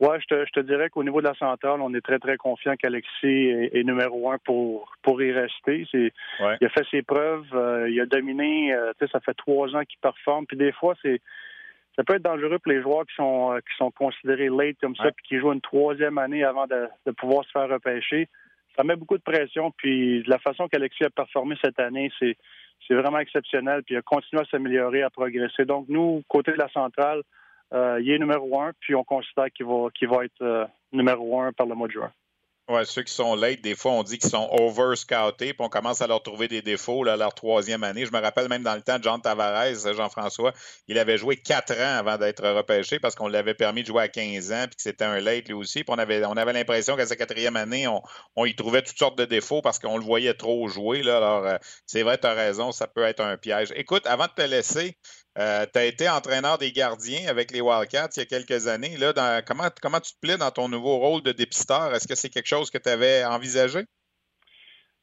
Oui, 0.00 0.16
je 0.20 0.50
te, 0.52 0.60
dirais 0.60 0.90
qu'au 0.90 1.04
niveau 1.04 1.20
de 1.20 1.28
la 1.28 1.34
centrale, 1.34 1.80
on 1.80 1.94
est 1.94 2.00
très, 2.00 2.18
très 2.18 2.36
confiant 2.36 2.74
qu'Alexis 2.76 3.70
est, 3.72 3.84
numéro 3.84 4.30
un 4.30 4.38
pour, 4.38 4.92
pour 5.02 5.22
y 5.22 5.30
rester. 5.32 5.86
Il 5.92 6.10
a 6.42 6.68
fait 6.70 6.84
ses 6.90 7.02
preuves, 7.02 7.46
euh, 7.54 7.88
il 7.88 8.00
a 8.00 8.06
dominé, 8.06 8.74
ça 9.12 9.20
fait 9.20 9.34
trois 9.34 9.74
ans 9.76 9.84
qu'il 9.84 10.00
performe. 10.00 10.46
Puis 10.46 10.56
des 10.56 10.72
fois, 10.72 10.94
c'est 11.00 11.20
ça 11.96 12.02
peut 12.02 12.14
être 12.14 12.22
dangereux 12.22 12.58
pour 12.58 12.72
les 12.72 12.82
joueurs 12.82 13.06
qui 13.06 13.14
sont 13.14 13.52
euh, 13.52 13.58
qui 13.58 13.76
sont 13.76 13.90
considérés 13.90 14.48
late 14.48 14.76
comme 14.80 14.96
ça, 14.96 15.10
puis 15.12 15.24
qui 15.26 15.38
jouent 15.38 15.52
une 15.52 15.60
troisième 15.60 16.18
année 16.18 16.44
avant 16.44 16.66
de, 16.66 16.88
pouvoir 17.12 17.44
se 17.44 17.50
faire 17.50 17.68
repêcher. 17.68 18.28
Ça 18.76 18.82
met 18.82 18.96
beaucoup 18.96 19.16
de 19.16 19.22
pression, 19.22 19.70
puis 19.76 20.22
la 20.24 20.38
façon 20.38 20.66
qu'Alexis 20.66 21.04
a 21.04 21.10
performé 21.10 21.56
cette 21.62 21.78
année, 21.78 22.10
c'est 22.18 22.36
c'est 22.86 22.94
vraiment 22.94 23.18
exceptionnel, 23.18 23.82
puis 23.82 23.94
il 23.94 23.98
a 23.98 24.02
continué 24.02 24.42
à 24.42 24.44
s'améliorer, 24.46 25.02
à 25.02 25.10
progresser. 25.10 25.64
Donc 25.64 25.86
nous, 25.88 26.22
côté 26.28 26.52
de 26.52 26.58
la 26.58 26.68
centrale, 26.68 27.22
euh, 27.72 27.98
il 28.00 28.10
est 28.10 28.18
numéro 28.18 28.60
un, 28.60 28.72
puis 28.80 28.94
on 28.94 29.04
considère 29.04 29.50
qu'il 29.52 29.66
va 29.66 29.88
qu'il 29.94 30.08
va 30.08 30.24
être 30.24 30.42
euh, 30.42 30.66
numéro 30.92 31.40
un 31.40 31.52
par 31.52 31.66
le 31.66 31.74
mois 31.74 31.88
de 31.88 31.92
juin. 31.92 32.12
Ouais, 32.66 32.86
ceux 32.86 33.02
qui 33.02 33.12
sont 33.12 33.34
late, 33.34 33.60
des 33.60 33.74
fois, 33.74 33.92
on 33.92 34.02
dit 34.02 34.16
qu'ils 34.16 34.30
sont 34.30 34.48
over-scoutés, 34.50 35.52
puis 35.52 35.56
on 35.58 35.68
commence 35.68 36.00
à 36.00 36.06
leur 36.06 36.22
trouver 36.22 36.48
des 36.48 36.62
défauts 36.62 37.04
là, 37.04 37.14
leur 37.14 37.34
troisième 37.34 37.84
année. 37.84 38.06
Je 38.06 38.12
me 38.12 38.18
rappelle 38.18 38.48
même 38.48 38.62
dans 38.62 38.74
le 38.74 38.80
temps 38.80 38.96
Jean 39.02 39.18
Tavares, 39.18 39.92
Jean-François, 39.94 40.54
il 40.88 40.98
avait 40.98 41.18
joué 41.18 41.36
quatre 41.36 41.74
ans 41.74 41.98
avant 41.98 42.16
d'être 42.16 42.42
repêché 42.48 42.98
parce 42.98 43.14
qu'on 43.16 43.28
l'avait 43.28 43.52
permis 43.52 43.82
de 43.82 43.88
jouer 43.88 44.04
à 44.04 44.08
15 44.08 44.52
ans, 44.52 44.64
puis 44.66 44.76
que 44.76 44.82
c'était 44.82 45.04
un 45.04 45.20
late 45.20 45.48
lui 45.48 45.52
aussi. 45.52 45.84
Puis 45.84 45.94
on 45.94 45.98
avait, 45.98 46.24
on 46.24 46.38
avait 46.38 46.54
l'impression 46.54 46.96
qu'à 46.96 47.04
sa 47.04 47.16
quatrième 47.16 47.56
année, 47.56 47.86
on, 47.86 48.00
on, 48.34 48.46
y 48.46 48.54
trouvait 48.56 48.80
toutes 48.80 48.98
sortes 48.98 49.18
de 49.18 49.26
défauts 49.26 49.60
parce 49.60 49.78
qu'on 49.78 49.98
le 49.98 50.04
voyait 50.04 50.32
trop 50.32 50.66
jouer. 50.66 51.02
Là. 51.02 51.18
Alors, 51.18 51.44
euh, 51.44 51.58
c'est 51.84 52.02
vrai, 52.02 52.16
tu 52.16 52.26
raison, 52.26 52.72
ça 52.72 52.86
peut 52.86 53.04
être 53.04 53.20
un 53.20 53.36
piège. 53.36 53.74
Écoute, 53.76 54.06
avant 54.06 54.24
de 54.24 54.42
te 54.42 54.48
laisser, 54.48 54.96
euh, 55.36 55.66
tu 55.72 55.78
as 55.78 55.84
été 55.84 56.08
entraîneur 56.08 56.58
des 56.58 56.70
gardiens 56.70 57.28
avec 57.28 57.50
les 57.50 57.60
Wildcats 57.60 58.08
il 58.16 58.20
y 58.20 58.22
a 58.22 58.26
quelques 58.26 58.68
années. 58.68 58.96
Là, 58.96 59.42
comment, 59.42 59.68
comment 59.82 59.98
tu 59.98 60.12
te 60.12 60.20
plais 60.20 60.36
dans 60.36 60.50
ton 60.52 60.68
nouveau 60.68 60.98
rôle 60.98 61.22
de 61.22 61.32
dépisteur? 61.32 61.92
Est-ce 61.92 62.06
que 62.06 62.14
c'est 62.14 62.28
quelque 62.28 62.46
chose 62.46 62.70
que 62.70 62.78
tu 62.78 62.88
avais 62.88 63.24
envisagé? 63.24 63.80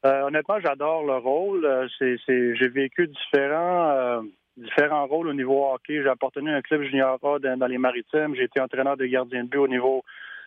Euh, 0.05 0.21
honnêtement, 0.21 0.59
j'adore 0.61 1.03
le 1.03 1.17
rôle. 1.17 1.65
Euh, 1.65 1.87
j'ai 1.99 2.67
vécu 2.69 3.07
différents, 3.09 4.23
différents 4.55 5.05
rôles 5.05 5.27
au 5.27 5.33
niveau 5.33 5.69
hockey. 5.69 6.01
J'ai 6.01 6.09
appartenu 6.09 6.49
à 6.49 6.55
un 6.55 6.61
club 6.61 6.83
junior 6.83 7.19
A 7.23 7.39
dans, 7.39 7.67
les 7.67 7.77
Maritimes. 7.77 8.33
J'ai 8.33 8.43
été 8.43 8.61
entraîneur 8.61 8.95
de 8.95 9.05
gardien 9.05 9.43
de 9.43 9.49
but 9.49 9.59
au 9.59 9.67
niveau 9.67 10.01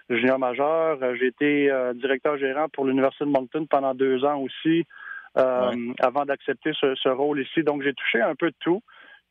junior 0.09 0.39
majeur. 0.39 0.99
J'ai 1.17 1.27
été 1.27 1.71
directeur 1.97 2.39
gérant 2.39 2.71
pour 2.71 2.87
l'Université 2.87 3.27
de 3.27 3.31
Moncton 3.31 3.67
pendant 3.67 3.95
deux 3.95 4.25
ans 4.25 4.41
aussi, 4.41 4.87
avant 5.35 6.25
d'accepter 6.25 6.73
ce, 6.73 6.95
ce, 6.95 7.11
rôle 7.11 7.43
ici. 7.43 7.63
Donc, 7.63 7.83
j'ai 7.83 7.93
touché 7.93 8.23
un 8.23 8.35
peu 8.35 8.49
de 8.49 8.57
tout. 8.61 8.83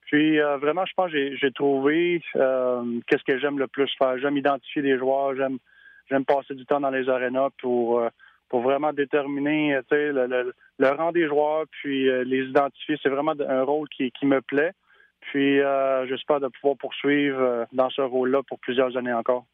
Puis 0.05 0.39
euh, 0.39 0.57
vraiment, 0.57 0.85
je 0.85 0.93
pense 0.95 1.11
que 1.11 1.35
j'ai 1.35 1.51
trouvé 1.51 2.21
euh, 2.35 2.99
qu'est-ce 3.07 3.23
que 3.23 3.39
j'aime 3.39 3.59
le 3.59 3.67
plus 3.67 3.89
faire. 3.97 4.17
J'aime 4.17 4.37
identifier 4.37 4.81
des 4.81 4.97
joueurs, 4.97 5.35
j'aime 5.35 5.57
j'aime 6.09 6.25
passer 6.25 6.53
du 6.53 6.65
temps 6.65 6.79
dans 6.79 6.89
les 6.89 7.09
arénas 7.09 7.49
pour 7.59 7.99
euh, 7.99 8.09
pour 8.49 8.61
vraiment 8.61 8.93
déterminer 8.93 9.79
le, 9.89 10.53
le, 10.77 10.89
rang 10.89 11.11
des 11.11 11.27
joueurs, 11.27 11.65
puis 11.71 12.07
les 12.25 12.45
identifier. 12.45 12.97
C'est 13.01 13.09
vraiment 13.09 13.33
un 13.39 13.63
rôle 13.63 13.89
qui, 13.89 14.11
qui 14.11 14.27
me 14.27 14.41
plaît. 14.41 14.73
Puis 15.21 15.59
j'espère 16.07 16.39
de 16.39 16.49
pouvoir 16.49 16.77
poursuivre 16.77 17.65
dans 17.71 17.89
ce 17.89 18.01
rôle-là 18.01 18.43
pour 18.43 18.59
plusieurs 18.59 18.95
années 18.95 19.13
encore. 19.13 19.45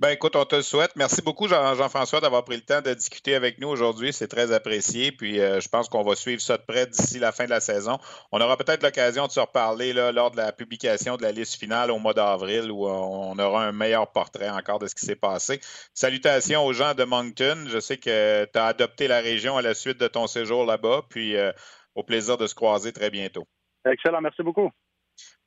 Ben 0.00 0.10
écoute, 0.10 0.36
on 0.36 0.44
te 0.44 0.54
le 0.54 0.62
souhaite. 0.62 0.92
Merci 0.94 1.22
beaucoup, 1.22 1.48
Jean-François, 1.48 2.20
d'avoir 2.20 2.44
pris 2.44 2.54
le 2.54 2.62
temps 2.62 2.80
de 2.80 2.94
discuter 2.94 3.34
avec 3.34 3.58
nous 3.58 3.66
aujourd'hui. 3.66 4.12
C'est 4.12 4.28
très 4.28 4.52
apprécié. 4.52 5.10
Puis 5.10 5.40
euh, 5.40 5.58
je 5.60 5.68
pense 5.68 5.88
qu'on 5.88 6.04
va 6.04 6.14
suivre 6.14 6.40
ça 6.40 6.56
de 6.56 6.62
près 6.62 6.86
d'ici 6.86 7.18
la 7.18 7.32
fin 7.32 7.46
de 7.46 7.50
la 7.50 7.58
saison. 7.58 7.98
On 8.30 8.40
aura 8.40 8.56
peut-être 8.56 8.84
l'occasion 8.84 9.26
de 9.26 9.32
se 9.32 9.40
reparler 9.40 9.92
là, 9.92 10.12
lors 10.12 10.30
de 10.30 10.36
la 10.36 10.52
publication 10.52 11.16
de 11.16 11.22
la 11.22 11.32
liste 11.32 11.56
finale 11.56 11.90
au 11.90 11.98
mois 11.98 12.14
d'avril 12.14 12.70
où 12.70 12.86
on 12.86 13.36
aura 13.40 13.64
un 13.64 13.72
meilleur 13.72 14.12
portrait 14.12 14.50
encore 14.50 14.78
de 14.78 14.86
ce 14.86 14.94
qui 14.94 15.04
s'est 15.04 15.16
passé. 15.16 15.58
Salutations 15.94 16.64
aux 16.64 16.72
gens 16.72 16.94
de 16.94 17.02
Moncton. 17.02 17.64
Je 17.66 17.80
sais 17.80 17.96
que 17.96 18.44
tu 18.44 18.56
as 18.56 18.66
adopté 18.66 19.08
la 19.08 19.18
région 19.18 19.56
à 19.56 19.62
la 19.62 19.74
suite 19.74 19.98
de 19.98 20.06
ton 20.06 20.28
séjour 20.28 20.64
là-bas. 20.64 21.06
Puis 21.10 21.36
euh, 21.36 21.50
au 21.96 22.04
plaisir 22.04 22.36
de 22.36 22.46
se 22.46 22.54
croiser 22.54 22.92
très 22.92 23.10
bientôt. 23.10 23.48
Excellent. 23.84 24.20
Merci 24.20 24.44
beaucoup. 24.44 24.70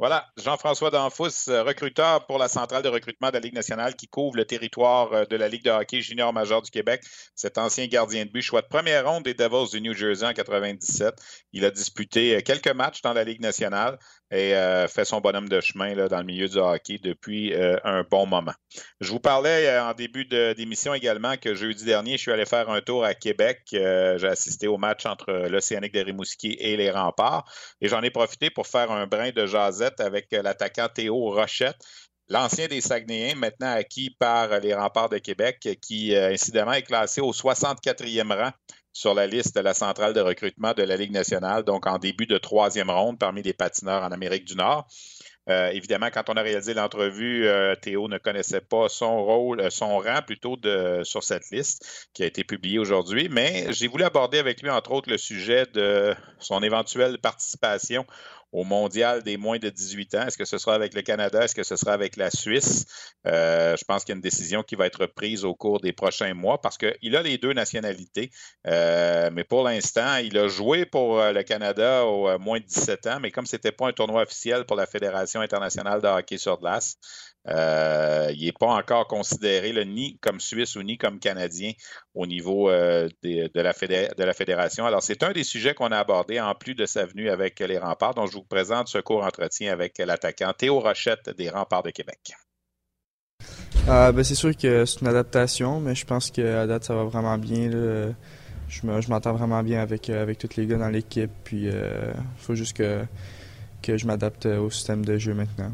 Voilà, 0.02 0.26
Jean-François 0.36 0.90
Danfous, 0.90 1.48
euh, 1.48 1.62
recruteur 1.62 2.26
pour 2.26 2.40
la 2.40 2.48
centrale 2.48 2.82
de 2.82 2.90
recrutement 2.90 3.28
de 3.28 3.36
la 3.36 3.40
Ligue 3.40 3.54
nationale 3.54 3.96
qui 3.96 4.08
couvre 4.08 4.36
le 4.36 4.46
territoire 4.46 5.14
euh, 5.14 5.26
de 5.26 5.36
la 5.36 5.48
Ligue 5.48 5.64
de 5.64 5.70
hockey 5.70 6.02
junior 6.02 6.34
majeur 6.34 6.64
du 6.64 6.72
Québec. 6.72 7.04
Cet 7.36 7.60
ancien 7.60 7.86
gardien 7.86 8.26
de 8.26 8.32
but, 8.32 8.42
choix 8.42 8.64
de 8.64 8.68
première 8.68 9.08
ronde 9.08 9.26
des 9.26 9.36
Devils 9.36 9.70
du 9.70 9.80
New 9.80 9.94
Jersey 9.94 10.26
en 10.26 10.34
97. 10.34 11.14
Il 11.54 11.66
a 11.66 11.70
disputé 11.70 12.36
euh, 12.36 12.42
quelques 12.42 12.74
matchs 12.74 13.04
dans 13.04 13.14
la 13.14 13.24
Ligue 13.24 13.42
nationale 13.42 14.00
et 14.34 14.54
fait 14.88 15.04
son 15.04 15.20
bonhomme 15.20 15.50
de 15.50 15.60
chemin 15.60 16.08
dans 16.08 16.20
le 16.20 16.24
milieu 16.24 16.48
du 16.48 16.58
hockey 16.58 16.98
depuis 17.04 17.54
un 17.54 18.06
bon 18.10 18.26
moment. 18.26 18.54
Je 19.02 19.12
vous 19.12 19.20
parlais 19.20 19.78
en 19.78 19.94
début 19.94 20.24
d'émission 20.24 20.94
également 20.94 21.36
que 21.36 21.54
jeudi 21.54 21.84
dernier, 21.84 22.14
je 22.14 22.22
suis 22.22 22.32
allé 22.32 22.46
faire 22.46 22.70
un 22.70 22.80
tour 22.80 23.04
à 23.04 23.14
Québec. 23.14 23.60
J'ai 23.72 24.26
assisté 24.26 24.70
au 24.70 24.78
match 24.78 25.06
entre 25.06 25.34
l'Océanique 25.50 25.94
de 25.94 26.00
Rimouski 26.00 26.56
et 26.62 26.78
les 26.78 26.90
Remparts 26.90 27.44
et 27.82 27.90
j'en 27.90 28.02
ai 28.04 28.10
profité 28.10 28.50
pour 28.50 28.68
faire 28.68 28.90
un 28.90 29.06
brin 29.06 29.32
de 29.32 29.46
jasette 29.46 29.91
avec 30.00 30.34
euh, 30.34 30.42
l'attaquant 30.42 30.88
Théo 30.88 31.32
Rochette, 31.32 31.78
l'ancien 32.30 32.68
des 32.68 32.82
Saguenayens, 32.82 33.36
maintenant 33.36 33.72
acquis 33.72 34.16
par 34.18 34.60
les 34.60 34.74
remparts 34.74 35.10
de 35.10 35.18
Québec, 35.18 35.78
qui 35.82 36.16
euh, 36.16 36.32
incidemment 36.32 36.74
est 36.74 36.84
classé 36.84 37.22
au 37.22 37.32
64e 37.32 38.34
rang 38.34 38.52
sur 38.94 39.14
la 39.14 39.28
liste 39.28 39.56
de 39.56 39.62
la 39.62 39.74
centrale 39.74 40.14
de 40.14 40.22
recrutement 40.22 40.74
de 40.74 40.84
la 40.84 40.98
Ligue 40.98 41.12
nationale, 41.12 41.64
donc 41.64 41.88
en 41.88 41.98
début 41.98 42.26
de 42.26 42.38
troisième 42.38 42.90
ronde 42.90 43.18
parmi 43.20 43.42
les 43.42 43.54
patineurs 43.54 44.04
en 44.04 44.12
Amérique 44.12 44.46
du 44.46 44.56
Nord. 44.56 44.88
Euh, 45.50 45.70
évidemment, 45.70 46.10
quand 46.14 46.30
on 46.30 46.34
a 46.34 46.42
réalisé 46.42 46.74
l'entrevue, 46.74 47.48
Théo 47.82 48.08
ne 48.08 48.18
connaissait 48.20 48.62
pas 48.62 48.90
son 48.90 49.24
rôle, 49.24 49.72
son 49.72 49.98
rang 49.98 50.22
plutôt 50.26 50.56
sur 51.04 51.24
cette 51.24 51.50
liste 51.52 52.10
qui 52.14 52.24
a 52.24 52.26
été 52.26 52.44
publiée 52.44 52.80
aujourd'hui, 52.80 53.28
mais 53.30 53.74
j'ai 53.74 53.88
voulu 53.88 54.04
aborder 54.04 54.38
avec 54.38 54.62
lui, 54.62 54.70
entre 54.70 54.92
autres, 54.92 55.10
le 55.10 55.18
sujet 55.18 55.66
de 55.74 56.14
son 56.40 56.62
éventuelle 56.62 57.18
participation 57.18 58.06
au 58.52 58.64
mondial 58.64 59.24
des 59.24 59.38
moins 59.38 59.60
de 59.60 59.70
18 59.70 60.16
ans. 60.16 60.28
Est-ce 60.28 60.38
que 60.38 60.46
ce 60.46 60.58
sera 60.58 60.76
avec 60.76 60.94
le 60.94 61.02
Canada? 61.02 61.44
Est-ce 61.44 61.56
que 61.56 61.64
ce 61.64 61.76
sera 61.76 61.94
avec 61.94 62.18
la 62.18 62.30
Suisse? 62.30 62.86
Euh, 63.28 63.76
je 63.78 63.84
pense 63.86 64.04
qu'il 64.04 64.14
y 64.14 64.16
a 64.16 64.18
une 64.18 64.22
décision 64.22 64.64
qui 64.64 64.76
va 64.76 64.86
être 64.86 65.06
prise 65.06 65.46
au 65.46 65.56
cours 65.56 65.80
des 65.80 65.94
prochains 65.94 66.34
mois 66.34 66.60
parce 66.60 66.78
qu'il 66.78 67.16
a 67.16 67.22
les 67.22 67.38
deux 67.38 67.54
nationalités. 67.54 68.32
Euh, 68.68 69.30
mais 69.32 69.44
pour 69.44 69.64
l'instant, 69.64 70.18
il 70.18 70.38
a 70.38 70.48
joué 70.48 70.86
pour 70.86 71.20
euh, 71.20 71.32
le 71.32 71.44
Canada 71.44 72.06
au 72.06 72.38
moins 72.40 72.60
de 72.60 72.66
17 72.66 73.08
ans, 73.08 73.20
mais 73.22 73.32
comme 73.32 73.46
ce 73.46 73.56
n'était 73.56 73.72
pas 73.72 73.88
un 73.88 73.94
tournoi 73.94 74.24
officiel 74.24 74.66
pour 74.66 74.76
la 74.76 74.86
Fédération 74.86 75.42
internationale 75.42 76.02
de 76.02 76.08
hockey 76.08 76.38
sur 76.38 76.60
glace, 76.60 76.98
euh, 77.48 78.32
il 78.36 78.46
n'est 78.46 78.52
pas 78.52 78.68
encore 78.68 79.08
considéré 79.08 79.74
ni 79.86 80.18
comme 80.20 80.40
Suisse 80.40 80.76
ou 80.76 80.84
ni 80.84 80.98
comme 80.98 81.20
Canadien 81.20 81.72
au 82.14 82.28
niveau 82.28 82.70
euh, 82.70 83.10
de, 83.24 83.62
la 83.62 84.34
fédération. 84.34 84.86
Alors, 84.86 85.02
c'est 85.02 85.24
un 85.24 85.32
des 85.32 85.44
sujets 85.44 85.74
qu'on 85.74 85.92
a 85.92 85.98
abordé 85.98 86.40
en 86.40 86.54
plus 86.54 86.76
de 86.76 86.86
sa 86.86 87.06
venue 87.06 87.30
avec 87.30 87.60
les 87.60 87.80
remparts. 87.80 88.14
Donc, 88.14 88.30
je 88.30 88.34
vous 88.34 88.44
présente 88.44 88.90
ce 88.90 89.00
court 89.00 89.24
entretien 89.24 89.74
avec 89.74 89.98
l'attaquant 89.98 90.54
Théo 90.56 90.80
Rochette 90.80 91.30
des 91.36 91.50
remparts 91.50 91.84
de 91.84 91.90
Québec. 91.90 92.20
Euh, 93.88 94.12
ben, 94.12 94.24
c'est 94.24 94.36
sûr 94.36 94.56
que 94.56 94.86
c'est 94.86 95.02
une 95.02 95.08
adaptation, 95.08 95.80
mais 95.80 95.96
je 95.96 96.06
pense 96.06 96.30
qu'à 96.30 96.68
date, 96.68 96.84
ça 96.84 96.94
va 96.94 97.06
vraiment 97.06 97.40
bien. 97.40 97.72
Je 98.70 99.10
m'entends 99.10 99.34
vraiment 99.34 99.64
bien 99.64 99.82
avec, 99.82 100.12
avec 100.12 100.38
tous 100.38 100.56
les 100.58 100.68
gars 100.68 100.78
dans 100.78 100.90
l'équipe. 100.90 101.32
Puis, 101.44 101.64
il 101.64 102.14
faut 102.38 102.54
juste 102.54 102.78
que 102.78 103.98
je 103.98 104.06
m'adapte 104.06 104.46
au 104.46 104.70
système 104.70 105.04
de 105.04 105.18
jeu 105.18 105.34
maintenant. 105.34 105.74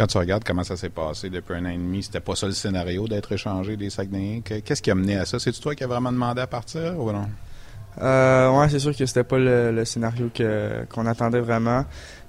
Quand 0.00 0.06
tu 0.06 0.16
regardes 0.16 0.44
comment 0.44 0.64
ça 0.64 0.78
s'est 0.78 0.88
passé 0.88 1.28
depuis 1.28 1.52
un 1.56 1.66
an 1.66 1.68
et 1.68 1.76
demi, 1.76 2.02
c'était 2.02 2.20
pas 2.20 2.34
ça 2.34 2.46
le 2.46 2.52
scénario 2.52 3.06
d'être 3.06 3.32
échangé 3.32 3.76
des 3.76 3.90
Saguenayens? 3.90 4.40
Qu'est-ce 4.40 4.80
qui 4.80 4.90
a 4.90 4.94
mené 4.94 5.18
à 5.18 5.26
ça? 5.26 5.38
C'est-tu 5.38 5.60
toi 5.60 5.74
qui 5.74 5.84
as 5.84 5.86
vraiment 5.86 6.10
demandé 6.10 6.40
à 6.40 6.46
partir 6.46 6.98
ou 6.98 7.12
non? 7.12 7.28
Euh, 8.00 8.50
ouais, 8.50 8.70
c'est 8.70 8.78
sûr 8.78 8.96
que 8.96 9.04
c'était 9.04 9.24
pas 9.24 9.36
le, 9.38 9.84
scénario 9.84 10.30
qu'on 10.88 11.04
attendait 11.04 11.40
vraiment. 11.40 11.84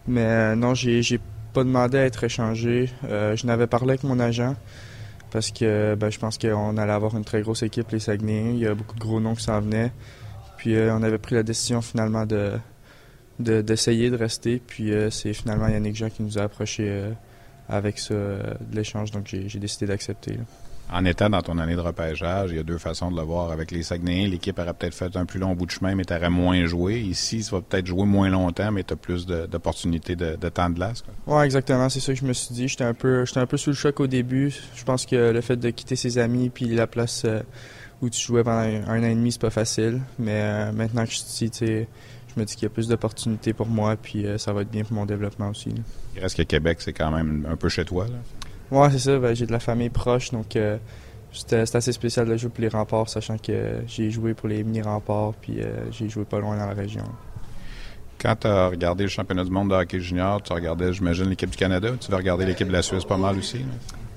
Mais 0.06 0.26
euh, 0.26 0.56
non, 0.56 0.74
j'ai, 0.74 1.02
j'ai 1.02 1.22
pas 1.54 1.64
demandé 1.64 1.98
à 1.98 2.04
être 2.04 2.26
échangé. 2.26 2.90
Euh, 3.06 3.38
je 3.38 3.48
n'avais 3.48 3.68
parlé 3.68 3.92
avec 3.92 4.04
mon 4.04 4.20
agent 4.20 4.58
parce 5.32 5.50
que 5.52 5.96
ben, 5.96 6.10
je 6.10 6.20
pense 6.20 6.38
qu'on 6.38 6.76
allait 6.76 6.92
avoir 6.92 7.16
une 7.16 7.24
très 7.24 7.42
grosse 7.42 7.64
équipe, 7.64 7.90
les 7.92 8.00
Saguenayens. 8.00 8.52
Il 8.52 8.60
y 8.60 8.68
a 8.68 8.76
beaucoup 8.76 8.96
de 8.96 9.00
gros 9.00 9.22
noms 9.22 9.34
qui 9.34 9.44
s'en 9.44 9.62
venaient. 9.62 9.94
Puis 10.58 10.76
euh, 10.76 10.94
on 10.94 11.04
avait 11.04 11.20
pris 11.20 11.36
la 11.36 11.44
décision 11.44 11.82
finalement 11.82 12.26
de, 12.26 12.52
d'essayer 13.40 14.10
de, 14.10 14.18
rester. 14.18 14.60
Puis 14.60 14.92
c'est 15.10 15.32
finalement 15.32 15.70
Yannick 15.70 15.96
Jean 15.96 16.10
qui 16.10 16.22
nous 16.22 16.38
a 16.38 16.42
approchés 16.42 17.14
avec 17.72 17.98
ça, 18.00 18.14
de 18.14 18.76
l'échange. 18.76 19.12
Donc 19.12 19.28
j'ai, 19.28 19.60
décidé 19.60 19.88
d'accepter 19.88 20.38
en 20.94 21.06
étant 21.06 21.30
dans 21.30 21.42
ton 21.42 21.58
année 21.58 21.76
de 21.76 21.80
repêchage, 21.80 22.50
il 22.52 22.58
y 22.58 22.60
a 22.60 22.64
deux 22.64 22.78
façons 22.78 23.12
de 23.12 23.16
le 23.16 23.22
voir. 23.22 23.52
Avec 23.52 23.72
les 23.72 23.82
Saguenayens, 23.82 24.28
l'équipe 24.28 24.60
aurait 24.60 24.74
peut-être 24.74 24.94
fait 24.94 25.16
un 25.16 25.26
plus 25.26 25.40
long 25.40 25.56
bout 25.56 25.66
de 25.66 25.72
chemin, 25.72 25.96
mais 25.96 26.04
tu 26.04 26.14
aurais 26.14 26.30
moins 26.30 26.66
joué. 26.66 27.00
Ici, 27.00 27.44
ça 27.44 27.56
va 27.56 27.62
peut-être 27.62 27.88
jouer 27.88 28.06
moins 28.06 28.30
longtemps, 28.30 28.72
mais 28.74 28.84
tu 28.84 28.94
as 28.94 28.98
plus 28.98 29.26
d'opportunités 29.26 30.18
de, 30.18 30.36
temps 30.50 30.70
de 30.70 30.76
glace. 30.76 31.04
Oui, 31.28 31.46
exactement. 31.46 31.88
C'est 31.88 32.02
ça 32.02 32.14
que 32.14 32.20
je 32.20 32.26
me 32.26 32.34
suis 32.34 32.54
dit. 32.54 32.68
J'étais 32.68 32.84
un 32.84 32.94
peu 32.94 33.26
j'étais 33.26 33.40
un 33.40 33.46
peu 33.46 33.56
sous 33.56 33.70
le 33.70 33.76
choc 33.76 34.02
au 34.02 34.08
début. 34.08 34.54
Je 34.76 34.84
pense 34.84 35.06
que 35.06 35.32
le 35.32 35.42
fait 35.42 35.56
de 35.56 35.70
quitter 35.70 35.96
ses 35.96 36.18
amis 36.18 36.50
puis 36.50 36.66
la 36.66 36.88
place 36.88 37.24
euh, 37.24 37.40
où 38.02 38.10
tu 38.10 38.20
jouais 38.20 38.44
pendant 38.44 38.60
un, 38.60 39.00
an 39.00 39.04
et 39.04 39.16
demi, 39.16 39.32
c'est 39.32 39.42
pas 39.42 39.50
facile. 39.50 40.02
Mais 40.20 40.42
euh, 40.42 40.72
maintenant 40.74 41.06
que 41.06 41.12
je 41.12 41.20
suis 41.20 41.46
ici, 41.46 41.88
je 42.36 42.40
me 42.40 42.46
dis 42.46 42.56
qu'il 42.56 42.64
y 42.64 42.66
a 42.66 42.70
plus 42.70 42.90
d'opportunités 42.90 43.54
pour 43.54 43.68
moi, 43.68 43.96
puis 43.96 44.26
euh, 44.26 44.38
ça 44.38 44.52
va 44.52 44.64
être 44.64 44.72
bien 44.72 44.84
pour 44.84 44.94
mon 44.94 45.06
développement 45.06 45.50
aussi. 45.50 45.74
Il 46.16 46.22
reste 46.22 46.38
que 46.38 46.44
Québec, 46.44 46.78
c'est 46.82 46.94
quand 46.94 47.12
même 47.12 47.46
un 47.50 47.56
peu 47.56 47.70
chez 47.70 47.86
toi. 47.86 48.06
Ouais, 48.72 48.90
c'est 48.92 49.00
ça. 49.00 49.18
Ben, 49.18 49.36
j'ai 49.36 49.46
de 49.46 49.52
la 49.52 49.60
famille 49.60 49.90
proche, 49.90 50.32
donc 50.32 50.56
euh, 50.56 50.78
c'était 51.32 51.62
assez 51.76 51.92
spécial 51.92 52.28
de 52.28 52.38
jouer 52.38 52.50
pour 52.50 52.62
les 52.62 52.70
remparts, 52.70 53.10
sachant 53.10 53.38
que 53.38 53.82
j'ai 53.88 54.10
joué 54.10 54.34
pour 54.34 54.48
les 54.48 54.64
mini-remparts, 54.64 55.34
puis 55.42 55.62
euh, 55.62 55.92
j'ai 55.92 56.10
joué 56.10 56.26
pas 56.26 56.40
loin 56.40 56.58
dans 56.58 56.68
la 56.68 56.74
région. 56.74 57.04
Quand 58.20 58.36
tu 58.36 58.48
as 58.48 58.68
regardé 58.68 59.04
le 59.04 59.10
championnat 59.10 59.44
du 59.44 59.50
monde 59.52 59.70
de 59.70 59.76
hockey 59.76 60.00
junior, 60.00 60.42
tu 60.44 60.54
regardais, 60.54 60.94
j'imagine, 60.94 61.26
l'équipe 61.26 61.50
du 61.50 61.58
Canada. 61.58 61.90
Tu 62.00 62.12
vas 62.12 62.18
regarder 62.18 62.46
l'équipe 62.46 62.68
de 62.68 62.74
la 62.74 62.84
Suisse 62.84 63.04
pas 63.04 63.18
mal 63.18 63.38
aussi. 63.38 63.66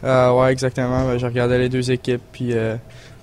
Euh, 0.03 0.31
oui, 0.33 0.49
exactement. 0.49 1.07
Ben, 1.07 1.19
j'ai 1.19 1.27
regardé 1.27 1.57
les 1.57 1.69
deux 1.71 1.91
équipes, 1.91 2.23
puis 2.31 2.53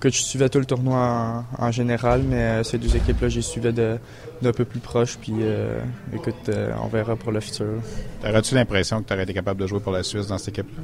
que 0.01 0.09
je 0.09 0.21
suivais 0.21 0.49
tout 0.49 0.59
le 0.59 0.65
tournoi 0.65 1.45
en, 1.57 1.71
général, 1.71 2.23
mais 2.23 2.63
ces 2.65 2.77
deux 2.77 2.93
équipes-là, 2.95 3.29
j'y 3.29 3.43
suivais 3.43 3.71
d'un 3.71 4.51
peu 4.51 4.65
plus 4.65 4.79
proche, 4.79 5.17
puis 5.17 5.33
écoute, 6.13 6.51
on 6.83 6.87
verra 6.87 7.15
pour 7.15 7.31
le 7.31 7.39
futur. 7.39 7.81
Aurais-tu 8.27 8.55
l'impression 8.55 9.01
que 9.01 9.07
tu 9.07 9.13
aurais 9.13 9.23
été 9.23 9.33
capable 9.33 9.61
de 9.61 9.67
jouer 9.67 9.79
pour 9.79 9.93
la 9.93 10.03
Suisse 10.03 10.27
dans 10.27 10.37
cette 10.37 10.57
équipe-là? 10.57 10.81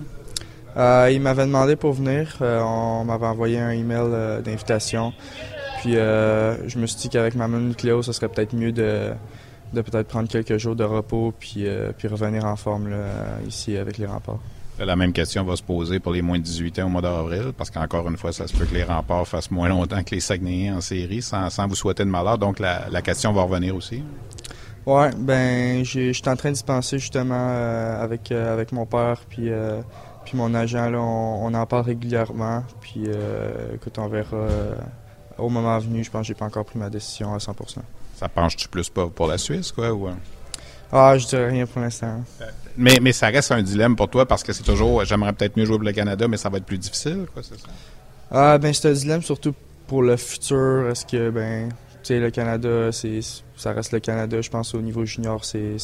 Euh, 0.77 1.09
il 1.11 1.21
m'avait 1.21 1.45
demandé 1.45 1.75
pour 1.75 1.93
venir. 1.93 2.37
Euh, 2.41 2.61
on 2.61 3.03
m'avait 3.03 3.25
envoyé 3.25 3.59
un 3.59 3.71
email 3.71 3.97
euh, 4.03 4.41
d'invitation. 4.41 5.11
Puis 5.81 5.93
je 5.93 6.79
me 6.79 6.85
suis 6.85 7.01
dit 7.01 7.09
qu'avec 7.09 7.35
ma 7.35 7.47
nucléo, 7.47 8.01
ce 8.01 8.11
serait 8.11 8.29
peut-être 8.29 8.53
mieux 8.53 8.71
de, 8.71 9.11
peut-être 9.73 10.07
prendre 10.07 10.27
quelques 10.27 10.57
jours 10.57 10.75
de 10.75 10.83
repos 10.83 11.33
puis, 11.39 11.67
puis 11.97 12.07
revenir 12.07 12.45
en 12.45 12.55
forme 12.55 12.89
ici 13.47 13.77
avec 13.77 13.99
les 13.99 14.07
remparts. 14.07 14.39
La 14.79 14.95
même 14.95 15.11
question 15.11 15.43
va 15.43 15.55
se 15.55 15.63
poser 15.63 15.99
pour 15.99 16.11
les 16.11 16.21
moins 16.21 16.37
de 16.37 16.43
18 16.43 16.79
ans 16.79 16.85
au 16.85 16.89
mois 16.89 17.01
d'avril, 17.01 17.51
parce 17.57 17.71
qu'encore 17.71 18.07
une 18.07 18.17
fois, 18.17 18.31
ça 18.31 18.47
se 18.47 18.55
peut 18.55 18.65
que 18.65 18.75
les 18.75 18.83
remparts 18.83 19.27
fassent 19.27 19.51
moins 19.51 19.69
longtemps 19.69 20.03
que 20.03 20.13
les 20.13 20.21
Saguenayens 20.21 20.77
en 20.77 20.81
série, 20.81 21.21
sans, 21.21 21.49
vous 21.67 21.75
souhaiter 21.75 22.03
de 22.03 22.09
malheur. 22.09 22.37
Donc, 22.37 22.59
la, 22.59 22.87
la 22.89 23.01
question 23.01 23.33
va 23.33 23.43
revenir 23.43 23.75
aussi. 23.75 24.03
Oui, 24.85 25.07
ben, 25.17 25.83
je 25.83 26.13
suis 26.13 26.29
en 26.29 26.35
train 26.35 26.51
d'y 26.51 26.63
penser 26.63 26.99
justement 26.99 27.99
avec, 27.99 28.31
avec 28.31 28.71
mon 28.71 28.85
père, 28.85 29.21
puis 29.27 29.51
puis 30.27 30.35
mon 30.35 30.53
agent, 30.53 30.89
là, 30.89 30.99
on, 30.99 31.53
en 31.53 31.65
parle 31.65 31.85
régulièrement. 31.85 32.61
Puis 32.81 33.05
euh, 33.07 33.75
écoute, 33.75 33.97
on 33.97 34.09
verra 34.09 34.35
euh, 34.35 34.75
au 35.37 35.47
moment 35.47 35.79
venu. 35.79 36.03
Je 36.03 36.11
pense 36.11 36.23
que 36.23 36.27
j'ai 36.27 36.33
pas 36.33 36.43
encore 36.43 36.65
pris 36.65 36.77
ma 36.77 36.89
décision 36.89 37.33
à 37.33 37.37
100% 37.37 37.77
Ça 38.13 38.27
penche-tu 38.27 38.67
plus 38.67 38.89
pas 38.89 39.07
pour 39.07 39.27
la 39.27 39.37
Suisse, 39.37 39.71
quoi? 39.71 39.93
Ou... 39.93 40.09
Ah, 40.91 41.17
je 41.17 41.25
dirais 41.27 41.47
rien 41.47 41.65
pour 41.65 41.81
l'instant. 41.81 42.25
Mais, 42.77 43.11
ça 43.11 43.27
reste 43.27 43.51
un 43.51 43.61
dilemme 43.61 43.95
pour 43.95 44.09
toi 44.09 44.25
parce 44.25 44.43
que 44.43 44.53
c'est 44.53 44.63
toujours, 44.63 45.03
j'aimerais 45.03 45.33
peut-être 45.33 45.57
mieux 45.57 45.65
jouer 45.65 45.77
pour 45.77 45.85
le 45.85 45.93
Canada, 45.93 46.27
mais 46.27 46.37
ça 46.37 46.49
va 46.49 46.57
être 46.57 46.65
plus 46.65 46.77
difficile, 46.77 47.25
quoi, 47.33 47.41
c'est 47.43 47.59
ça? 47.59 47.67
Ah, 48.29 48.57
ben 48.57 48.73
c'est 48.73 48.89
un 48.89 48.93
dilemme 48.93 49.21
surtout 49.21 49.53
pour 49.87 50.03
le 50.03 50.17
futur. 50.17 50.89
Est-ce 50.89 51.05
que, 51.05 51.29
ben, 51.29 51.69
tu 51.69 51.75
sais, 52.03 52.19
le 52.19 52.29
Canada, 52.29 52.91
c'est, 52.91 53.21
ça 53.55 53.71
reste 53.71 53.93
le 53.93 53.99
Canada. 53.99 54.41
Je 54.41 54.49
pense 54.49 54.75
au 54.75 54.81
niveau 54.81 55.05
junior, 55.05 55.43
c'est 55.43 55.77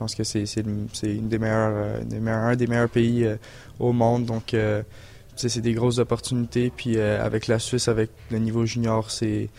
je 0.00 0.04
pense 0.04 0.14
que 0.14 0.24
c'est 0.24 0.44
une 0.62 1.28
des 1.28 1.38
euh, 1.42 2.00
un 2.26 2.56
des 2.56 2.66
meilleurs 2.66 2.88
pays 2.88 3.26
euh, 3.26 3.36
au 3.78 3.92
monde. 3.92 4.24
Donc, 4.24 4.54
euh, 4.54 4.82
c'est 5.36 5.60
des 5.60 5.74
grosses 5.74 5.98
opportunités. 5.98 6.72
Puis 6.74 6.98
avec 6.98 7.48
la 7.48 7.58
Suisse, 7.58 7.86
avec 7.86 8.08
le 8.30 8.38
niveau 8.38 8.64
junior, 8.64 9.10
c'est 9.10 9.50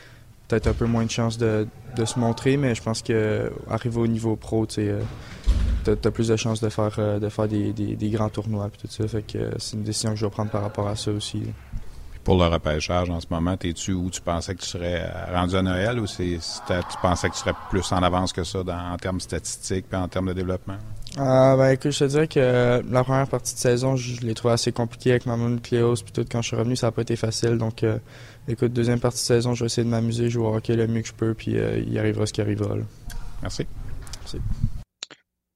peut-être 0.51 0.67
un 0.67 0.73
peu 0.73 0.85
moins 0.85 1.05
de 1.05 1.11
chance 1.11 1.37
de, 1.37 1.65
se 2.03 2.19
montrer, 2.19 2.57
mais 2.57 2.75
je 2.75 2.83
pense 2.83 3.01
qu'arriver 3.01 3.97
au 3.97 4.07
niveau 4.07 4.35
pro, 4.35 4.65
tu 4.65 4.89
as, 5.87 6.11
plus 6.11 6.27
de 6.27 6.35
chances 6.35 6.59
de 6.59 6.67
faire, 6.67 6.93
faire 6.93 7.47
des, 7.47 8.09
grands 8.09 8.29
tournois 8.29 8.67
et 8.67 8.77
tout 8.77 8.87
ça. 8.87 9.07
Fait 9.07 9.21
que 9.21 9.51
c'est 9.57 9.77
une 9.77 9.83
décision 9.83 10.11
que 10.11 10.17
je 10.17 10.25
vais 10.25 10.31
prendre 10.31 10.51
par 10.51 10.61
rapport 10.61 10.87
à 10.87 10.95
ça 10.95 11.11
aussi 11.11 11.43
pour 12.23 12.37
le 12.37 12.45
repêchage 12.45 13.09
en 13.09 13.19
ce 13.19 13.25
moment, 13.31 13.55
es-tu 13.63 13.93
où 13.93 14.11
tu 14.11 14.21
pensais 14.21 14.53
que 14.53 14.61
tu 14.61 14.67
serais 14.67 15.11
rendu 15.33 15.55
à 15.55 15.63
Noël 15.63 15.99
ou 15.99 16.05
tu 16.05 16.37
pensais 17.01 17.29
que 17.29 17.33
tu 17.33 17.39
serais 17.39 17.55
plus 17.71 17.91
en 17.91 18.03
avance 18.03 18.31
que 18.31 18.43
ça 18.43 18.59
en 18.59 18.95
termes 18.97 19.19
statistiques 19.19 19.87
et 19.91 19.95
en 19.95 20.07
termes 20.07 20.27
de 20.27 20.33
développement? 20.33 20.77
Euh, 21.17 21.57
ben, 21.57 21.71
écoute, 21.71 21.91
je 21.91 21.99
te 21.99 22.03
dirais 22.05 22.27
que 22.27 22.81
la 22.89 23.03
première 23.03 23.27
partie 23.27 23.53
de 23.53 23.59
saison, 23.59 23.95
je, 23.95 24.21
l'ai 24.21 24.33
trouvé 24.33 24.53
assez 24.53 24.71
compliqué 24.71 25.11
avec 25.11 25.25
ma 25.25 25.37
Cléos. 25.61 25.95
Puis 25.95 26.13
tout, 26.13 26.25
quand 26.29 26.41
je 26.41 26.47
suis 26.47 26.55
revenu, 26.55 26.75
ça 26.75 26.87
n'a 26.87 26.91
pas 26.91 27.01
été 27.01 27.15
facile. 27.15 27.57
Donc, 27.57 27.83
euh, 27.83 27.97
écoute, 28.47 28.71
deuxième 28.71 28.99
partie 28.99 29.19
de 29.19 29.25
saison, 29.25 29.53
je 29.53 29.63
vais 29.63 29.65
essayer 29.65 29.83
de 29.83 29.89
m'amuser, 29.89 30.29
jouer 30.29 30.45
au 30.45 30.55
hockey 30.55 30.75
le 30.75 30.87
mieux 30.87 31.01
que 31.01 31.07
je 31.07 31.13
peux, 31.13 31.33
puis 31.33 31.57
euh, 31.57 31.83
il 31.85 31.97
arrivera 31.99 32.25
ce 32.25 32.33
qui 32.33 32.41
arrivera. 32.41 32.75
Merci. 33.41 33.65
Merci. 34.21 34.39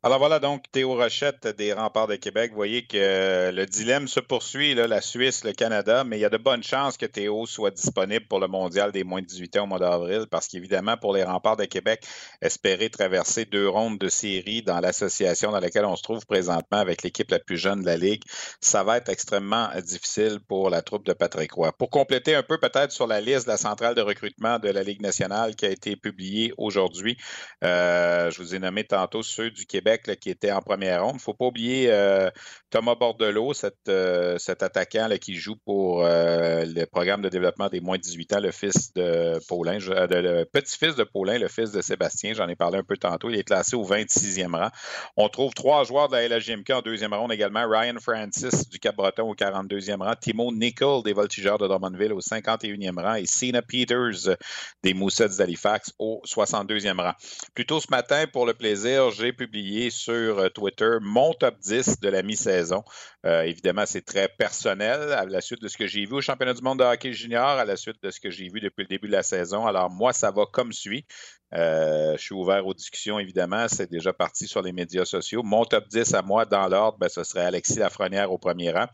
Alors 0.06 0.20
voilà 0.20 0.38
donc 0.38 0.66
Théo 0.72 0.94
Rochette 0.94 1.48
des 1.58 1.74
Remparts 1.74 2.06
de 2.06 2.16
Québec. 2.16 2.52
Vous 2.52 2.58
voyez 2.58 2.86
que 2.86 3.50
le 3.52 3.66
dilemme 3.66 4.08
se 4.08 4.20
poursuit, 4.20 4.76
la 4.76 5.02
Suisse, 5.02 5.44
le 5.44 5.52
Canada, 5.52 6.04
mais 6.04 6.20
il 6.20 6.22
y 6.22 6.26
a 6.26 6.30
de 6.30 6.38
bonnes 6.38 6.62
chances 6.62 6.96
que 6.96 7.08
Théo 7.08 7.48
soit 7.48 7.72
disponible 7.72 8.28
pour 8.28 8.40
le 8.40 8.48
mondial 8.48 8.92
des 8.92 9.04
moins 9.04 9.22
de 9.22 9.26
18 9.26 9.58
ans 9.58 9.64
au 9.64 9.66
mois 9.66 9.80
d'avril, 9.80 10.28
parce 10.30 10.48
qu'évidemment, 10.48 10.96
pour 10.96 11.12
les 11.12 11.24
Remparts 11.24 11.58
de 11.58 11.66
Québec, 11.66 12.06
espérer 12.40 12.92
traverser 12.92 13.46
deux 13.46 13.68
rondes 13.68 13.98
de 13.98 14.08
série 14.08 14.62
dans 14.62 14.80
l'association 14.80 15.52
dans 15.52 15.60
laquelle 15.60 15.86
on 15.86 15.96
se 15.96 16.04
trouve 16.04 16.24
présentement 16.28 16.78
avec 16.78 17.02
l'équipe 17.02 17.32
la 17.32 17.40
plus 17.40 17.58
jeune 17.58 17.82
de 17.82 17.88
la 17.88 17.98
Ligue, 17.98 18.22
ça 18.62 18.84
va 18.84 18.98
être 18.98 19.10
extrêmement 19.10 19.70
difficile 19.84 20.40
pour 20.48 20.70
la 20.70 20.84
troupe 20.84 21.08
de 21.08 21.14
Patrick 21.14 21.52
Roy. 21.54 21.72
Pour 21.72 21.90
compléter 21.90 22.36
un 22.36 22.44
peu 22.44 22.60
peut-être 22.60 22.92
sur 22.92 23.08
la 23.08 23.22
liste 23.22 23.48
de 23.48 23.52
la 23.54 23.58
centrale 23.58 23.96
de 23.96 24.02
recrutement 24.02 24.60
de 24.60 24.70
la 24.70 24.84
Ligue 24.84 25.02
nationale 25.02 25.56
qui 25.56 25.66
a 25.66 25.72
été 25.72 25.96
publiée 25.96 26.54
aujourd'hui, 26.60 27.18
euh, 27.64 28.30
je 28.30 28.38
vous 28.38 28.54
ai 28.54 28.60
nommé 28.60 28.84
tantôt 28.84 29.24
ceux 29.24 29.50
du 29.50 29.66
Québec 29.66 29.95
qui 29.98 30.30
était 30.30 30.52
en 30.52 30.62
première 30.62 31.04
ronde. 31.04 31.14
Il 31.14 31.18
ne 31.18 31.22
faut 31.22 31.34
pas 31.34 31.46
oublier 31.46 31.88
euh, 31.90 32.30
Thomas 32.70 32.96
Bordelot, 32.96 33.54
euh, 33.88 34.38
cet 34.38 34.64
attaquant 34.64 35.10
qui 35.20 35.36
joue 35.36 35.56
pour 35.66 36.06
euh, 36.06 36.66
le 36.66 36.86
programme 36.86 37.22
de 37.22 37.30
développement 37.30 37.70
des 37.70 37.80
moins 37.80 37.98
de 37.98 38.02
18 38.02 38.34
ans, 38.34 38.40
le 38.40 38.52
fils 38.52 38.94
de 38.94 39.40
Paulin, 39.48 39.78
le 39.80 40.44
petit-fils 40.44 40.96
de 40.96 41.04
Paulin, 41.04 41.38
le 41.38 41.48
fils 41.48 41.72
de 41.72 41.82
Sébastien. 41.82 42.34
J'en 42.34 42.48
ai 42.48 42.56
parlé 42.56 42.80
un 42.80 42.84
peu 42.84 42.98
tantôt. 42.98 43.30
Il 43.30 43.38
est 43.38 43.44
classé 43.44 43.76
au 43.76 43.84
26e 43.84 44.56
rang. 44.56 44.70
On 45.18 45.30
trouve 45.30 45.54
trois 45.54 45.84
joueurs 45.84 46.10
de 46.10 46.16
la 46.16 46.28
LHJMK 46.28 46.70
en 46.72 46.82
deuxième 46.82 47.14
ronde 47.14 47.32
également. 47.32 47.68
Ryan 47.68 47.96
Francis 48.00 48.70
du 48.70 48.80
Cap-Breton 48.80 49.30
au 49.30 49.36
42e 49.36 50.04
rang. 50.04 50.14
Timo 50.20 50.52
Nickel 50.52 51.02
des 51.04 51.14
Voltigeurs 51.14 51.58
de 51.58 51.68
Drummondville 51.68 52.14
au 52.14 52.22
51e 52.22 53.02
rang. 53.02 53.16
Et 53.16 53.26
Sina 53.26 53.62
Peters 53.62 54.36
des 54.84 54.94
Moussets 54.94 55.38
d'Halifax 55.38 55.94
au 56.00 56.22
62e 56.26 57.02
rang. 57.02 57.14
Plus 57.54 57.66
tôt 57.66 57.80
ce 57.80 57.88
matin, 57.90 58.26
pour 58.32 58.46
le 58.46 58.54
plaisir, 58.54 59.12
j'ai 59.12 59.34
publié 59.34 59.85
sur 59.90 60.40
euh, 60.40 60.50
Twitter 60.50 60.98
mon 61.02 61.34
top 61.34 61.58
10 61.60 62.00
de 62.00 62.10
la 62.10 62.24
mi-saison. 62.24 62.84
Euh, 63.26 63.42
évidemment, 63.44 63.86
c'est 63.86 64.02
très 64.02 64.28
personnel 64.28 65.14
à 65.14 65.26
la 65.26 65.42
suite 65.42 65.62
de 65.62 65.68
ce 65.68 65.78
que 65.78 65.88
j'ai 65.88 66.06
vu 66.06 66.14
au 66.14 66.22
championnat 66.22 66.54
du 66.54 66.62
monde 66.62 66.80
de 66.80 66.84
hockey 66.84 67.14
junior, 67.14 67.48
à 67.48 67.66
la 67.66 67.76
suite 67.76 68.02
de 68.04 68.12
ce 68.12 68.20
que 68.20 68.30
j'ai 68.30 68.50
vu 68.50 68.60
depuis 68.60 68.84
le 68.84 68.88
début 68.88 69.08
de 69.08 69.14
la 69.14 69.24
saison. 69.24 69.66
Alors, 69.66 69.90
moi, 69.90 70.14
ça 70.14 70.32
va 70.32 70.46
comme 70.52 70.74
suit. 70.74 71.06
Euh, 71.54 72.18
je 72.18 72.22
suis 72.22 72.36
ouvert 72.36 72.66
aux 72.66 72.74
discussions, 72.74 73.20
évidemment. 73.20 73.68
C'est 73.68 73.90
déjà 73.90 74.14
parti 74.14 74.48
sur 74.48 74.62
les 74.62 74.72
médias 74.72 75.06
sociaux. 75.06 75.44
Mon 75.44 75.64
top 75.64 75.88
10 75.88 76.14
à 76.14 76.22
moi, 76.22 76.46
dans 76.46 76.68
l'ordre, 76.68 76.98
ben, 76.98 77.08
ce 77.08 77.24
serait 77.24 77.46
Alexis 77.46 77.78
Lafrenière 77.78 78.32
au 78.32 78.38
premier 78.38 78.72
rang. 78.72 78.88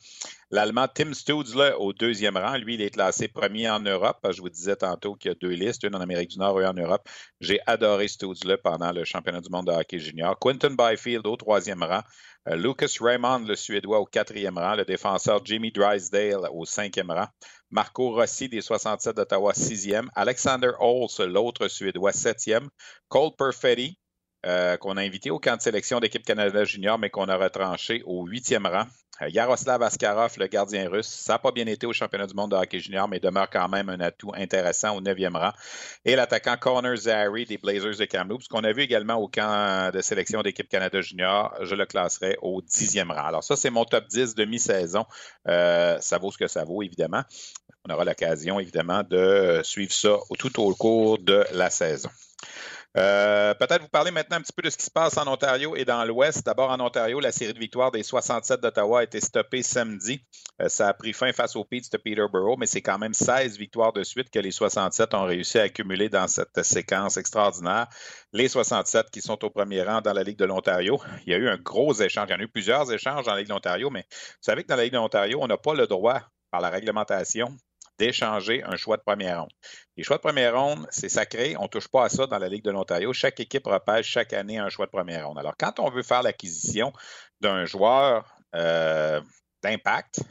L'Allemand 0.52 0.88
Tim 0.94 1.14
Stutzle 1.14 1.76
au 1.80 1.94
deuxième 1.94 2.38
rang. 2.38 2.58
Lui, 2.58 2.76
il 2.76 2.82
est 2.82 2.90
classé 2.90 3.28
premier 3.28 3.70
en 3.70 3.80
Europe. 3.80 4.20
Je 4.30 4.42
vous 4.42 4.50
disais 4.50 4.76
tantôt 4.76 5.16
qu'il 5.16 5.30
y 5.30 5.32
a 5.32 5.36
deux 5.36 5.54
listes, 5.54 5.84
une 5.84 5.96
en 5.96 6.02
Amérique 6.02 6.32
du 6.32 6.40
Nord 6.40 6.60
et 6.60 6.64
une 6.64 6.70
en 6.70 6.74
Europe. 6.74 7.08
J'ai 7.40 7.60
adoré 7.68 8.08
Stutzle 8.08 8.58
pendant 8.62 8.92
le 8.92 9.06
championnat 9.06 9.42
du 9.42 9.50
monde 9.50 9.68
de 9.68 9.72
hockey 9.72 10.00
junior. 10.00 10.38
Quinton 10.40 10.76
Byfield 10.78 11.26
au 11.26 11.38
troisième 11.38 11.84
rang. 11.84 12.02
Euh, 12.50 12.56
Lucas 12.56 12.94
Raymond, 13.00 13.46
le 13.48 13.56
Suédois, 13.56 14.00
au 14.00 14.06
quatrième 14.06 14.58
rang. 14.58 14.76
Le 14.76 14.84
défenseur 14.84 15.44
Jimmy 15.46 15.72
Drysdale 15.72 16.50
au 16.52 16.66
cinquième 16.66 17.12
rang. 17.12 17.28
Marco 17.72 18.12
Rossi 18.12 18.50
des 18.50 18.62
67 18.62 19.16
d'Ottawa, 19.16 19.54
sixième. 19.54 20.12
Alexander 20.14 20.72
Holz, 20.80 21.20
l'autre 21.22 21.70
Suédois, 21.70 22.12
septième. 22.12 22.70
Cole 23.08 23.32
Perfetti, 23.38 23.98
euh, 24.46 24.76
qu'on 24.76 24.98
a 24.98 25.02
invité 25.02 25.32
au 25.32 25.40
camp 25.40 25.56
de 25.56 25.62
sélection 25.62 26.00
d'équipe 26.02 26.26
Canada 26.26 26.66
Junior, 26.66 27.00
mais 27.00 27.10
qu'on 27.10 27.30
a 27.30 27.38
retranché 27.38 28.04
au 28.06 28.26
huitième 28.26 28.66
rang. 28.66 28.86
Euh, 29.22 29.30
Yaroslav 29.30 29.82
Askarov, 29.84 30.34
le 30.38 30.48
gardien 30.48 30.90
russe, 30.90 31.08
ça 31.08 31.34
n'a 31.34 31.40
pas 31.40 31.52
bien 31.52 31.68
été 31.68 31.86
au 31.86 31.94
championnat 31.94 32.28
du 32.28 32.34
monde 32.34 32.52
de 32.52 32.56
hockey 32.56 32.80
junior, 32.80 33.08
mais 33.08 33.20
demeure 33.20 33.50
quand 33.50 33.68
même 33.70 33.90
un 33.90 34.00
atout 34.00 34.32
intéressant 34.36 34.96
au 34.96 35.02
neuvième 35.02 35.36
rang. 35.36 35.52
Et 36.06 36.16
l'attaquant 36.16 36.58
Connor 36.58 36.96
Zary 36.96 37.46
des 37.46 37.58
Blazers 37.58 37.98
de 37.98 38.06
Kamloops, 38.06 38.48
qu'on 38.48 38.64
a 38.64 38.74
vu 38.74 38.82
également 38.82 39.16
au 39.16 39.28
camp 39.28 39.92
de 39.94 40.02
sélection 40.02 40.42
d'équipe 40.42 40.68
Canada 40.68 41.02
Junior, 41.02 41.54
je 41.62 41.76
le 41.76 41.86
classerai 41.86 42.38
au 42.42 42.62
dixième 42.62 43.12
rang. 43.12 43.26
Alors 43.26 43.44
ça, 43.44 43.56
c'est 43.56 43.70
mon 43.70 43.86
top 43.86 44.08
10 44.08 44.36
de 44.36 44.46
mi-saison. 44.46 45.06
Euh, 45.48 45.98
ça 46.00 46.18
vaut 46.18 46.32
ce 46.32 46.38
que 46.38 46.48
ça 46.48 46.64
vaut, 46.64 46.82
évidemment. 46.82 47.24
On 47.88 47.94
aura 47.94 48.06
l'occasion, 48.06 48.60
évidemment, 48.60 49.04
de 49.04 49.62
suivre 49.64 49.94
ça 49.94 50.18
tout 50.38 50.60
au 50.60 50.76
cours 50.76 51.18
de 51.18 51.44
la 51.52 51.70
saison. 51.70 52.10
Euh, 52.98 53.54
peut-être 53.54 53.84
vous 53.84 53.88
parler 53.88 54.12
maintenant 54.12 54.36
un 54.38 54.42
petit 54.42 54.52
peu 54.52 54.62
de 54.62 54.70
ce 54.70 54.76
qui 54.76 54.84
se 54.84 54.92
passe 54.92 55.18
en 55.18 55.26
Ontario 55.26 55.78
et 55.78 55.86
dans 55.86 56.04
l'Ouest. 56.04 56.46
D'abord, 56.46 56.72
en 56.72 56.80
Ontario, 56.82 57.22
la 57.22 57.32
série 57.32 57.54
de 57.54 57.60
victoires 57.60 57.90
des 57.90 58.04
67 58.04 58.60
d'Ottawa 58.60 59.00
a 59.00 59.04
été 59.04 59.22
stoppée 59.22 59.64
samedi. 59.64 60.26
Euh, 60.62 60.68
ça 60.68 60.90
a 60.90 60.94
pris 60.94 61.14
fin 61.14 61.32
face 61.32 61.56
aux 61.56 61.64
Pete's 61.64 61.90
de 61.90 61.98
Peterborough, 61.98 62.58
mais 62.60 62.66
c'est 62.66 62.82
quand 62.82 62.98
même 62.98 63.14
16 63.14 63.58
victoires 63.58 63.94
de 63.94 64.04
suite 64.04 64.30
que 64.30 64.40
les 64.40 64.52
67 64.52 65.14
ont 65.14 65.24
réussi 65.24 65.58
à 65.58 65.64
accumuler 65.64 66.10
dans 66.10 66.28
cette 66.28 66.64
séquence 66.64 67.16
extraordinaire. 67.16 67.88
Les 68.34 68.50
67 68.50 69.10
qui 69.10 69.22
sont 69.22 69.44
au 69.46 69.50
premier 69.50 69.84
rang 69.84 70.02
dans 70.02 70.14
la 70.14 70.24
Ligue 70.24 70.38
de 70.38 70.46
l'Ontario. 70.46 71.00
Il 71.26 71.32
y 71.32 71.36
a 71.36 71.38
eu 71.38 71.48
un 71.48 71.58
gros 71.58 71.94
échange. 71.94 72.28
Il 72.30 72.34
y 72.34 72.36
en 72.36 72.40
a 72.40 72.44
eu 72.44 72.50
plusieurs 72.50 72.92
échanges 72.92 73.26
dans 73.26 73.32
la 73.32 73.38
Ligue 73.38 73.48
de 73.48 73.54
l'Ontario, 73.54 73.90
mais 73.90 74.06
vous 74.12 74.38
savez 74.42 74.64
que 74.64 74.68
dans 74.68 74.76
la 74.76 74.84
Ligue 74.84 74.94
de 74.94 74.98
l'Ontario, 74.98 75.40
on 75.42 75.48
n'a 75.48 75.58
pas 75.58 75.74
le 75.74 75.88
droit 75.88 76.22
par 76.52 76.60
la 76.60 76.70
réglementation 76.70 77.56
d'échanger 78.02 78.64
un 78.64 78.78
choix 78.78 78.98
de 78.98 79.04
première 79.04 79.42
ronde. 79.42 79.52
Les 79.96 80.04
choix 80.04 80.18
de 80.18 80.24
première 80.24 80.60
ronde, 80.60 80.88
c'est 80.90 81.08
sacré. 81.08 81.56
On 81.58 81.64
ne 81.64 81.68
touche 81.68 81.88
pas 81.88 82.06
à 82.06 82.10
ça 82.10 82.26
dans 82.26 82.40
la 82.40 82.50
Ligue 82.50 82.64
de 82.64 82.72
l'Ontario. 82.72 83.14
Chaque 83.14 83.40
équipe 83.40 83.68
repêche 83.68 84.08
chaque 84.08 84.34
année 84.34 84.58
un 84.58 84.70
choix 84.70 84.88
de 84.88 84.92
première 84.92 85.28
ronde. 85.28 85.38
Alors, 85.38 85.54
quand 85.56 85.80
on 85.80 85.90
veut 85.92 86.02
faire 86.02 86.24
l'acquisition 86.24 86.92
d'un 87.42 87.66
joueur 87.66 88.36
euh, 88.56 89.22
d'impact 89.62 90.22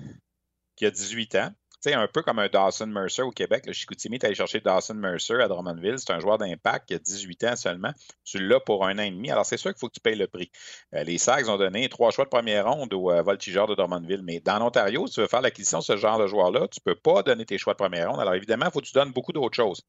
qui 0.75 0.85
a 0.85 0.91
18 0.91 1.37
ans, 1.37 1.53
sais, 1.81 1.95
un 1.95 2.09
peu 2.09 2.23
comme 2.23 2.39
un 2.39 2.49
Dawson 2.49 2.87
Mercer 2.87 3.23
au 3.23 3.31
Québec. 3.31 3.65
Le 3.67 3.73
Chicoutimi 3.73 4.17
est 4.17 4.25
allé 4.25 4.35
chercher 4.35 4.61
Dawson 4.61 4.95
Mercer 4.95 5.41
à 5.41 5.49
Drummondville. 5.49 5.99
C'est 5.99 6.13
un 6.13 6.21
joueur 6.21 6.39
d'impact 6.39 6.89
qui 6.89 6.95
a 6.95 6.99
18 6.99 7.45
ans 7.45 7.57
seulement. 7.57 7.93
Tu 8.25 8.39
l'as 8.39 8.61
pour 8.61 8.87
un 8.87 8.99
an 8.99 9.03
et 9.03 9.11
demi. 9.11 9.31
Alors, 9.31 9.47
c'est 9.47 9.57
sûr 9.57 9.71
qu'il 9.71 9.79
faut 9.79 9.89
que 9.89 9.95
tu 9.95 10.01
payes 10.01 10.17
le 10.17 10.27
prix. 10.27 10.51
Euh, 10.95 11.05
les 11.05 11.19
Sags 11.19 11.49
ont 11.49 11.57
donné 11.57 11.89
trois 11.89 12.11
choix 12.11 12.25
de 12.25 12.31
première 12.31 12.71
ronde 12.71 12.93
au 12.93 13.11
euh, 13.11 13.23
Voltigeur 13.23 13.67
de 13.67 13.75
Drummondville. 13.75 14.23
Mais 14.23 14.41
dans 14.41 14.59
l'Ontario, 14.59 15.07
si 15.07 15.15
tu 15.15 15.21
veux 15.21 15.29
faire 15.29 15.43
l'acquisition 15.43 15.79
de 15.79 15.85
ce 15.85 15.97
genre 15.97 16.19
de 16.19 16.27
joueur-là, 16.27 16.69
tu 16.69 16.81
ne 16.85 16.93
peux 16.93 16.99
pas 17.01 17.23
donner 17.23 17.47
tes 17.47 17.59
choix 17.59 17.75
de 17.75 17.79
première 17.79 18.11
ronde. 18.11 18.21
Alors, 18.21 18.35
évidemment, 18.35 18.67
il 18.67 18.73
faut 18.73 18.81
que 18.81 18.87
tu 18.87 18.95
donnes 18.95 19.13
beaucoup 19.13 19.33
d'autres 19.33 19.57
choses. 19.57 19.83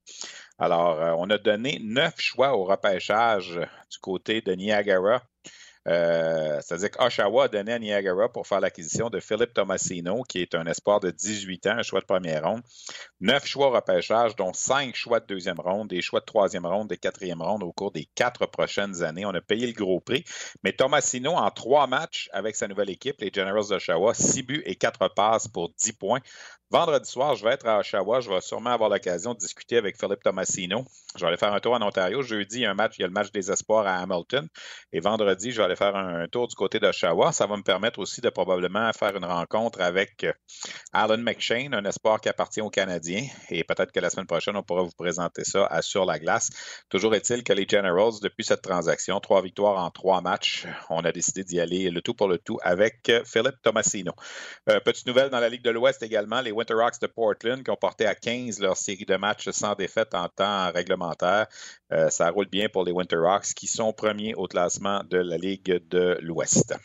Alors, 0.57 1.01
euh, 1.01 1.13
on 1.17 1.29
a 1.29 1.37
donné 1.37 1.79
neuf 1.83 2.15
choix 2.17 2.55
au 2.55 2.63
repêchage 2.63 3.59
du 3.89 3.97
côté 3.99 4.41
de 4.41 4.53
Niagara 4.53 5.21
euh, 5.87 6.59
c'est-à-dire 6.61 6.91
qu'Oshawa 6.91 7.45
a 7.45 7.47
donné 7.47 7.73
à 7.73 7.79
Niagara 7.79 8.29
pour 8.29 8.45
faire 8.45 8.59
l'acquisition 8.59 9.09
de 9.09 9.19
Philippe 9.19 9.53
Tomasino, 9.53 10.21
qui 10.23 10.39
est 10.39 10.53
un 10.53 10.65
espoir 10.67 10.99
de 10.99 11.09
18 11.09 11.67
ans, 11.67 11.77
un 11.77 11.83
choix 11.83 12.01
de 12.01 12.05
première 12.05 12.43
ronde. 12.43 12.61
Neuf 13.19 13.45
choix 13.45 13.67
au 13.67 13.71
repêchage, 13.71 14.35
dont 14.35 14.53
cinq 14.53 14.95
choix 14.95 15.19
de 15.19 15.25
deuxième 15.25 15.59
ronde, 15.59 15.87
des 15.89 16.01
choix 16.01 16.19
de 16.19 16.25
troisième 16.25 16.65
ronde, 16.65 16.89
de 16.89 16.95
quatrième 16.95 17.41
ronde 17.41 17.63
au 17.63 17.71
cours 17.71 17.91
des 17.91 18.05
quatre 18.15 18.45
prochaines 18.45 19.01
années. 19.03 19.25
On 19.25 19.33
a 19.33 19.41
payé 19.41 19.65
le 19.65 19.73
gros 19.73 19.99
prix. 19.99 20.23
Mais 20.63 20.73
Tomasino, 20.73 21.31
en 21.31 21.49
trois 21.49 21.87
matchs 21.87 22.29
avec 22.31 22.55
sa 22.55 22.67
nouvelle 22.67 22.89
équipe, 22.89 23.19
les 23.19 23.31
Generals 23.33 23.69
d'Oshawa, 23.69 24.13
six 24.13 24.43
buts 24.43 24.63
et 24.65 24.75
quatre 24.75 25.07
passes 25.13 25.47
pour 25.47 25.69
10 25.73 25.93
points. 25.93 26.19
Vendredi 26.71 27.11
soir, 27.11 27.35
je 27.35 27.43
vais 27.43 27.51
être 27.51 27.67
à 27.67 27.79
Oshawa. 27.79 28.21
Je 28.21 28.29
vais 28.29 28.39
sûrement 28.39 28.69
avoir 28.69 28.89
l'occasion 28.89 29.33
de 29.33 29.39
discuter 29.39 29.75
avec 29.75 29.99
Philippe 29.99 30.23
Tomasino. 30.23 30.85
Je 31.17 31.19
vais 31.19 31.27
aller 31.27 31.35
faire 31.35 31.53
un 31.53 31.59
tour 31.59 31.73
en 31.73 31.81
Ontario. 31.81 32.21
Jeudi, 32.21 32.59
il 32.59 32.61
y 32.61 32.65
a 32.65 32.71
un 32.71 32.75
match, 32.75 32.93
il 32.97 33.01
y 33.01 33.03
a 33.03 33.07
le 33.07 33.13
match 33.13 33.29
des 33.33 33.51
espoirs 33.51 33.85
à 33.85 33.97
Hamilton. 33.97 34.47
Et 34.93 35.01
vendredi, 35.01 35.51
je 35.51 35.57
vais 35.57 35.65
aller 35.65 35.75
faire 35.75 35.97
un 35.97 36.29
tour 36.29 36.47
du 36.47 36.55
côté 36.55 36.79
d'Oshawa. 36.79 37.33
Ça 37.33 37.45
va 37.45 37.57
me 37.57 37.61
permettre 37.61 37.99
aussi 37.99 38.21
de 38.21 38.29
probablement 38.29 38.89
faire 38.93 39.13
une 39.17 39.25
rencontre 39.25 39.81
avec 39.81 40.23
euh, 40.23 40.31
Alan 40.93 41.17
McShane, 41.17 41.73
un 41.73 41.83
espoir 41.83 42.21
qui 42.21 42.29
appartient 42.29 42.61
aux 42.61 42.69
Canadiens. 42.69 43.25
Et 43.49 43.65
peut-être 43.65 43.91
que 43.91 43.99
la 43.99 44.09
semaine 44.09 44.27
prochaine, 44.27 44.55
on 44.55 44.63
pourra 44.63 44.83
vous 44.83 44.95
présenter 44.97 45.43
ça 45.43 45.65
à 45.65 45.81
Sur 45.81 46.05
la 46.05 46.19
glace. 46.19 46.51
Toujours 46.87 47.13
est-il 47.15 47.43
que 47.43 47.51
les 47.51 47.67
Generals, 47.67 48.13
depuis 48.21 48.45
cette 48.45 48.61
transaction, 48.61 49.19
trois 49.19 49.41
victoires 49.41 49.83
en 49.83 49.91
trois 49.91 50.21
matchs, 50.21 50.65
on 50.89 51.01
a 51.01 51.11
décidé 51.11 51.43
d'y 51.43 51.59
aller 51.59 51.89
le 51.89 52.01
tout 52.01 52.13
pour 52.13 52.29
le 52.29 52.37
tout 52.37 52.59
avec 52.63 53.09
euh, 53.09 53.25
Philippe 53.25 53.61
Tomasino. 53.61 54.13
Euh, 54.69 54.79
petite 54.79 55.05
nouvelle 55.05 55.29
dans 55.29 55.41
la 55.41 55.49
Ligue 55.49 55.63
de 55.63 55.69
l'Ouest 55.69 56.01
également, 56.01 56.39
les 56.39 56.60
Winter 56.61 56.75
Rocks 56.75 57.01
de 57.01 57.07
Portland 57.07 57.63
qui 57.63 57.71
ont 57.71 57.75
porté 57.75 58.05
à 58.05 58.13
15 58.13 58.59
leur 58.59 58.77
série 58.77 59.05
de 59.05 59.15
matchs 59.15 59.49
sans 59.49 59.73
défaite 59.73 60.13
en 60.13 60.29
temps 60.29 60.71
réglementaire. 60.71 61.47
Euh, 61.91 62.11
ça 62.11 62.29
roule 62.29 62.45
bien 62.45 62.69
pour 62.69 62.83
les 62.83 62.91
Winter 62.91 63.17
Rocks 63.17 63.55
qui 63.55 63.65
sont 63.65 63.93
premiers 63.93 64.35
au 64.35 64.45
classement 64.45 65.03
de 65.09 65.17
la 65.17 65.37
Ligue 65.37 65.81
de 65.89 66.19
l'Ouest. 66.21 66.75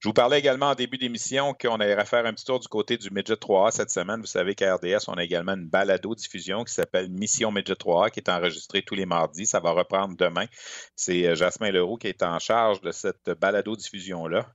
Je 0.00 0.08
vous 0.08 0.12
parlais 0.12 0.38
également 0.38 0.70
en 0.70 0.74
début 0.74 0.98
d'émission 0.98 1.54
qu'on 1.54 1.76
allait 1.76 2.04
faire 2.04 2.26
un 2.26 2.32
petit 2.32 2.44
tour 2.44 2.58
du 2.58 2.68
côté 2.68 2.96
du 2.96 3.10
Midget 3.10 3.34
3A 3.34 3.70
cette 3.72 3.90
semaine. 3.90 4.20
Vous 4.20 4.26
savez 4.26 4.54
qu'à 4.54 4.74
RDS, 4.74 5.08
on 5.08 5.14
a 5.14 5.24
également 5.24 5.54
une 5.54 5.68
balado-diffusion 5.68 6.64
qui 6.64 6.74
s'appelle 6.74 7.08
Mission 7.08 7.52
Midget 7.52 7.74
3A 7.74 8.10
qui 8.10 8.20
est 8.20 8.28
enregistrée 8.28 8.82
tous 8.82 8.94
les 8.94 9.06
mardis. 9.06 9.46
Ça 9.46 9.60
va 9.60 9.70
reprendre 9.72 10.16
demain. 10.16 10.46
C'est 10.96 11.26
euh, 11.26 11.34
Jasmin 11.36 11.70
Leroux 11.70 11.96
qui 11.98 12.08
est 12.08 12.22
en 12.22 12.38
charge 12.38 12.80
de 12.80 12.92
cette 12.92 13.30
balado-diffusion-là. 13.30 14.46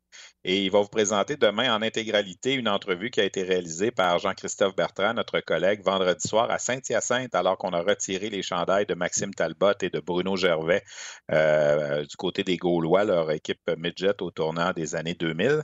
Et 0.46 0.66
il 0.66 0.72
va 0.72 0.82
vous 0.82 0.90
présenter 0.90 1.38
demain 1.38 1.74
en 1.74 1.82
intégralité 1.82 2.54
une 2.54 2.68
entrevue 2.68 3.10
qui 3.10 3.22
a 3.22 3.24
été 3.24 3.44
réalisée 3.44 3.92
par 3.92 4.20
Jean-Christophe 4.20 4.76
Bertrand, 4.76 5.14
notre 5.14 5.40
collègue, 5.40 5.82
vendredi 5.84 6.28
soir 6.28 6.52
à 6.52 6.60
Saint-Hyacinthe, 6.60 7.34
alors 7.34 7.58
qu'on 7.58 7.72
a 7.72 7.82
retiré 7.82 8.30
les 8.30 8.42
chandails 8.42 8.86
de 8.86 8.94
Maxime 8.94 9.34
Talbot 9.34 9.72
et 9.82 9.90
de 9.90 10.02
Bruno 10.02 10.36
Gervais 10.36 10.84
euh, 11.32 12.04
du 12.04 12.18
côté 12.18 12.44
des 12.44 12.58
Gaulois, 12.58 13.06
leur 13.06 13.32
équipe 13.32 13.72
midget 13.78 14.22
au 14.22 14.32
tournant 14.32 14.74
des 14.74 14.96
années 14.96 15.16
2000. 15.16 15.62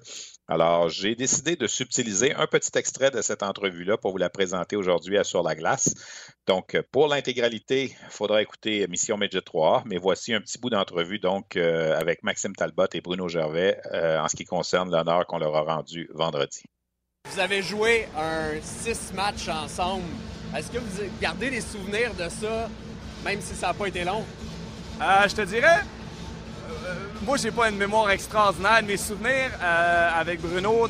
Alors, 0.52 0.89
j'ai 0.89 1.14
décidé 1.14 1.56
de 1.56 1.68
subtiliser 1.68 2.34
un 2.34 2.47
petit 2.47 2.76
extrait 2.76 3.12
de 3.12 3.22
cette 3.22 3.43
entrevue-là 3.43 3.97
pour 3.97 4.14
vous 4.14 4.18
la 4.18 4.32
présenter 4.32 4.76
aujourd'hui 4.76 5.16
à 5.20 5.24
Sur 5.24 5.43
la 5.43 5.54
glace. 5.54 5.93
Donc, 6.47 6.76
pour 6.91 7.08
l'intégralité, 7.08 7.95
il 8.04 8.10
faudra 8.10 8.41
écouter 8.41 8.88
Mission 8.88 9.16
Midget 9.16 9.41
3, 9.41 9.84
mais 9.86 9.97
voici 9.97 10.34
un 10.34 10.41
petit 10.41 10.58
bout 10.58 10.72
d'entrevue 10.72 11.20
donc 11.20 11.56
euh, 11.56 11.95
avec 11.95 12.24
Maxime 12.24 12.56
Talbot 12.56 12.88
et 12.93 13.02
Bruno 13.02 13.28
Gervais 13.28 13.80
euh, 13.93 14.20
en 14.20 14.28
ce 14.28 14.36
qui 14.36 14.43
concerne 14.43 14.89
l'honneur 14.89 15.28
qu'on 15.28 15.38
leur 15.38 15.56
a 15.56 15.62
rendu 15.62 16.10
vendredi. 16.16 16.64
Vous 17.32 17.39
avez 17.39 17.62
joué 17.62 18.08
un 18.18 18.60
six 18.64 19.14
matchs 19.14 19.50
ensemble. 19.50 20.10
Est-ce 20.58 20.72
que 20.72 20.80
vous 20.80 21.04
gardez 21.22 21.52
des 21.52 21.62
souvenirs 21.62 22.16
de 22.16 22.28
ça, 22.28 22.68
même 23.24 23.39
si 23.39 23.54
ça 23.54 23.68
n'a 23.68 23.74
pas 23.76 23.86
été 23.86 24.04
long? 24.04 24.26
Euh, 25.00 25.28
je 25.28 25.36
te 25.36 25.41
dirais, 25.41 25.82
moi, 27.24 27.38
j'ai 27.38 27.52
pas 27.52 27.70
une 27.70 27.78
mémoire 27.78 28.10
extraordinaire. 28.10 28.82
Mes 28.86 28.98
souvenirs 28.98 29.52
euh, 29.62 30.10
avec 30.20 30.42
Bruno, 30.42 30.88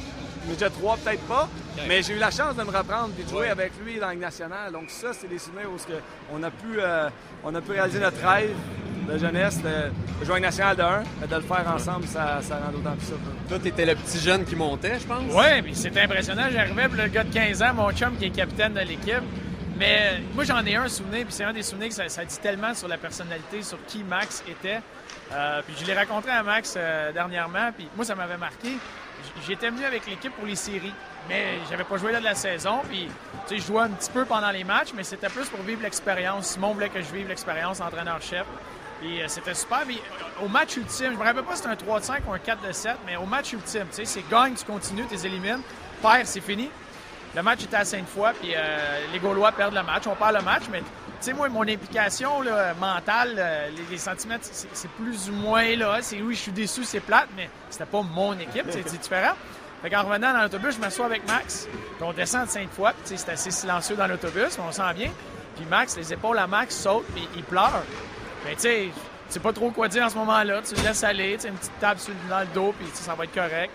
Midget 0.48 0.70
3, 0.70 0.98
peut-être 0.98 1.28
pas. 1.28 1.48
Mais 1.88 2.02
j'ai 2.04 2.14
eu 2.14 2.20
la 2.20 2.32
chance 2.32 2.56
de 2.56 2.64
me 2.64 2.76
reprendre 2.76 3.12
et 3.20 3.24
de 3.24 3.30
jouer 3.30 3.50
avec 3.50 3.72
lui 3.84 4.00
dans 4.00 4.08
la 4.08 4.14
Ligue 4.14 4.22
nationale. 4.22 4.72
Donc 4.72 4.90
ça, 4.90 5.14
c'est 5.14 5.28
des 5.28 5.40
souvenirs 5.40 5.70
où 5.72 5.78
on 6.34 6.44
a, 6.44 6.52
pu, 6.52 6.78
euh, 6.78 7.10
on 7.44 7.54
a 7.56 7.62
pu 7.62 7.72
réaliser 7.72 8.00
notre 8.00 8.26
rêve 8.28 8.56
de 9.10 9.18
jeunesse 9.18 9.60
de, 9.62 10.26
jouer 10.26 10.38
en 10.38 10.42
nationale 10.42 10.76
de 10.76 10.82
1, 10.82 11.04
mais 11.22 11.28
de 11.28 11.36
le 11.36 11.42
faire 11.42 11.74
ensemble, 11.74 12.06
ça, 12.06 12.40
ça 12.42 12.58
rend 12.58 12.72
d'autant 12.72 12.96
plus 12.96 13.08
ça. 13.08 13.14
Toi, 13.48 13.60
t'étais 13.60 13.86
le 13.86 13.96
petit 13.96 14.20
jeune 14.20 14.46
qui 14.46 14.56
montait, 14.56 15.00
je 15.00 15.08
pense? 15.08 15.24
Oui, 15.32 15.62
puis 15.64 15.76
c'était 15.76 16.02
impressionnant. 16.02 16.44
J'arrivais, 16.52 16.88
le 16.88 17.08
gars 17.08 17.24
de 17.24 17.34
15 17.34 17.64
ans, 17.64 17.74
mon 17.74 17.92
chum 17.92 18.16
qui 18.18 18.26
est 18.26 18.30
capitaine 18.30 18.74
de 18.74 18.82
l'équipe. 18.82 19.24
Mais 19.78 20.22
moi, 20.36 20.44
j'en 20.44 20.64
ai 20.66 20.76
un 20.76 20.90
souvenir, 20.90 21.26
puis 21.26 21.34
c'est 21.34 21.46
un 21.46 21.54
des 21.54 21.64
souvenirs 21.64 21.90
que 21.90 21.96
ça, 21.96 22.10
ça, 22.10 22.26
dit 22.26 22.38
tellement 22.40 22.74
sur 22.74 22.88
la 22.88 22.98
personnalité, 22.98 23.64
sur 23.64 23.78
qui 23.88 24.04
Max 24.04 24.44
était. 24.48 24.82
Euh, 25.32 25.62
puis 25.66 25.76
je 25.80 25.86
l'ai 25.86 25.94
raconté 25.94 26.30
à 26.30 26.42
Max 26.42 26.74
euh, 26.76 27.12
dernièrement, 27.12 27.72
puis 27.76 27.88
moi, 27.96 28.04
ça 28.04 28.16
m'avait 28.16 28.38
marqué. 28.38 28.78
J'étais 29.46 29.70
venu 29.70 29.86
avec 29.86 30.08
l'équipe 30.08 30.34
pour 30.34 30.46
les 30.46 30.56
séries, 30.56 30.94
mais 31.28 31.60
j'avais 31.70 31.84
pas 31.84 31.98
joué 31.98 32.12
là 32.12 32.20
de 32.20 32.26
la 32.26 32.36
saison. 32.36 32.80
Puis, 32.90 33.08
tu 33.48 33.56
sais, 33.56 33.62
je 33.62 33.68
jouais 33.68 33.84
un 33.84 33.90
petit 33.90 34.10
peu 34.10 34.26
pendant 34.26 34.50
les 34.50 34.64
matchs, 34.64 34.90
mais 34.96 35.04
c'était 35.04 35.30
plus 35.30 35.48
pour 35.50 35.62
vivre 35.62 35.82
l'expérience. 35.84 36.48
Simon 36.48 36.74
voulait 36.74 36.90
que 36.90 37.02
je 37.02 37.14
vive 37.14 37.28
l'expérience 37.28 37.82
entraîneur-chef. 37.82 38.46
Puis 39.02 39.22
euh, 39.22 39.26
c'était 39.28 39.54
super. 39.54 39.82
Mais 39.88 39.96
au 40.44 40.48
match 40.48 40.78
ultime, 40.78 41.14
je 41.14 41.18
me 41.18 41.24
rappelle 41.24 41.44
pas 41.44 41.52
si 41.56 41.58
c'était 41.62 41.74
un 41.74 41.76
3 41.76 42.02
5 42.02 42.24
ou 42.28 42.34
un 42.34 42.40
4 42.40 42.68
de 42.68 42.72
7, 42.72 42.96
mais 43.06 43.18
au 43.18 43.26
match 43.26 43.54
ultime, 43.54 43.86
tu 43.90 43.98
sais, 43.98 44.06
c'est 44.06 44.28
gagne, 44.30 44.56
tu 44.56 44.66
continues, 44.66 45.06
tu 45.08 45.16
les 45.16 45.28
élimines. 45.28 45.62
Perds, 46.02 46.26
c'est 46.28 46.42
fini. 46.42 46.70
Le 47.36 47.44
match 47.44 47.64
était 47.64 47.78
à 47.78 47.86
Sainte-Foy, 47.86 48.32
puis 48.42 48.56
les 49.14 49.20
Gaulois 49.20 49.52
perdent 49.52 49.76
le 49.76 49.84
match. 49.84 50.08
On 50.08 50.16
perd 50.16 50.34
le 50.34 50.42
match, 50.42 50.64
mais 50.72 50.82
sais, 51.26 51.34
moi, 51.34 51.50
mon 51.50 51.68
implication 51.68 52.42
mentale, 52.80 53.36
euh, 53.38 53.70
les, 53.90 53.98
centimètres, 53.98 54.48
c'est 54.52 54.92
plus 54.92 55.30
ou 55.30 55.34
moins 55.34 55.76
là. 55.76 55.98
C'est 56.02 56.22
oui, 56.22 56.36
je 56.36 56.42
suis 56.42 56.52
déçu, 56.52 56.84
c'est 56.84 57.00
plate, 57.00 57.28
mais 57.36 57.50
c'était 57.70 57.86
pas 57.86 58.02
mon 58.02 58.34
équipe, 58.40 58.66
c'est 58.70 59.00
différent. 59.00 59.34
Fait 59.82 59.90
qu'en 59.90 60.04
revenant 60.04 60.34
dans 60.34 60.42
l'autobus, 60.42 60.76
je 60.76 60.80
m'assois 60.80 61.06
avec 61.06 61.26
Max, 61.26 61.68
puis 61.72 62.04
on 62.04 62.12
descend 62.12 62.46
de 62.46 62.50
cinq 62.50 62.70
fois, 62.70 62.92
puis 62.92 63.18
c'est 63.18 63.32
assez 63.32 63.52
silencieux 63.52 63.96
dans 63.96 64.08
l'autobus, 64.08 64.58
mais 64.58 64.64
on 64.68 64.72
sent 64.72 64.94
bien. 64.96 65.10
Puis 65.56 65.66
Max, 65.70 65.96
les 65.96 66.12
épaules 66.12 66.38
à 66.38 66.48
Max 66.48 66.76
sautent, 66.76 67.06
puis 67.14 67.28
il 67.36 67.44
pleure. 67.44 67.84
Mais 68.46 68.56
tu 68.56 68.62
sais, 68.62 68.90
sais 69.30 69.40
pas 69.40 69.54
trop 69.54 69.72
quoi 69.72 69.88
dire 69.88 70.04
en 70.04 70.10
ce 70.10 70.18
moment-là, 70.18 70.62
tu 70.62 70.76
le 70.76 70.82
laisses 70.82 71.04
aller, 71.04 71.38
tu 71.40 71.48
une 71.48 71.56
petite 71.56 71.80
table 71.80 72.00
dans 72.30 72.40
le 72.42 72.48
dos, 72.48 72.74
puis 72.78 72.88
ça 72.94 73.16
va 73.16 73.24
être 73.24 73.34
correct. 73.34 73.72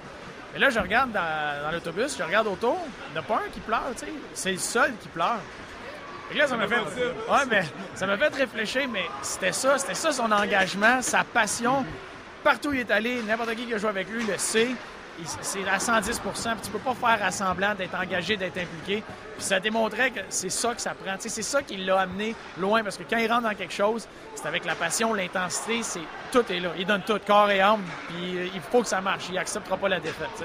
Mais 0.53 0.61
là, 0.61 0.70
je 0.70 0.78
regarde 0.78 1.11
dans, 1.11 1.64
dans 1.64 1.70
l'autobus, 1.72 2.16
je 2.18 2.22
regarde 2.22 2.47
autour, 2.47 2.78
il 3.09 3.12
n'y 3.12 3.18
en 3.18 3.22
a 3.22 3.24
pas 3.24 3.36
un 3.36 3.51
qui 3.51 3.61
pleure, 3.61 3.90
tu 3.92 4.07
sais. 4.07 4.12
C'est 4.34 4.53
le 4.53 4.59
seul 4.59 4.92
qui 5.01 5.09
pleure. 5.09 5.40
Là, 6.35 6.47
ça 6.47 6.57
m'a 6.57 6.66
fait, 6.66 6.81
ouais, 6.81 7.62
ça 7.95 8.07
m'a 8.07 8.16
fait 8.16 8.35
réfléchir, 8.35 8.89
mais 8.91 9.05
c'était 9.22 9.53
ça, 9.53 9.79
c'était 9.79 9.95
ça 9.95 10.12
son 10.12 10.31
engagement, 10.33 11.03
sa 11.03 11.25
passion. 11.25 11.85
Partout 12.43 12.70
où 12.70 12.72
il 12.75 12.81
est 12.81 12.91
allé, 12.91 13.22
n'importe 13.22 13.55
qui 13.55 13.66
qui 13.66 13.75
a 13.75 13.79
joué 13.79 13.91
avec 13.91 14.09
lui 14.11 14.25
le 14.25 14.37
sait 14.39 14.68
c'est 15.43 15.68
à 15.68 15.79
110% 15.79 16.20
puis 16.20 16.61
tu 16.62 16.70
peux 16.70 16.79
pas 16.79 16.95
faire 16.95 17.25
assemblant 17.25 17.75
d'être 17.75 17.95
engagé, 17.95 18.37
d'être 18.37 18.59
impliqué. 18.59 19.03
Puis 19.37 19.45
ça 19.45 19.61
démontrait 19.61 20.11
que 20.11 20.20
c'est 20.29 20.51
ça 20.51 20.75
que 20.75 20.81
ça 20.81 20.95
prend. 20.95 21.14
c'est 21.18 21.43
ça 21.43 21.62
qui 21.62 21.77
l'a 21.77 22.01
amené 22.01 22.35
loin 22.59 22.83
parce 22.83 22.97
que 22.97 23.05
quand 23.09 23.18
il 23.18 23.31
rentre 23.31 23.49
dans 23.49 23.55
quelque 23.55 23.72
chose, 23.72 24.07
c'est 24.35 24.47
avec 24.47 24.64
la 24.64 24.75
passion, 24.75 25.14
l'intensité, 25.14 25.83
c'est 25.83 26.01
tout 26.33 26.45
est 26.51 26.61
là. 26.61 26.70
Il 26.79 26.87
donne 26.87 27.03
tout, 27.03 27.18
corps 27.27 27.51
et 27.51 27.61
âme, 27.61 27.83
puis 28.09 28.51
il 28.55 28.61
faut 28.72 28.83
que 28.83 28.89
ça 28.89 29.01
marche. 29.01 29.25
Il 29.31 29.39
acceptera 29.39 29.77
pas 29.77 29.89
la 29.89 30.01
défaite. 30.01 30.45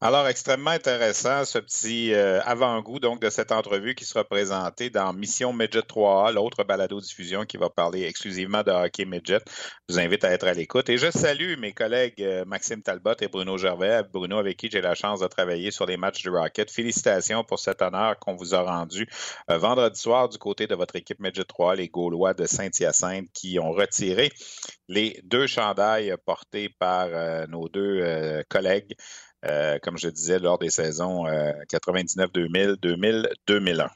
Alors, 0.00 0.28
extrêmement 0.28 0.70
intéressant 0.70 1.44
ce 1.44 1.58
petit 1.58 2.14
euh, 2.14 2.40
avant-goût 2.44 3.00
donc 3.00 3.20
de 3.20 3.30
cette 3.30 3.50
entrevue 3.50 3.96
qui 3.96 4.04
sera 4.04 4.22
présentée 4.22 4.90
dans 4.90 5.12
Mission 5.12 5.52
Midget 5.52 5.80
3A, 5.80 6.32
l'autre 6.32 6.62
balado-diffusion 6.62 7.46
qui 7.46 7.56
va 7.56 7.68
parler 7.68 8.04
exclusivement 8.04 8.62
de 8.62 8.70
hockey 8.70 9.04
midget. 9.06 9.40
Je 9.88 9.94
vous 9.94 9.98
invite 9.98 10.22
à 10.22 10.30
être 10.30 10.46
à 10.46 10.52
l'écoute. 10.52 10.88
Et 10.88 10.98
je 10.98 11.10
salue 11.10 11.58
mes 11.58 11.72
collègues 11.72 12.22
euh, 12.22 12.44
Maxime 12.44 12.80
Talbot 12.80 13.16
et 13.20 13.26
Bruno 13.26 13.58
Gervais. 13.58 14.04
Bruno, 14.12 14.38
avec 14.38 14.56
qui 14.56 14.70
j'ai 14.70 14.80
la 14.80 14.94
chance 14.94 15.18
de 15.18 15.26
travailler 15.26 15.72
sur 15.72 15.84
les 15.84 15.96
matchs 15.96 16.22
du 16.22 16.30
Rocket. 16.30 16.70
Félicitations 16.70 17.42
pour 17.42 17.58
cet 17.58 17.82
honneur 17.82 18.20
qu'on 18.20 18.36
vous 18.36 18.54
a 18.54 18.62
rendu 18.62 19.08
euh, 19.50 19.58
vendredi 19.58 19.98
soir 19.98 20.28
du 20.28 20.38
côté 20.38 20.68
de 20.68 20.76
votre 20.76 20.94
équipe 20.94 21.18
Midget 21.18 21.42
3A, 21.42 21.74
les 21.74 21.88
Gaulois 21.88 22.34
de 22.34 22.46
Saint-Hyacinthe, 22.46 23.26
qui 23.34 23.58
ont 23.58 23.72
retiré 23.72 24.30
les 24.86 25.20
deux 25.24 25.48
chandails 25.48 26.14
portés 26.24 26.68
par 26.68 27.08
nos 27.48 27.68
deux 27.68 28.42
collègues. 28.48 28.94
Euh, 29.44 29.78
comme 29.82 29.98
je 29.98 30.08
disais, 30.08 30.38
lors 30.38 30.58
des 30.58 30.70
saisons 30.70 31.26
99-2000, 31.26 32.76
2000-2001. 33.46 33.88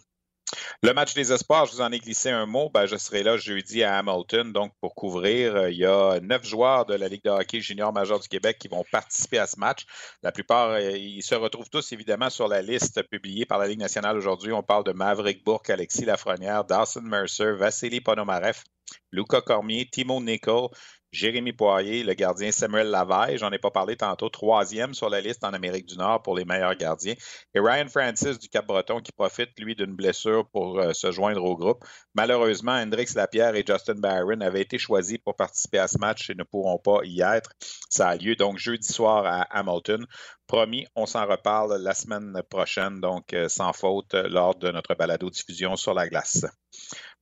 Le 0.83 0.93
match 0.93 1.15
des 1.15 1.33
espoirs, 1.33 1.67
je 1.67 1.73
vous 1.73 1.81
en 1.81 1.91
ai 1.93 1.99
glissé 1.99 2.31
un 2.31 2.47
mot. 2.47 2.69
Ben, 2.69 2.87
je 2.87 2.97
serai 2.97 3.23
là 3.23 3.37
jeudi 3.37 3.83
à 3.83 3.99
Hamilton, 3.99 4.53
donc 4.53 4.73
pour 4.81 4.95
couvrir. 4.95 5.57
Euh, 5.57 5.71
il 5.71 5.79
y 5.79 5.87
a 5.87 6.21
neuf 6.21 6.45
joueurs 6.45 6.87
de 6.87 6.95
la 6.95 7.09
Ligue 7.09 7.25
de 7.25 7.31
hockey 7.31 7.61
junior 7.61 7.93
majeur 7.93 8.21
du 8.21 8.29
Québec 8.29 8.59
qui 8.59 8.69
vont 8.69 8.85
participer 8.91 9.39
à 9.39 9.47
ce 9.47 9.59
match. 9.59 9.87
La 10.23 10.33
plupart, 10.33 10.71
euh, 10.71 10.91
ils 10.91 11.23
se 11.23 11.35
retrouvent 11.35 11.71
tous 11.71 11.93
évidemment 11.93 12.31
sur 12.31 12.49
la 12.49 12.63
liste 12.63 13.03
publiée 13.09 13.47
par 13.47 13.59
la 13.59 13.69
Ligue 13.69 13.81
nationale 13.81 14.17
aujourd'hui. 14.17 14.53
On 14.53 14.63
parle 14.63 14.85
de 14.85 14.93
Maverick 14.93 15.45
Bourque, 15.45 15.71
Alexis 15.71 16.05
Lafrenière, 16.05 16.65
Dawson 16.65 17.03
Mercer, 17.03 17.53
Vassili 17.53 18.01
Ponomarev, 18.01 18.63
Luca 19.11 19.41
Cormier, 19.41 19.89
Timo 19.91 20.21
Nicol, 20.21 20.69
Jérémy 21.13 21.53
Poirier, 21.53 22.05
le 22.05 22.15
gardien 22.15 22.51
Samuel 22.51 22.87
Lavaille, 22.87 23.37
j'en 23.37 23.51
ai 23.51 23.59
pas 23.59 23.71
parlé 23.71 23.97
tantôt, 23.97 24.31
troisième 24.31 24.95
sur 24.95 25.11
la 25.11 25.21
liste 25.21 25.45
en 25.45 25.53
Amérique 25.53 25.85
du 25.85 25.99
Nord 25.99 26.23
pour 26.23 26.35
les 26.35 26.47
meilleurs 26.47 26.75
gardiens. 26.75 27.15
Et 27.55 27.61
Ryan 27.61 27.87
Francis 27.87 28.39
du 28.39 28.49
Cap-Breton 28.49 29.01
qui 29.01 29.13
profite, 29.13 29.51
lui, 29.59 29.77
d'une 29.77 29.95
blessure 29.95 30.49
pour 30.49 30.81
euh, 30.81 30.95
se 30.95 31.13
joindre 31.13 31.45
au 31.45 31.55
groupe. 31.55 31.85
Malheureusement, 32.15 32.73
Hendrix 32.73 33.13
Lapierre 33.15 33.55
et 33.57 33.65
Justin 33.67 33.97
Barron 33.97 34.41
avaient 34.41 34.63
été 34.63 34.79
choisis 34.79 35.19
pour 35.19 35.37
participer 35.37 35.79
à 35.79 35.87
ce 35.87 35.99
match 35.99 36.31
et 36.31 36.35
ne 36.35 36.45
pourront 36.45 36.79
pas 36.79 37.01
y 37.05 37.21
être. 37.21 37.53
Ça 37.91 38.09
a 38.09 38.17
lieu 38.17 38.35
donc 38.35 38.57
jeudi 38.57 38.91
soir 38.91 39.27
à 39.27 39.43
Hamilton. 39.51 40.07
Promis, 40.53 40.87
on 40.95 41.07
s'en 41.07 41.27
reparle 41.27 41.81
la 41.81 41.95
semaine 41.95 42.43
prochaine, 42.51 43.01
donc 43.01 43.33
euh, 43.33 43.49
sans 43.49 43.73
faute, 43.73 44.13
lors 44.13 44.55
de 44.55 44.71
notre 44.71 44.95
balado-diffusion 44.95 45.77
sur 45.77 45.95
la 45.95 46.11
glace. 46.11 46.45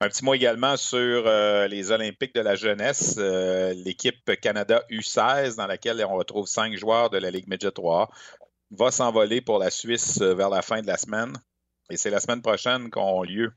Un 0.01 0.09
petit 0.09 0.24
mot 0.24 0.35
également 0.35 0.76
sur 0.76 1.28
euh, 1.28 1.68
les 1.68 1.93
Olympiques 1.93 2.35
de 2.35 2.41
la 2.41 2.57
jeunesse, 2.57 3.14
euh, 3.18 3.72
l'équipe 3.85 4.33
Canada 4.41 4.83
U16, 4.91 5.55
dans 5.55 5.68
laquelle 5.68 6.05
on 6.05 6.16
retrouve 6.16 6.49
cinq 6.49 6.76
joueurs 6.76 7.09
de 7.09 7.18
la 7.18 7.31
Ligue 7.31 7.47
Midget 7.47 7.70
3, 7.70 8.11
va 8.72 8.91
s'envoler 8.91 9.41
pour 9.41 9.61
la 9.61 9.70
Suisse 9.70 10.20
vers 10.20 10.51
la 10.51 10.61
fin 10.61 10.83
de 10.83 10.89
la 10.89 10.97
semaine. 10.97 11.33
Et 11.89 11.97
c'est 11.97 12.11
la 12.11 12.18
semaine 12.18 12.43
prochaine 12.43 12.91
qu'aura 12.91 13.24
lieu 13.26 13.55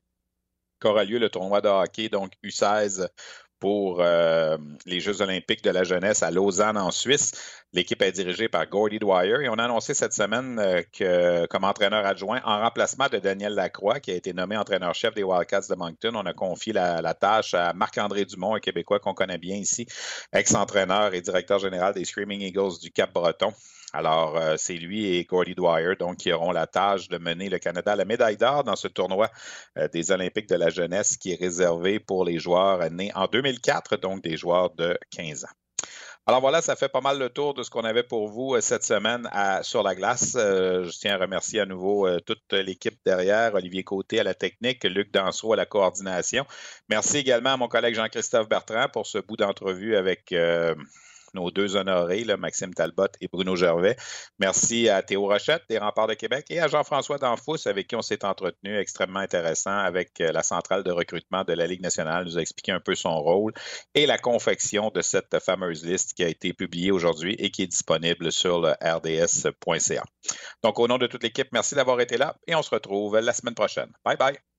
le 1.17 1.29
tournoi 1.29 1.61
de 1.61 1.69
hockey, 1.69 2.09
donc 2.09 2.33
U16 2.43 3.07
pour 3.63 4.01
euh, 4.01 4.57
les 4.85 4.99
Jeux 4.99 5.21
olympiques 5.21 5.63
de 5.63 5.69
la 5.69 5.85
jeunesse 5.85 6.21
à 6.21 6.31
Lausanne 6.31 6.75
en 6.75 6.91
Suisse. 6.91 7.31
L'équipe 7.71 8.01
est 8.01 8.11
dirigée 8.11 8.49
par 8.49 8.67
Gordy 8.67 8.99
Dwyer 8.99 9.37
et 9.41 9.47
on 9.47 9.53
a 9.53 9.63
annoncé 9.63 9.93
cette 9.93 10.11
semaine 10.11 10.59
euh, 10.59 10.81
que 10.91 11.45
comme 11.45 11.63
entraîneur 11.63 12.05
adjoint, 12.05 12.41
en 12.43 12.59
remplacement 12.59 13.07
de 13.07 13.19
Daniel 13.19 13.53
Lacroix, 13.53 14.01
qui 14.01 14.11
a 14.11 14.15
été 14.15 14.33
nommé 14.33 14.57
entraîneur-chef 14.57 15.13
des 15.13 15.23
Wildcats 15.23 15.69
de 15.69 15.75
Moncton, 15.75 16.11
on 16.13 16.25
a 16.25 16.33
confié 16.33 16.73
la, 16.73 17.13
tâche 17.13 17.53
à 17.53 17.71
Marc-André 17.71 18.25
Dumont, 18.25 18.55
un 18.55 18.59
Québécois 18.59 18.99
qu'on 18.99 19.13
connaît 19.13 19.37
bien 19.37 19.55
ici, 19.55 19.87
ex-entraîneur 20.33 21.13
et 21.13 21.21
directeur 21.21 21.59
général 21.59 21.93
des 21.93 22.03
Screaming 22.03 22.41
Eagles 22.41 22.79
du 22.81 22.91
Cap-Breton. 22.91 23.53
Alors, 23.95 24.37
euh, 24.37 24.55
c'est 24.57 24.73
lui 24.73 25.15
et 25.15 25.23
Gordy 25.23 25.53
Dwyer 25.53 25.95
donc, 25.99 26.17
qui 26.17 26.31
auront 26.33 26.51
la 26.51 26.65
tâche 26.65 27.09
de 27.09 27.19
mener 27.19 27.47
le 27.49 27.59
Canada 27.59 27.91
à 27.91 27.95
la 27.95 28.05
médaille 28.05 28.37
d'or 28.37 28.63
dans 28.63 28.75
ce 28.75 28.87
tournoi 28.87 29.29
euh, 29.77 29.87
des 29.87 30.11
Olympiques 30.11 30.49
de 30.49 30.55
la 30.55 30.71
jeunesse 30.71 31.15
qui 31.15 31.31
est 31.31 31.39
réservé 31.39 31.99
pour 31.99 32.25
les 32.25 32.39
joueurs 32.39 32.89
nés 32.89 33.11
en 33.13 33.27
2004, 33.27 33.97
donc 33.97 34.23
des 34.23 34.35
joueurs 34.35 34.71
de 34.71 34.97
15 35.11 35.45
ans. 35.45 35.53
Alors 36.25 36.41
voilà, 36.41 36.63
ça 36.63 36.75
fait 36.75 36.89
pas 36.89 37.01
mal 37.01 37.19
le 37.19 37.29
tour 37.29 37.53
de 37.53 37.61
ce 37.61 37.69
qu'on 37.69 37.83
avait 37.83 38.01
pour 38.01 38.29
vous 38.29 38.55
euh, 38.55 38.61
cette 38.61 38.83
semaine 38.83 39.29
sur 39.61 39.83
la 39.83 39.93
glace. 39.93 40.31
je 40.33 40.97
tiens 40.97 41.13
à 41.13 41.17
remercier 41.19 41.59
à 41.59 41.67
nouveau 41.67 42.19
toute 42.21 42.51
l'équipe 42.53 42.97
derrière, 43.05 43.53
Olivier 43.53 43.83
Côté 43.83 44.19
à 44.19 44.23
la 44.23 44.33
technique, 44.33 44.85
Luc 44.85 45.11
Dansereau 45.11 45.53
à 45.53 45.57
la 45.57 45.67
coordination. 45.67 46.45
Merci 46.89 47.17
également 47.19 47.51
à 47.51 47.57
mon 47.57 47.67
collègue 47.67 47.93
Jean-Christophe 47.93 48.49
Bertrand 48.49 48.87
pour 48.91 49.05
ce 49.05 49.19
bout 49.19 49.37
d'entrevue 49.37 49.95
avec 49.97 50.33
nos 51.33 51.51
deux 51.51 51.75
honorés, 51.75 52.25
Maxime 52.37 52.73
Talbot 52.73 53.07
et 53.21 53.27
Bruno 53.31 53.55
Gervais. 53.55 53.95
Merci 54.39 54.89
à 54.89 55.01
Théo 55.01 55.27
Rochette 55.27 55.63
des 55.69 55.77
Remparts 55.77 56.07
de 56.07 56.13
Québec 56.13 56.45
et 56.49 56.59
à 56.59 56.67
Jean-François 56.67 57.17
Danfous 57.17 57.67
avec 57.67 57.87
qui 57.87 57.95
on 57.95 58.01
s'est 58.01 58.25
entretenu 58.25 58.77
extrêmement 58.77 59.19
intéressant 59.19 59.77
avec 59.77 60.19
euh, 60.21 60.31
la 60.31 60.43
centrale 60.43 60.83
de 60.83 60.91
recrutement 60.91 61.43
de 61.43 61.53
la 61.53 61.67
Ligue 61.67 61.81
nationale, 61.81 62.25
nous 62.25 62.37
a 62.37 62.41
expliqué 62.41 62.71
un 62.71 62.79
peu 62.79 62.95
son 62.95 63.17
rôle 63.19 63.53
et 63.95 64.05
la 64.05 64.17
confection 64.17 64.89
de 64.89 65.01
cette 65.01 65.39
fameuse 65.39 65.85
liste 65.85 66.13
qui 66.13 66.23
a 66.23 66.27
été 66.27 66.53
publiée 66.53 66.91
aujourd'hui 66.91 67.35
et 67.39 67.49
qui 67.49 67.63
est 67.63 67.67
disponible 67.67 68.31
sur 68.31 68.61
le 68.61 68.71
rds.ca. 68.81 70.03
Donc, 70.63 70.79
au 70.79 70.87
nom 70.87 70.97
de 70.97 71.07
toute 71.07 71.23
l'équipe, 71.23 71.49
merci 71.51 71.75
d'avoir 71.75 71.99
été 71.99 72.17
là 72.17 72.35
et 72.47 72.55
on 72.55 72.61
se 72.61 72.69
retrouve 72.69 73.19
la 73.19 73.33
semaine 73.33 73.55
prochaine. 73.55 73.91
Bye 74.03 74.17
bye. 74.17 74.52